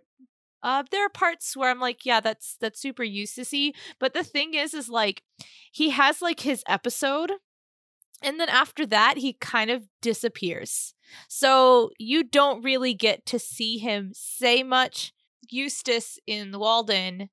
uh, 0.63 0.83
there 0.91 1.05
are 1.05 1.11
parts 1.11 1.57
where 1.57 1.71
I'm 1.71 1.81
like, 1.81 2.05
yeah, 2.05 2.21
that's 2.21 2.57
that's 2.61 2.81
super 2.81 3.03
Eustace-y. 3.03 3.73
But 3.99 4.15
the 4.15 4.25
thing 4.25 4.55
is, 4.55 4.75
is 4.75 4.89
like 4.89 5.23
he 5.73 5.91
has 5.91 6.21
like 6.21 6.41
his 6.41 6.63
episode, 6.69 7.33
and 8.23 8.39
then 8.39 8.49
after 8.49 8.85
that, 8.87 9.19
he 9.19 9.33
kind 9.35 9.71
of 9.71 9.87
disappears. 10.03 10.95
So 11.29 11.91
you 11.99 12.23
don't 12.23 12.63
really 12.63 12.95
get 12.95 13.27
to 13.27 13.39
see 13.39 13.79
him 13.79 14.11
say 14.15 14.63
much. 14.63 15.13
Eustace 15.49 16.19
in 16.27 16.59
Walden 16.59 17.31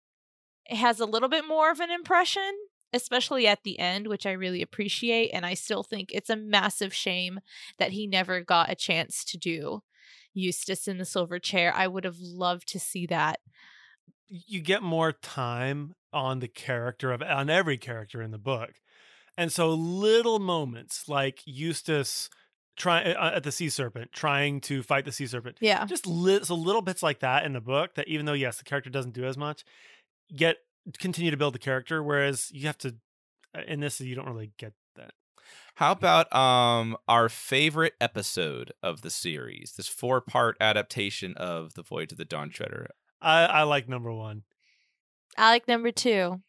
has 0.68 1.00
a 1.00 1.06
little 1.06 1.30
bit 1.30 1.46
more 1.48 1.72
of 1.72 1.80
an 1.80 1.92
impression, 1.92 2.52
especially 2.94 3.48
at 3.48 3.64
the 3.64 3.78
end, 3.80 4.08
which 4.08 4.26
I 4.26 4.32
really 4.32 4.62
appreciate. 4.62 5.30
And 5.30 5.46
I 5.46 5.54
still 5.54 5.84
think 5.84 6.10
it's 6.12 6.30
a 6.30 6.36
massive 6.36 6.94
shame 6.94 7.40
that 7.78 7.92
he 7.92 8.08
never 8.08 8.42
got 8.42 8.72
a 8.72 8.76
chance 8.76 9.24
to 9.26 9.38
do 9.38 9.84
Eustace 10.38 10.88
in 10.88 10.98
the 10.98 11.06
Silver 11.06 11.40
Chair. 11.40 11.74
I 11.76 11.88
would 11.88 12.04
have 12.06 12.20
loved 12.20 12.68
to 12.70 12.80
see 12.80 13.06
that. 13.08 13.40
you 14.30 14.62
get 14.62 14.84
more 14.84 15.12
time 15.12 15.94
on 16.14 16.40
the 16.40 16.48
character 16.48 17.12
of 17.12 17.22
on 17.22 17.50
every 17.50 17.78
character 17.78 18.22
in 18.22 18.32
the 18.32 18.38
book 18.38 18.72
and 19.38 19.52
so 19.52 19.70
little 19.74 20.40
moments 20.40 21.08
like 21.08 21.42
eustace 21.46 22.30
trying 22.78 23.08
at 23.08 23.44
the 23.44 23.52
sea 23.52 23.70
serpent 23.70 24.12
trying 24.14 24.60
to 24.62 24.82
fight 24.84 25.06
the 25.06 25.12
sea 25.12 25.28
serpent 25.28 25.58
Yeah. 25.62 25.86
just 25.86 26.06
li- 26.08 26.44
so 26.44 26.56
little 26.56 26.82
bits 26.82 27.04
like 27.04 27.20
that 27.20 27.46
in 27.46 27.54
the 27.54 27.62
book 27.62 27.96
that 27.96 28.08
even 28.08 28.26
though 28.26 28.34
yes 28.34 28.58
the 28.58 28.64
character 28.64 28.90
doesn't 28.90 29.14
do 29.14 29.26
as 29.26 29.38
much 29.38 29.64
get 30.36 30.58
continue 31.00 31.32
to 31.32 31.38
build 31.38 31.54
the 31.54 31.60
character 31.60 32.02
whereas 32.02 32.50
you 32.52 32.68
have 32.68 32.78
to 32.80 32.96
uh, 33.56 33.62
in 33.68 33.80
this 33.82 34.00
you 34.02 34.16
don't 34.16 34.28
really 34.28 34.52
get 34.58 34.74
How 35.78 35.92
about 35.92 36.34
um 36.36 36.98
our 37.08 37.30
favorite 37.30 37.94
episode 38.02 38.72
of 38.82 39.02
the 39.02 39.10
series? 39.12 39.74
This 39.78 39.88
four 39.88 40.22
part 40.22 40.58
adaptation 40.60 41.36
of 41.38 41.76
The 41.76 41.84
Voyage 41.84 42.12
of 42.12 42.18
the 42.18 42.26
Dawn 42.26 42.50
Treader. 42.50 42.88
i 43.22 43.46
i 43.46 43.62
like 43.64 43.88
number 43.88 44.12
one 44.12 44.44
I 45.38 45.52
like 45.52 45.68
number 45.68 45.92
two. 45.92 46.42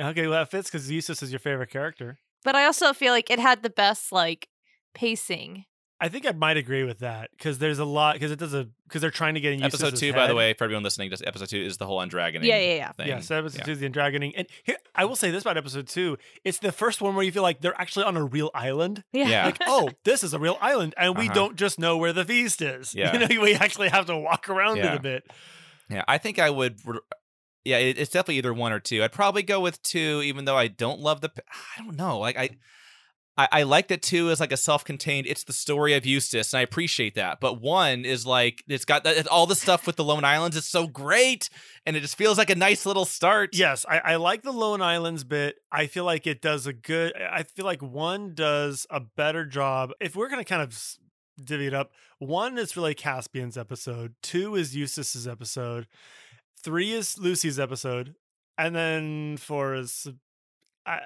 okay 0.00 0.22
well 0.26 0.32
that 0.40 0.50
fits 0.50 0.68
because 0.68 0.90
eustace 0.90 1.22
is 1.22 1.30
your 1.32 1.38
favorite 1.38 1.70
character 1.70 2.18
But 2.44 2.56
I 2.56 2.64
also 2.64 2.92
feel 2.92 3.12
like 3.12 3.30
it 3.30 3.38
had 3.38 3.62
the 3.62 3.70
best 3.70 4.10
like 4.12 4.48
pacing. 4.94 5.64
I 6.02 6.08
think 6.08 6.26
I 6.26 6.32
might 6.32 6.56
agree 6.56 6.82
with 6.82 6.98
that 6.98 7.30
because 7.38 7.58
there's 7.58 7.78
a 7.78 7.84
lot 7.84 8.14
because 8.14 8.32
it 8.32 8.38
does 8.38 8.52
a 8.52 8.68
because 8.88 9.00
they're 9.00 9.10
trying 9.10 9.34
to 9.34 9.40
get 9.40 9.52
in 9.52 9.62
Episode 9.62 9.84
Eustace's 9.86 10.00
two, 10.00 10.12
by 10.12 10.26
the 10.26 10.34
way, 10.34 10.52
for 10.52 10.64
everyone 10.64 10.82
listening, 10.82 11.08
just 11.10 11.24
episode 11.26 11.48
two 11.48 11.62
is 11.62 11.76
the 11.78 11.86
whole 11.86 11.98
undragoning. 12.00 12.42
Yeah, 12.44 12.58
yeah, 12.58 12.74
yeah. 12.74 12.92
Thing. 12.92 13.06
Yes, 13.06 13.30
episode 13.30 13.58
Yeah. 13.58 13.64
two 13.64 13.72
is 13.72 13.78
the 13.78 13.88
undragoning, 13.88 14.32
and 14.36 14.46
here 14.64 14.76
I 14.94 15.04
will 15.04 15.14
say 15.16 15.30
this 15.30 15.42
about 15.42 15.56
episode 15.56 15.86
two: 15.86 16.18
it's 16.44 16.58
the 16.58 16.72
first 16.72 17.00
one 17.00 17.14
where 17.14 17.24
you 17.24 17.30
feel 17.32 17.42
like 17.44 17.60
they're 17.60 17.80
actually 17.80 18.04
on 18.04 18.16
a 18.16 18.24
real 18.24 18.50
island. 18.52 19.04
Yeah. 19.12 19.28
Yeah. 19.28 19.44
like 19.46 19.58
oh, 19.66 19.90
this 20.04 20.24
is 20.24 20.34
a 20.34 20.38
real 20.38 20.58
island, 20.60 20.94
and 20.98 21.16
we 21.16 21.26
Uh-huh. 21.26 21.34
don't 21.34 21.56
just 21.56 21.78
know 21.78 21.96
where 21.96 22.12
the 22.12 22.24
feast 22.24 22.60
is. 22.60 22.94
Yeah. 22.94 23.12
you 23.12 23.20
know, 23.20 23.40
we 23.42 23.54
actually 23.54 23.88
have 23.88 24.06
to 24.06 24.16
walk 24.16 24.48
around 24.48 24.78
it 24.78 24.92
a 24.92 25.00
bit. 25.00 25.24
Yeah, 25.88 26.02
I 26.08 26.18
think 26.18 26.38
I 26.40 26.50
would. 26.50 26.80
r- 26.86 27.00
Yeah, 27.64 27.78
it, 27.78 27.96
it's 27.96 28.10
definitely 28.10 28.38
either 28.38 28.52
one 28.52 28.72
or 28.72 28.80
two. 28.80 29.04
I'd 29.04 29.12
probably 29.12 29.44
go 29.44 29.60
with 29.60 29.80
two, 29.84 30.20
even 30.24 30.46
though 30.46 30.56
I 30.56 30.66
don't 30.66 30.98
love 30.98 31.20
the. 31.20 31.30
I 31.78 31.82
don't 31.84 31.96
know. 31.96 32.18
Like 32.18 32.36
I, 32.36 32.50
I, 33.36 33.48
I 33.50 33.62
like 33.62 33.88
that 33.88 34.02
two 34.02 34.28
is 34.28 34.40
like 34.40 34.52
a 34.52 34.56
self-contained. 34.56 35.26
It's 35.26 35.44
the 35.44 35.54
story 35.54 35.94
of 35.94 36.04
Eustace, 36.04 36.52
and 36.52 36.58
I 36.58 36.62
appreciate 36.62 37.14
that. 37.14 37.40
But 37.40 37.60
one 37.60 38.04
is 38.04 38.26
like 38.26 38.62
it's 38.68 38.84
got 38.84 39.04
that, 39.04 39.26
all 39.26 39.46
the 39.46 39.54
stuff 39.54 39.86
with 39.86 39.96
the 39.96 40.04
Lone 40.04 40.24
Islands. 40.24 40.56
It's 40.56 40.68
so 40.68 40.86
great, 40.86 41.48
and 41.86 41.96
it 41.96 42.00
just 42.00 42.16
feels 42.16 42.36
like 42.36 42.50
a 42.50 42.54
nice 42.54 42.84
little 42.84 43.06
start. 43.06 43.50
Yes, 43.54 43.86
I, 43.88 43.98
I 43.98 44.16
like 44.16 44.42
the 44.42 44.52
Lone 44.52 44.82
Islands 44.82 45.24
bit. 45.24 45.56
I 45.70 45.86
feel 45.86 46.04
like 46.04 46.26
it 46.26 46.42
does 46.42 46.66
a 46.66 46.74
good. 46.74 47.14
I 47.16 47.44
feel 47.44 47.64
like 47.64 47.82
one 47.82 48.34
does 48.34 48.86
a 48.90 49.00
better 49.00 49.46
job. 49.46 49.92
If 49.98 50.14
we're 50.14 50.28
gonna 50.28 50.44
kind 50.44 50.62
of 50.62 50.78
divvy 51.42 51.68
it 51.68 51.74
up, 51.74 51.92
one 52.18 52.58
is 52.58 52.76
really 52.76 52.94
Caspian's 52.94 53.56
episode. 53.56 54.14
Two 54.22 54.56
is 54.56 54.76
Eustace's 54.76 55.26
episode. 55.26 55.86
Three 56.62 56.92
is 56.92 57.18
Lucy's 57.18 57.58
episode, 57.58 58.14
and 58.58 58.76
then 58.76 59.36
four 59.38 59.74
is 59.74 60.06
uh, 60.84 60.98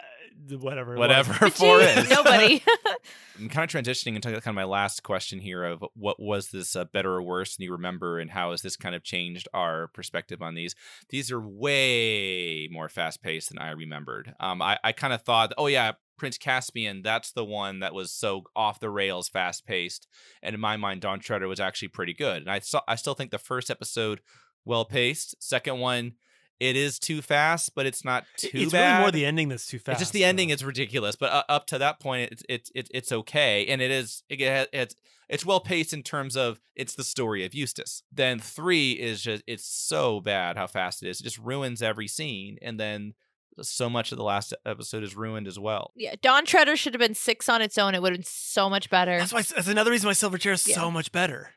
whatever. 0.50 0.96
Whatever 0.96 1.50
four 1.50 1.80
is. 1.80 2.08
Nobody. 2.08 2.62
I'm 3.38 3.48
kind 3.48 3.70
of 3.70 3.84
transitioning 3.84 4.16
into 4.16 4.30
kind 4.30 4.46
of 4.46 4.54
my 4.54 4.64
last 4.64 5.02
question 5.02 5.40
here 5.40 5.64
of 5.64 5.84
what 5.94 6.20
was 6.20 6.48
this 6.48 6.74
uh, 6.74 6.84
better 6.84 7.12
or 7.12 7.22
worse 7.22 7.56
than 7.56 7.64
you 7.64 7.72
remember, 7.72 8.18
and 8.18 8.30
how 8.30 8.50
has 8.50 8.62
this 8.62 8.76
kind 8.76 8.94
of 8.94 9.02
changed 9.02 9.48
our 9.52 9.88
perspective 9.88 10.42
on 10.42 10.54
these? 10.54 10.74
These 11.10 11.30
are 11.30 11.40
way 11.40 12.68
more 12.70 12.88
fast 12.88 13.22
paced 13.22 13.50
than 13.50 13.58
I 13.58 13.70
remembered. 13.70 14.34
Um, 14.40 14.62
I, 14.62 14.78
I 14.82 14.92
kind 14.92 15.12
of 15.12 15.22
thought, 15.22 15.52
oh 15.58 15.66
yeah, 15.66 15.92
Prince 16.16 16.38
Caspian, 16.38 17.02
that's 17.02 17.32
the 17.32 17.44
one 17.44 17.80
that 17.80 17.94
was 17.94 18.10
so 18.10 18.44
off 18.54 18.80
the 18.80 18.90
rails, 18.90 19.28
fast 19.28 19.66
paced, 19.66 20.06
and 20.42 20.54
in 20.54 20.60
my 20.60 20.76
mind, 20.76 21.02
Dawn 21.02 21.20
Treader 21.20 21.48
was 21.48 21.60
actually 21.60 21.88
pretty 21.88 22.14
good. 22.14 22.38
And 22.38 22.50
I 22.50 22.60
saw, 22.60 22.80
I 22.88 22.94
still 22.94 23.14
think 23.14 23.30
the 23.30 23.38
first 23.38 23.70
episode 23.70 24.20
well 24.64 24.84
paced. 24.84 25.42
Second 25.42 25.78
one. 25.78 26.14
It 26.58 26.76
is 26.76 26.98
too 26.98 27.20
fast, 27.22 27.74
but 27.74 27.84
it's 27.86 28.04
not 28.04 28.24
too 28.36 28.48
it's 28.54 28.72
bad. 28.72 28.92
really 28.92 29.00
more 29.02 29.10
the 29.10 29.26
ending 29.26 29.48
that's 29.48 29.66
too 29.66 29.78
fast. 29.78 29.96
It's 30.00 30.00
just 30.00 30.12
the 30.12 30.24
ending 30.24 30.50
is 30.50 30.64
ridiculous, 30.64 31.14
but 31.16 31.30
uh, 31.32 31.42
up 31.48 31.66
to 31.68 31.78
that 31.78 32.00
point, 32.00 32.32
it's 32.32 32.42
it's 32.48 32.70
it's 32.74 32.90
it's 32.94 33.12
okay, 33.12 33.66
and 33.66 33.82
it 33.82 33.90
is 33.90 34.22
it, 34.30 34.68
it's 34.72 34.94
it's 35.28 35.44
well 35.44 35.60
paced 35.60 35.92
in 35.92 36.02
terms 36.02 36.36
of 36.36 36.60
it's 36.74 36.94
the 36.94 37.04
story 37.04 37.44
of 37.44 37.54
Eustace. 37.54 38.02
Then 38.10 38.38
three 38.38 38.92
is 38.92 39.20
just 39.22 39.42
it's 39.46 39.66
so 39.66 40.20
bad 40.20 40.56
how 40.56 40.66
fast 40.66 41.02
it 41.02 41.08
is. 41.10 41.20
It 41.20 41.24
just 41.24 41.38
ruins 41.38 41.82
every 41.82 42.08
scene, 42.08 42.56
and 42.62 42.80
then 42.80 43.14
so 43.62 43.88
much 43.90 44.12
of 44.12 44.18
the 44.18 44.24
last 44.24 44.52
episode 44.66 45.02
is 45.02 45.16
ruined 45.16 45.46
as 45.48 45.58
well. 45.58 45.92
yeah, 45.96 46.14
Dawn 46.22 46.44
Treader 46.44 46.76
should 46.76 46.92
have 46.94 47.00
been 47.00 47.14
six 47.14 47.48
on 47.48 47.62
its 47.62 47.78
own. 47.78 47.94
It 47.94 48.02
would 48.02 48.12
have 48.12 48.18
been 48.18 48.24
so 48.26 48.68
much 48.70 48.88
better. 48.90 49.18
That's 49.18 49.32
why. 49.32 49.42
That's 49.42 49.68
another 49.68 49.90
reason 49.90 50.06
why 50.08 50.12
Silver 50.14 50.38
Chair 50.38 50.52
is 50.52 50.66
Yeah. 50.66 50.74
so 50.76 50.90
much 50.90 51.10
better. 51.12 51.50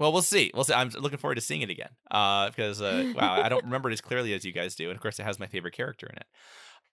Well, 0.00 0.14
we'll 0.14 0.22
see. 0.22 0.50
We'll 0.54 0.64
see. 0.64 0.72
I'm 0.72 0.88
looking 0.88 1.18
forward 1.18 1.34
to 1.34 1.42
seeing 1.42 1.60
it 1.60 1.68
again. 1.68 1.90
Uh, 2.10 2.48
because 2.48 2.80
uh, 2.80 3.12
wow, 3.14 3.34
I 3.34 3.50
don't 3.50 3.64
remember 3.64 3.90
it 3.90 3.92
as 3.92 4.00
clearly 4.00 4.32
as 4.32 4.46
you 4.46 4.52
guys 4.52 4.74
do, 4.74 4.88
and 4.88 4.96
of 4.96 5.02
course, 5.02 5.20
it 5.20 5.24
has 5.24 5.38
my 5.38 5.46
favorite 5.46 5.74
character 5.74 6.06
in 6.06 6.16
it. 6.16 6.26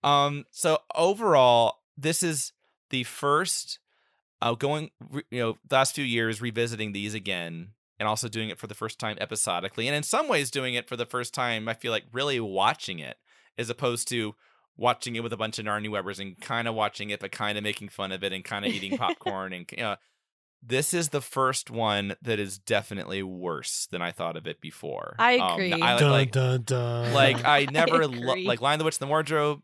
Um, 0.04 0.46
so 0.52 0.80
overall, 0.94 1.78
this 1.98 2.22
is 2.22 2.52
the 2.90 3.06
first 3.06 3.80
uh, 4.42 4.56
going, 4.56 4.92
you 5.32 5.40
know, 5.40 5.58
last 5.72 5.96
few 5.96 6.04
years 6.04 6.42
revisiting 6.42 6.92
these 6.92 7.14
again, 7.14 7.70
and 7.98 8.10
also 8.10 8.28
doing 8.28 8.50
it 8.50 8.60
for 8.60 8.68
the 8.68 8.76
first 8.76 9.00
time 9.00 9.18
episodically, 9.22 9.88
and 9.88 9.96
in 9.96 10.04
some 10.04 10.28
ways 10.28 10.52
doing 10.52 10.74
it 10.74 10.90
for 10.90 10.98
the 10.98 11.06
first 11.06 11.34
time. 11.34 11.70
I 11.70 11.76
feel 11.76 11.94
like 11.94 12.06
really 12.12 12.42
watching 12.42 13.00
it 13.00 13.16
as 13.58 13.70
opposed 13.70 14.10
to 14.10 14.36
watching 14.76 15.16
it 15.16 15.24
with 15.24 15.32
a 15.32 15.38
bunch 15.38 15.58
of 15.60 15.66
Narnia 15.66 15.90
Webbers 15.90 16.20
and 16.20 16.38
kind 16.42 16.68
of 16.68 16.76
watching 16.76 17.10
it, 17.10 17.22
but 17.22 17.32
kind 17.32 17.58
of 17.58 17.64
making 17.64 17.88
fun 17.88 18.12
of 18.12 18.22
it 18.22 18.34
and 18.34 18.44
kind 18.44 18.66
of 18.66 18.74
eating 18.74 18.98
popcorn 18.98 19.54
and 19.54 19.66
you 19.72 19.78
know, 19.78 19.96
this 20.68 20.94
is 20.94 21.10
the 21.10 21.22
first 21.22 21.70
one 21.72 22.16
that 22.22 22.40
is 22.40 22.58
definitely 22.58 23.24
worse 23.24 23.88
than 23.90 24.02
I 24.02 24.12
thought 24.12 24.36
of 24.38 24.46
it 24.48 24.60
before. 24.62 25.16
I 25.18 25.38
Um, 25.38 25.54
agree. 25.54 25.74
I, 25.74 25.98
dun, 26.00 26.12
like, 26.12 26.32
dun, 26.32 26.64
dun. 26.64 27.14
like 27.14 27.44
I 27.46 27.66
never 27.72 28.06
lo- 28.08 28.36
like 28.36 28.62
Lion 28.62 28.80
the 28.80 28.86
Witch 28.86 29.00
and 29.00 29.08
the 29.08 29.12
Wardrobe. 29.12 29.62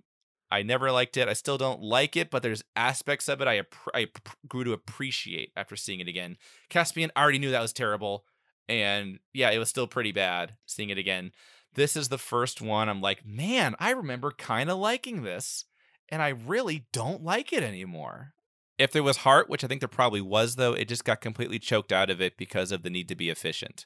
I 0.50 0.62
never 0.62 0.92
liked 0.92 1.18
it. 1.18 1.28
I 1.28 1.34
still 1.34 1.58
don't 1.58 1.82
like 1.82 2.16
it, 2.16 2.30
but 2.30 2.44
there's 2.44 2.64
aspects 2.76 3.28
of 3.28 3.42
it 3.42 3.48
I 3.48 3.62
appr- 3.62 3.94
I 3.94 4.06
p- 4.06 4.12
grew 4.48 4.64
to 4.64 4.72
appreciate 4.74 5.52
after 5.58 5.76
seeing 5.76 6.00
it 6.00 6.08
again. 6.08 6.38
Caspian 6.70 7.12
I 7.16 7.22
already 7.24 7.40
knew 7.40 7.52
that 7.52 7.62
was 7.62 7.74
terrible, 7.74 8.24
and 8.70 9.20
yeah, 9.34 9.50
it 9.50 9.58
was 9.58 9.70
still 9.70 9.88
pretty 9.88 10.12
bad 10.12 10.56
seeing 10.66 10.90
it 10.90 10.98
again. 11.00 11.32
This 11.74 11.96
is 11.98 12.10
the 12.10 12.20
first 12.20 12.62
one 12.62 12.88
I'm 12.88 13.02
like, 13.02 13.26
man, 13.26 13.76
I 13.80 13.92
remember 13.92 14.30
kind 14.32 14.70
of 14.70 14.78
liking 14.78 15.24
this, 15.24 15.66
and 16.10 16.22
I 16.22 16.30
really 16.30 16.86
don't 16.94 17.24
like 17.24 17.52
it 17.52 17.64
anymore. 17.64 18.34
If 18.78 18.92
there 18.92 19.04
was 19.04 19.18
heart, 19.18 19.50
which 19.50 19.64
I 19.64 19.68
think 19.68 19.82
there 19.82 19.88
probably 19.88 20.22
was, 20.22 20.56
though, 20.56 20.74
it 20.74 20.88
just 20.88 21.06
got 21.06 21.22
completely 21.22 21.60
choked 21.60 21.92
out 21.92 22.10
of 22.10 22.22
it 22.22 22.38
because 22.38 22.72
of 22.72 22.82
the 22.84 22.90
need 22.90 23.08
to 23.10 23.16
be 23.16 23.30
efficient. 23.30 23.86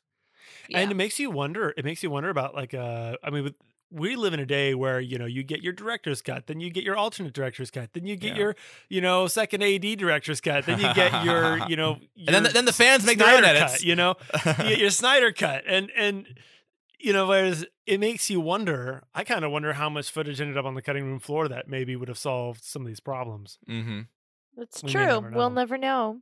and 0.74 0.90
it 0.92 0.96
makes 0.96 1.20
you 1.20 1.30
wonder 1.30 1.74
it 1.78 1.84
makes 1.84 2.02
you 2.04 2.10
wonder 2.10 2.30
about 2.30 2.56
like 2.56 2.74
uh 2.74 3.16
i 3.22 3.30
mean 3.30 3.44
with, 3.44 3.56
we 3.92 4.16
live 4.16 4.34
in 4.34 4.40
a 4.40 4.46
day 4.46 4.74
where 4.74 5.00
you 5.00 5.18
know 5.18 5.26
you 5.26 5.44
get 5.44 5.62
your 5.62 5.74
director's 5.74 6.22
cut 6.22 6.48
then 6.48 6.60
you 6.62 6.70
get 6.70 6.84
your 6.86 6.96
alternate 6.96 7.34
director's 7.34 7.70
cut 7.70 7.92
then 7.94 8.06
you 8.06 8.16
get 8.16 8.32
Yeah. 8.34 8.38
your 8.40 8.56
you 8.90 9.02
know 9.02 9.28
second 9.28 9.62
ad 9.62 9.82
director's 9.98 10.40
cut 10.42 10.66
then 10.66 10.80
you 10.80 10.94
get 10.94 11.26
your 11.26 11.60
you 11.70 11.76
know 11.76 11.98
And 12.18 12.34
then 12.34 12.44
the- 12.44 12.50
then 12.50 12.64
the 12.66 12.72
fans 12.74 13.06
make 13.06 13.18
their 13.18 13.36
own 13.38 13.44
edits. 13.44 13.74
cut, 13.74 13.84
you 13.84 13.96
know 13.96 14.16
you 14.46 14.54
get 14.70 14.80
your 14.80 14.90
snyder 15.02 15.32
cut 15.34 15.64
and 15.68 15.92
and 15.98 16.26
you 17.00 17.12
know 17.14 17.28
whereas 17.28 17.66
it 17.86 18.00
makes 18.00 18.30
you 18.30 18.40
wonder 18.40 19.04
i 19.14 19.24
kind 19.26 19.44
of 19.44 19.52
wonder 19.52 19.74
how 19.74 19.90
much 19.90 20.10
footage 20.12 20.40
ended 20.40 20.58
up 20.58 20.66
on 20.66 20.76
the 20.76 20.82
cutting 20.82 21.04
room 21.06 21.20
floor 21.20 21.48
that 21.50 21.68
maybe 21.68 21.96
would 21.98 22.08
have 22.08 22.18
solved 22.18 22.64
some 22.64 22.82
of 22.84 22.88
these 22.88 23.02
problems 23.02 23.58
Mm-hmm. 23.70 24.02
That's 24.58 24.84
We 24.84 24.92
true. 24.92 25.06
never 25.06 25.30
We'll 25.30 25.50
never 25.52 25.78
know. 25.78 26.20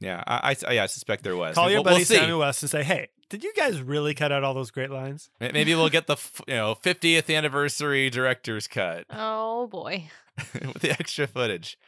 Yeah, 0.00 0.22
I, 0.26 0.54
I, 0.66 0.72
yeah, 0.74 0.82
I 0.82 0.86
suspect 0.86 1.22
there 1.24 1.36
was. 1.36 1.54
call 1.54 1.70
your 1.70 1.78
We'll- 1.78 1.84
we'll 1.84 1.94
buddy 1.94 2.04
see. 2.04 2.16
samuel 2.16 2.40
west 2.40 2.62
and 2.62 2.70
say 2.70 2.82
hey 2.82 3.08
did 3.30 3.42
you 3.42 3.52
guys 3.56 3.80
really 3.80 4.12
cut 4.12 4.32
out 4.32 4.44
all 4.44 4.52
those 4.52 4.70
great 4.70 4.90
lines 4.90 5.30
Maybe 5.40 5.74
we'll 5.74 5.88
get 5.88 6.06
the 6.06 6.16
you 6.46 6.54
know 6.54 6.74
50th 6.74 7.34
anniversary 7.34 8.10
director's 8.10 8.66
cut 8.68 9.06
Oh 9.10 9.66
boy. 9.68 10.10
with 10.54 10.80
the 10.80 10.90
extra 10.90 11.26
footage. 11.26 11.78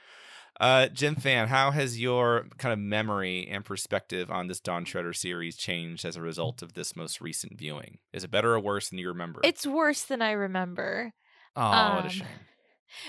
Uh, 0.59 0.87
Jim 0.89 1.15
Fan, 1.17 1.49
how 1.49 1.71
has 1.73 2.01
your 2.01 2.47
kind 2.57 2.73
of 2.73 2.79
memory 2.79 3.47
and 3.51 3.63
perspective 3.65 4.31
on 4.31 4.47
this 4.47 4.59
Dawn 4.61 4.87
Treader 4.87 5.13
series 5.13 5.55
changed 5.57 6.05
as 6.07 6.17
a 6.17 6.23
result 6.23 6.63
of 6.63 6.73
this 6.73 6.97
most 6.97 7.21
recent 7.21 7.59
viewing? 7.59 7.99
Is 8.15 8.25
it 8.25 8.31
better 8.31 8.55
or 8.55 8.61
worse 8.61 8.89
than 8.89 8.99
you 8.99 9.09
remember? 9.09 9.41
It's 9.45 9.67
worse 9.67 10.03
than 10.05 10.23
I 10.23 10.31
remember. 10.31 11.13
oh, 11.57 11.61
what 11.63 12.05
a 12.05 12.07
um, 12.07 12.09
shame. 12.09 12.27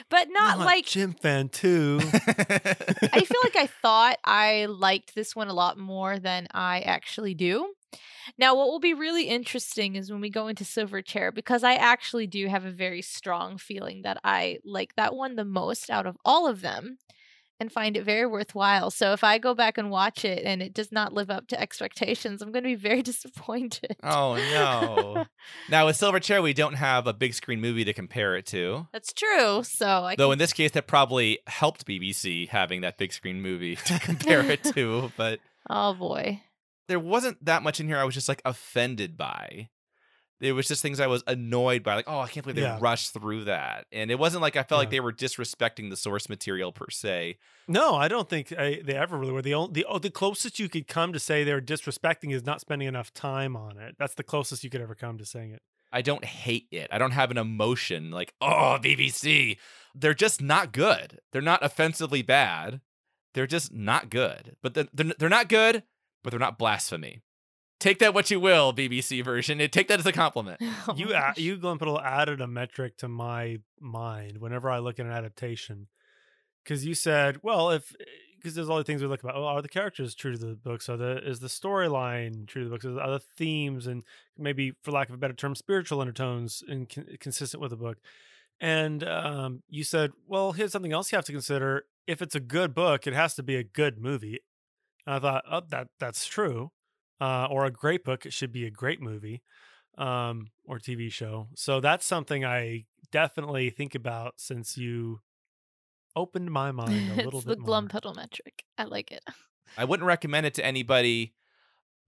But 0.10 0.28
not, 0.32 0.60
like 0.60 0.86
Jim 0.86 1.14
fan 1.14 1.50
too. 1.50 2.00
I 2.04 3.22
feel 3.22 3.42
like 3.44 3.56
I 3.56 3.70
thought 3.82 4.18
I 4.24 4.66
liked 4.66 5.16
this 5.16 5.36
one 5.36 5.48
a 5.48 5.54
lot 5.54 5.78
more 5.78 6.20
than 6.20 6.48
I 6.52 6.82
actually 6.82 7.34
do. 7.34 7.74
Now, 8.38 8.56
what 8.56 8.68
will 8.68 8.80
be 8.80 8.94
really 8.94 9.24
interesting 9.24 9.96
is 9.96 10.12
when 10.12 10.22
we 10.22 10.30
go 10.30 10.48
into 10.48 10.64
Silverchair, 10.64 11.34
because 11.34 11.64
I 11.64 11.76
actually 11.76 12.28
do 12.28 12.48
have 12.48 12.66
a 12.66 12.72
very 12.72 13.02
strong 13.02 13.58
feeling 13.58 14.02
that 14.02 14.20
I 14.24 14.60
like 14.66 14.96
that 14.96 15.16
one 15.16 15.36
the 15.36 15.46
most 15.46 15.90
out 15.90 16.06
of 16.06 16.18
all 16.26 16.48
of 16.48 16.62
them 16.62 16.98
and 17.60 17.72
find 17.72 17.98
it 17.98 18.04
very 18.04 18.26
worthwhile. 18.28 18.92
So 18.92 19.14
if 19.14 19.24
I 19.24 19.38
go 19.38 19.54
back 19.56 19.78
and 19.78 19.90
watch 19.90 20.24
it 20.24 20.44
and 20.46 20.62
it 20.62 20.74
does 20.74 20.92
not 20.92 21.14
live 21.14 21.30
up 21.30 21.48
to 21.48 21.60
expectations, 21.60 22.42
I'm 22.42 22.52
going 22.52 22.64
to 22.64 22.70
be 22.70 22.76
very 22.76 23.02
disappointed. 23.04 23.96
Oh 24.04 24.36
no! 24.36 25.26
now 25.70 25.86
with 25.88 25.98
Silverchair, 25.98 26.42
we 26.44 26.54
don't 26.54 26.76
have 26.76 27.08
a 27.08 27.14
big 27.14 27.34
screen 27.34 27.60
movie 27.62 27.84
to 27.86 27.94
compare 27.94 28.36
it 28.36 28.46
to. 28.48 28.88
That's 28.94 29.14
true. 29.14 29.64
So 29.64 29.88
I 29.88 30.16
Though 30.16 30.28
can- 30.28 30.34
in 30.34 30.40
this 30.40 30.54
case, 30.54 30.72
that 30.72 30.88
probably 30.88 31.40
helped 31.48 31.86
BBC 31.88 32.48
having 32.50 32.82
that 32.82 32.98
big 32.98 33.12
screen 33.14 33.42
movie 33.42 33.76
to 33.86 34.00
compare 34.00 34.42
it 34.50 34.64
to. 34.76 35.12
But 35.18 35.40
Oh 35.70 35.94
boy. 35.94 36.42
there 36.88 37.00
wasn't 37.00 37.44
that 37.46 37.64
much 37.64 37.80
in 37.80 37.88
here 37.88 37.98
I 37.98 38.04
was 38.04 38.14
just 38.16 38.30
like 38.30 38.42
offended 38.46 39.18
by. 39.18 39.70
It 40.40 40.52
was 40.52 40.68
just 40.68 40.82
things 40.84 41.00
I 41.00 41.08
was 41.08 41.24
annoyed 41.26 41.82
by, 41.82 41.96
like, 41.96 42.06
oh, 42.08 42.20
I 42.20 42.28
can't 42.28 42.44
believe 42.46 42.58
they 42.58 42.62
Yeah. 42.62 42.78
rushed 42.80 43.12
through 43.14 43.46
that. 43.46 43.88
And 43.92 44.12
it 44.12 44.20
wasn't 44.20 44.44
like 44.44 44.56
I 44.56 44.62
felt 44.64 44.78
like 44.80 44.92
they 44.92 45.00
were 45.00 45.12
disrespecting 45.12 45.90
the 45.90 45.96
source 45.98 46.30
material 46.30 46.72
per 46.72 46.90
se. 46.92 47.38
No, 47.68 47.96
I 47.96 48.08
don't 48.08 48.30
think 48.30 48.54
I, 48.54 48.82
they 48.84 48.94
ever 48.96 49.18
really 49.18 49.32
were. 49.32 49.42
The 49.42 49.56
only, 49.56 49.74
the 49.74 49.86
oh, 49.86 49.98
the 49.98 50.12
closest 50.12 50.60
you 50.60 50.70
could 50.70 50.88
come 50.88 51.12
to 51.14 51.20
say 51.20 51.44
they're 51.44 51.60
disrespecting 51.62 52.32
is 52.34 52.46
not 52.46 52.62
spending 52.62 52.88
enough 52.88 53.12
time 53.14 53.56
on 53.56 53.78
it. 53.80 53.96
That's 53.98 54.14
the 54.14 54.24
closest 54.24 54.64
you 54.64 54.70
could 54.70 54.82
ever 54.82 54.94
come 54.96 55.18
to 55.18 55.26
saying 55.26 55.52
it. 55.52 55.62
I 55.92 56.02
don't 56.02 56.26
hate 56.26 56.68
it. 56.72 56.90
I 56.92 56.98
don't 56.98 57.12
have 57.12 57.32
an 57.32 57.38
emotion 57.38 58.12
like, 58.12 58.34
oh, 58.42 58.78
BBC. 58.82 59.58
They're 59.96 60.14
just 60.14 60.42
not 60.42 60.72
good. 60.72 61.20
They're 61.32 61.42
not 61.42 61.64
offensively 61.64 62.22
bad. 62.22 62.82
They're 63.34 63.48
just 63.48 63.74
not 63.74 64.10
good. 64.12 64.56
But 64.62 64.74
they're, 64.76 64.88
they're, 64.94 65.14
they're 65.18 65.30
not 65.30 65.50
good, 65.50 65.84
but 66.24 66.30
they're 66.30 66.40
not 66.40 66.58
blasphemy. 66.60 67.22
Take 67.80 68.00
that 68.00 68.14
what 68.14 68.32
you 68.32 68.40
will, 68.40 68.74
BBC 68.74 69.24
version. 69.24 69.62
and 69.62 69.72
Take 69.72 69.88
that 69.90 70.00
as 70.00 70.06
a 70.06 70.12
compliment. 70.12 70.60
Oh 70.88 70.96
you 70.96 71.14
a- 71.14 71.34
you 71.38 71.58
Glumpuddle 71.58 72.02
added 72.04 72.42
a 72.42 72.48
metric 72.48 72.98
to 72.98 73.08
my 73.08 73.58
mind 73.80 74.38
whenever 74.38 74.70
I 74.70 74.80
look 74.80 75.00
at 75.00 75.06
an 75.06 75.12
adaptation 75.12 75.88
because 76.64 76.86
you 76.86 76.94
said, 76.96 77.40
well, 77.44 77.70
if 77.72 77.94
because 78.38 78.56
there's 78.56 78.70
all 78.70 78.78
the 78.78 78.84
things 78.84 79.02
we 79.02 79.08
look 79.08 79.24
about. 79.24 79.36
Oh, 79.36 79.46
are 79.46 79.62
the 79.62 79.68
characters 79.68 80.14
true 80.16 80.32
to 80.34 80.38
the 80.38 80.54
books? 80.56 80.88
Are 80.90 80.96
the 80.98 81.18
is 81.28 81.40
the 81.40 81.48
storyline 81.48 82.48
true 82.48 82.64
to 82.64 82.70
the 82.70 82.74
books? 82.74 82.86
Are 82.86 83.12
the 83.12 83.22
themes 83.38 83.88
and 83.88 84.04
maybe, 84.38 84.74
for 84.84 84.92
lack 84.92 85.10
of 85.10 85.16
a 85.16 85.18
better 85.18 85.34
term, 85.34 85.56
spiritual 85.56 86.00
undertones 86.02 86.64
and 86.68 86.88
con- 86.90 87.08
consistent 87.20 87.62
with 87.62 87.72
the 87.72 87.78
book? 87.78 87.98
And 88.60 89.04
um, 89.04 89.64
you 89.70 89.84
said, 89.84 90.12
well, 90.28 90.52
here's 90.54 90.72
something 90.72 90.94
else 90.94 91.12
you 91.12 91.18
have 91.18 91.26
to 91.26 91.32
consider. 91.32 91.86
If 92.06 92.22
it's 92.22 92.36
a 92.36 92.40
good 92.40 92.74
book, 92.74 93.06
it 93.08 93.14
has 93.14 93.34
to 93.36 93.44
be 93.44 93.56
a 93.56 93.64
good 93.64 94.00
movie. 94.00 94.40
And 95.06 95.16
I 95.16 95.20
thought, 95.20 95.44
oh, 95.52 95.62
that 95.70 95.88
that's 96.00 96.26
true. 96.26 96.72
Uh, 97.20 97.48
or 97.50 97.66
a 97.66 97.72
great 97.72 98.04
book, 98.04 98.26
it 98.26 98.34
should 98.34 98.52
be 98.52 98.66
a 98.66 98.70
great 98.70 99.02
movie 99.02 99.42
um, 99.98 100.52
or 100.66 100.78
TV 100.78 101.12
show. 101.12 101.48
So 101.56 101.80
that's 101.80 102.06
something 102.06 102.46
I 102.46 102.86
definitely 103.12 103.70
think 103.72 103.96
about 103.96 104.36
since 104.38 104.78
you 104.78 105.22
opened 106.16 106.52
my 106.52 106.72
mind 106.82 107.12
a 107.12 107.16
little 107.24 107.40
it's 107.40 107.46
the 107.46 107.52
bit 107.52 107.60
more. 107.60 107.66
glum 107.66 107.88
puddle 107.88 108.14
metric. 108.14 108.64
I 108.78 108.84
like 108.84 109.12
it. 109.12 109.24
I 109.78 109.86
wouldn't 109.86 110.06
recommend 110.08 110.46
it 110.46 110.54
to 110.56 110.66
anybody 110.66 111.34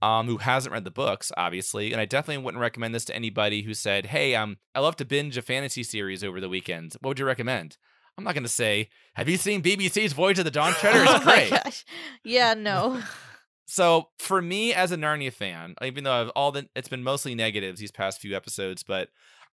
um, 0.01 0.28
who 0.28 0.38
hasn't 0.38 0.72
read 0.72 0.86
the 0.86 0.91
books, 0.91 1.32
obviously, 1.36 1.91
and 1.91 1.99
I 1.99 2.05
definitely 2.05 2.43
wouldn't 2.43 2.62
recommend 2.62 2.95
this 2.95 3.05
to 3.05 3.16
anybody 3.16 3.64
who 3.64 3.74
said, 3.74 4.05
"Hey, 4.05 4.34
um, 4.34 4.57
I 4.74 4.80
love 4.80 4.95
to 4.97 5.05
binge 5.05 5.36
a 5.38 5.41
fantasy 5.41 5.84
series 5.84 6.24
over 6.24 6.39
the 6.39 6.47
weekend. 6.47 6.93
What 7.01 7.10
would 7.10 7.20
you 7.20 7.26
recommend?" 7.26 7.78
I'm 8.18 8.24
not 8.24 8.34
going 8.34 8.43
to 8.43 8.49
say, 8.49 8.89
"Have 9.16 9.28
you 9.28 9.36
seen 9.38 9.62
BBC's 9.62 10.14
Voyage 10.14 10.39
of 10.39 10.45
the 10.45 10.51
Dawn 10.51 10.72
Treader?" 10.74 11.01
It's 11.03 11.12
oh 11.14 11.18
my 11.18 11.24
great. 11.24 11.49
gosh. 11.49 11.84
Yeah, 12.24 12.53
no. 12.53 13.01
So 13.70 14.09
for 14.17 14.41
me 14.41 14.74
as 14.74 14.91
a 14.91 14.97
Narnia 14.97 15.32
fan, 15.32 15.76
even 15.84 16.03
though 16.03 16.13
I've 16.13 16.30
all 16.30 16.51
the 16.51 16.67
it's 16.76 16.89
been 16.89 17.03
mostly 17.03 17.36
negatives 17.36 17.80
these 17.80 17.91
past 17.91 18.20
few 18.20 18.36
episodes, 18.36 18.82
but 18.84 19.09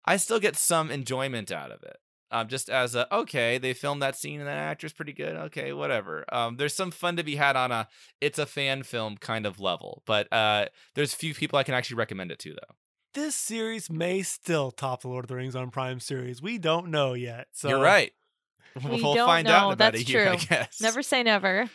I 0.05 0.17
still 0.19 0.39
get 0.39 0.57
some 0.57 0.91
enjoyment 0.91 1.51
out 1.51 1.73
of 1.73 1.83
it. 1.83 1.97
Um, 2.31 2.49
just 2.49 2.69
as 2.71 2.95
a 2.95 3.13
okay, 3.15 3.59
they 3.59 3.75
filmed 3.75 4.03
that 4.03 4.17
scene 4.17 4.39
and 4.39 4.49
that 4.49 4.57
actor's 4.57 4.93
pretty 4.93 5.13
good. 5.13 5.35
Okay, 5.35 5.73
whatever. 5.73 6.25
Um, 6.33 6.57
there's 6.57 6.75
some 6.75 6.93
fun 6.93 7.17
to 7.17 7.25
be 7.25 7.35
had 7.37 7.57
on 7.57 7.73
a 7.73 7.89
it's 8.21 8.39
a 8.39 8.47
fan 8.47 8.85
film 8.85 9.17
kind 9.17 9.47
of 9.47 9.59
level, 9.59 10.03
but 10.07 10.33
uh, 10.33 10.67
there's 10.95 11.13
few 11.13 11.35
people 11.35 11.59
I 11.59 11.65
can 11.65 11.75
actually 11.75 11.97
recommend 11.97 12.31
it 12.31 12.39
to 12.41 12.51
though. 12.51 12.75
This 13.15 13.35
series 13.35 13.91
may 13.91 14.23
still 14.23 14.71
top 14.71 15.03
the 15.03 15.09
Lord 15.09 15.25
of 15.25 15.29
the 15.29 15.37
Rings 15.37 15.55
on 15.57 15.71
Prime 15.71 15.99
series. 16.01 16.41
We 16.41 16.59
don't 16.59 16.89
know 16.89 17.15
yet. 17.15 17.49
So 17.53 17.69
You're 17.69 17.81
right. 17.81 18.13
We 18.83 19.01
we'll 19.03 19.15
don't 19.15 19.27
find 19.29 19.47
know. 19.47 19.55
out 19.55 19.67
in 19.69 19.73
about 19.75 19.93
That's 19.93 20.05
a 20.05 20.11
year, 20.11 20.29
I 20.29 20.37
true. 20.37 20.47
guess. 20.49 20.81
Never 20.81 21.03
say 21.03 21.23
never. 21.23 21.69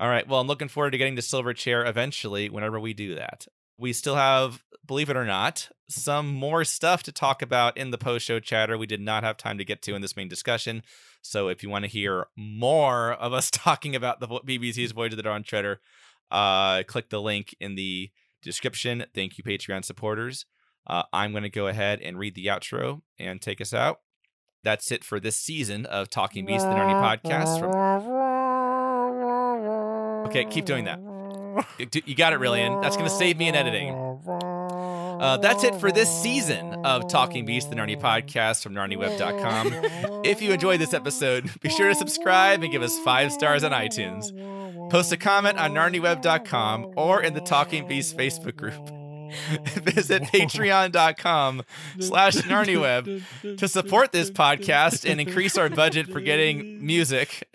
All 0.00 0.08
right. 0.08 0.26
Well, 0.26 0.40
I'm 0.40 0.46
looking 0.46 0.68
forward 0.68 0.92
to 0.92 0.98
getting 0.98 1.16
to 1.16 1.22
silver 1.22 1.52
chair 1.52 1.84
eventually 1.84 2.48
whenever 2.48 2.78
we 2.78 2.94
do 2.94 3.14
that. 3.16 3.46
We 3.78 3.92
still 3.92 4.16
have, 4.16 4.62
believe 4.86 5.10
it 5.10 5.16
or 5.16 5.24
not, 5.24 5.70
some 5.88 6.28
more 6.28 6.64
stuff 6.64 7.02
to 7.04 7.12
talk 7.12 7.42
about 7.42 7.76
in 7.76 7.90
the 7.90 7.98
post 7.98 8.26
show 8.26 8.40
chatter 8.40 8.76
we 8.76 8.86
did 8.86 9.00
not 9.00 9.24
have 9.24 9.36
time 9.36 9.58
to 9.58 9.64
get 9.64 9.82
to 9.82 9.94
in 9.94 10.02
this 10.02 10.16
main 10.16 10.28
discussion. 10.28 10.82
So 11.22 11.48
if 11.48 11.62
you 11.62 11.70
want 11.70 11.84
to 11.84 11.90
hear 11.90 12.26
more 12.36 13.12
of 13.12 13.32
us 13.32 13.50
talking 13.52 13.96
about 13.96 14.20
the 14.20 14.28
BBC's 14.28 14.92
Voyage 14.92 15.12
of 15.12 15.16
the 15.16 15.22
Dawn 15.22 15.42
Treader, 15.42 15.80
uh, 16.30 16.82
click 16.84 17.10
the 17.10 17.22
link 17.22 17.54
in 17.60 17.74
the 17.74 18.10
description. 18.42 19.06
Thank 19.14 19.38
you, 19.38 19.44
Patreon 19.44 19.84
supporters. 19.84 20.46
Uh, 20.86 21.02
I'm 21.12 21.32
going 21.32 21.42
to 21.42 21.50
go 21.50 21.66
ahead 21.66 22.00
and 22.00 22.18
read 22.18 22.34
the 22.34 22.46
outro 22.46 23.02
and 23.18 23.42
take 23.42 23.60
us 23.60 23.74
out. 23.74 24.00
That's 24.64 24.90
it 24.90 25.04
for 25.04 25.20
this 25.20 25.36
season 25.36 25.86
of 25.86 26.10
Talking 26.10 26.44
Beast, 26.44 26.64
the 26.64 26.74
Narnia 26.74 27.00
podcast. 27.00 27.60
From 27.60 28.27
Okay, 30.26 30.44
keep 30.44 30.64
doing 30.64 30.84
that. 30.84 31.00
You 32.06 32.14
got 32.14 32.32
it, 32.32 32.40
Rillian. 32.40 32.82
That's 32.82 32.96
going 32.96 33.08
to 33.08 33.14
save 33.14 33.38
me 33.38 33.48
in 33.48 33.54
editing. 33.54 33.94
Uh, 35.20 35.36
that's 35.38 35.64
it 35.64 35.74
for 35.80 35.90
this 35.90 36.08
season 36.22 36.74
of 36.84 37.08
Talking 37.08 37.44
Beast, 37.44 37.70
the 37.70 37.76
Narnia 37.76 38.00
podcast 38.00 38.62
from 38.62 38.74
NarniaWeb.com. 38.74 40.22
If 40.24 40.40
you 40.40 40.52
enjoyed 40.52 40.80
this 40.80 40.94
episode, 40.94 41.50
be 41.60 41.68
sure 41.70 41.88
to 41.88 41.94
subscribe 41.94 42.62
and 42.62 42.70
give 42.70 42.82
us 42.82 42.96
five 43.00 43.32
stars 43.32 43.64
on 43.64 43.72
iTunes. 43.72 44.30
Post 44.90 45.10
a 45.12 45.16
comment 45.16 45.58
on 45.58 45.72
NarniaWeb.com 45.72 46.92
or 46.96 47.22
in 47.22 47.34
the 47.34 47.40
Talking 47.40 47.88
Beast 47.88 48.16
Facebook 48.16 48.56
group. 48.56 48.90
Visit 49.82 50.22
patreon.com 50.22 51.62
slash 52.00 52.36
narniaweb 52.36 53.58
to 53.58 53.68
support 53.68 54.10
this 54.12 54.30
podcast 54.30 55.08
and 55.08 55.20
increase 55.20 55.58
our 55.58 55.68
budget 55.68 56.08
for 56.08 56.20
getting 56.20 56.84
music 56.86 57.46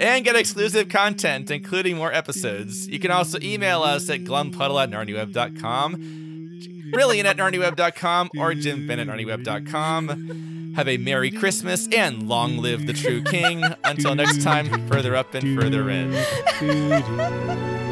and 0.00 0.24
get 0.24 0.34
exclusive 0.34 0.88
content, 0.88 1.50
including 1.50 1.96
more 1.96 2.12
episodes. 2.12 2.88
You 2.88 2.98
can 2.98 3.10
also 3.10 3.38
email 3.42 3.82
us 3.82 4.08
at 4.08 4.24
glumpuddle 4.24 4.82
at 4.82 4.90
narniaweb.com, 4.90 6.90
brilliant 6.90 7.28
at 7.28 7.36
narniaweb.com, 7.36 8.30
or 8.38 8.52
jimfinn 8.52 8.98
at 8.98 9.06
narniaweb.com. 9.06 10.72
Have 10.76 10.88
a 10.88 10.96
Merry 10.96 11.30
Christmas 11.30 11.86
and 11.92 12.28
long 12.28 12.56
live 12.56 12.86
the 12.86 12.94
true 12.94 13.22
king. 13.22 13.62
Until 13.84 14.14
next 14.14 14.42
time, 14.42 14.88
further 14.88 15.14
up 15.14 15.34
and 15.34 15.60
further 15.60 15.90
in. 15.90 17.76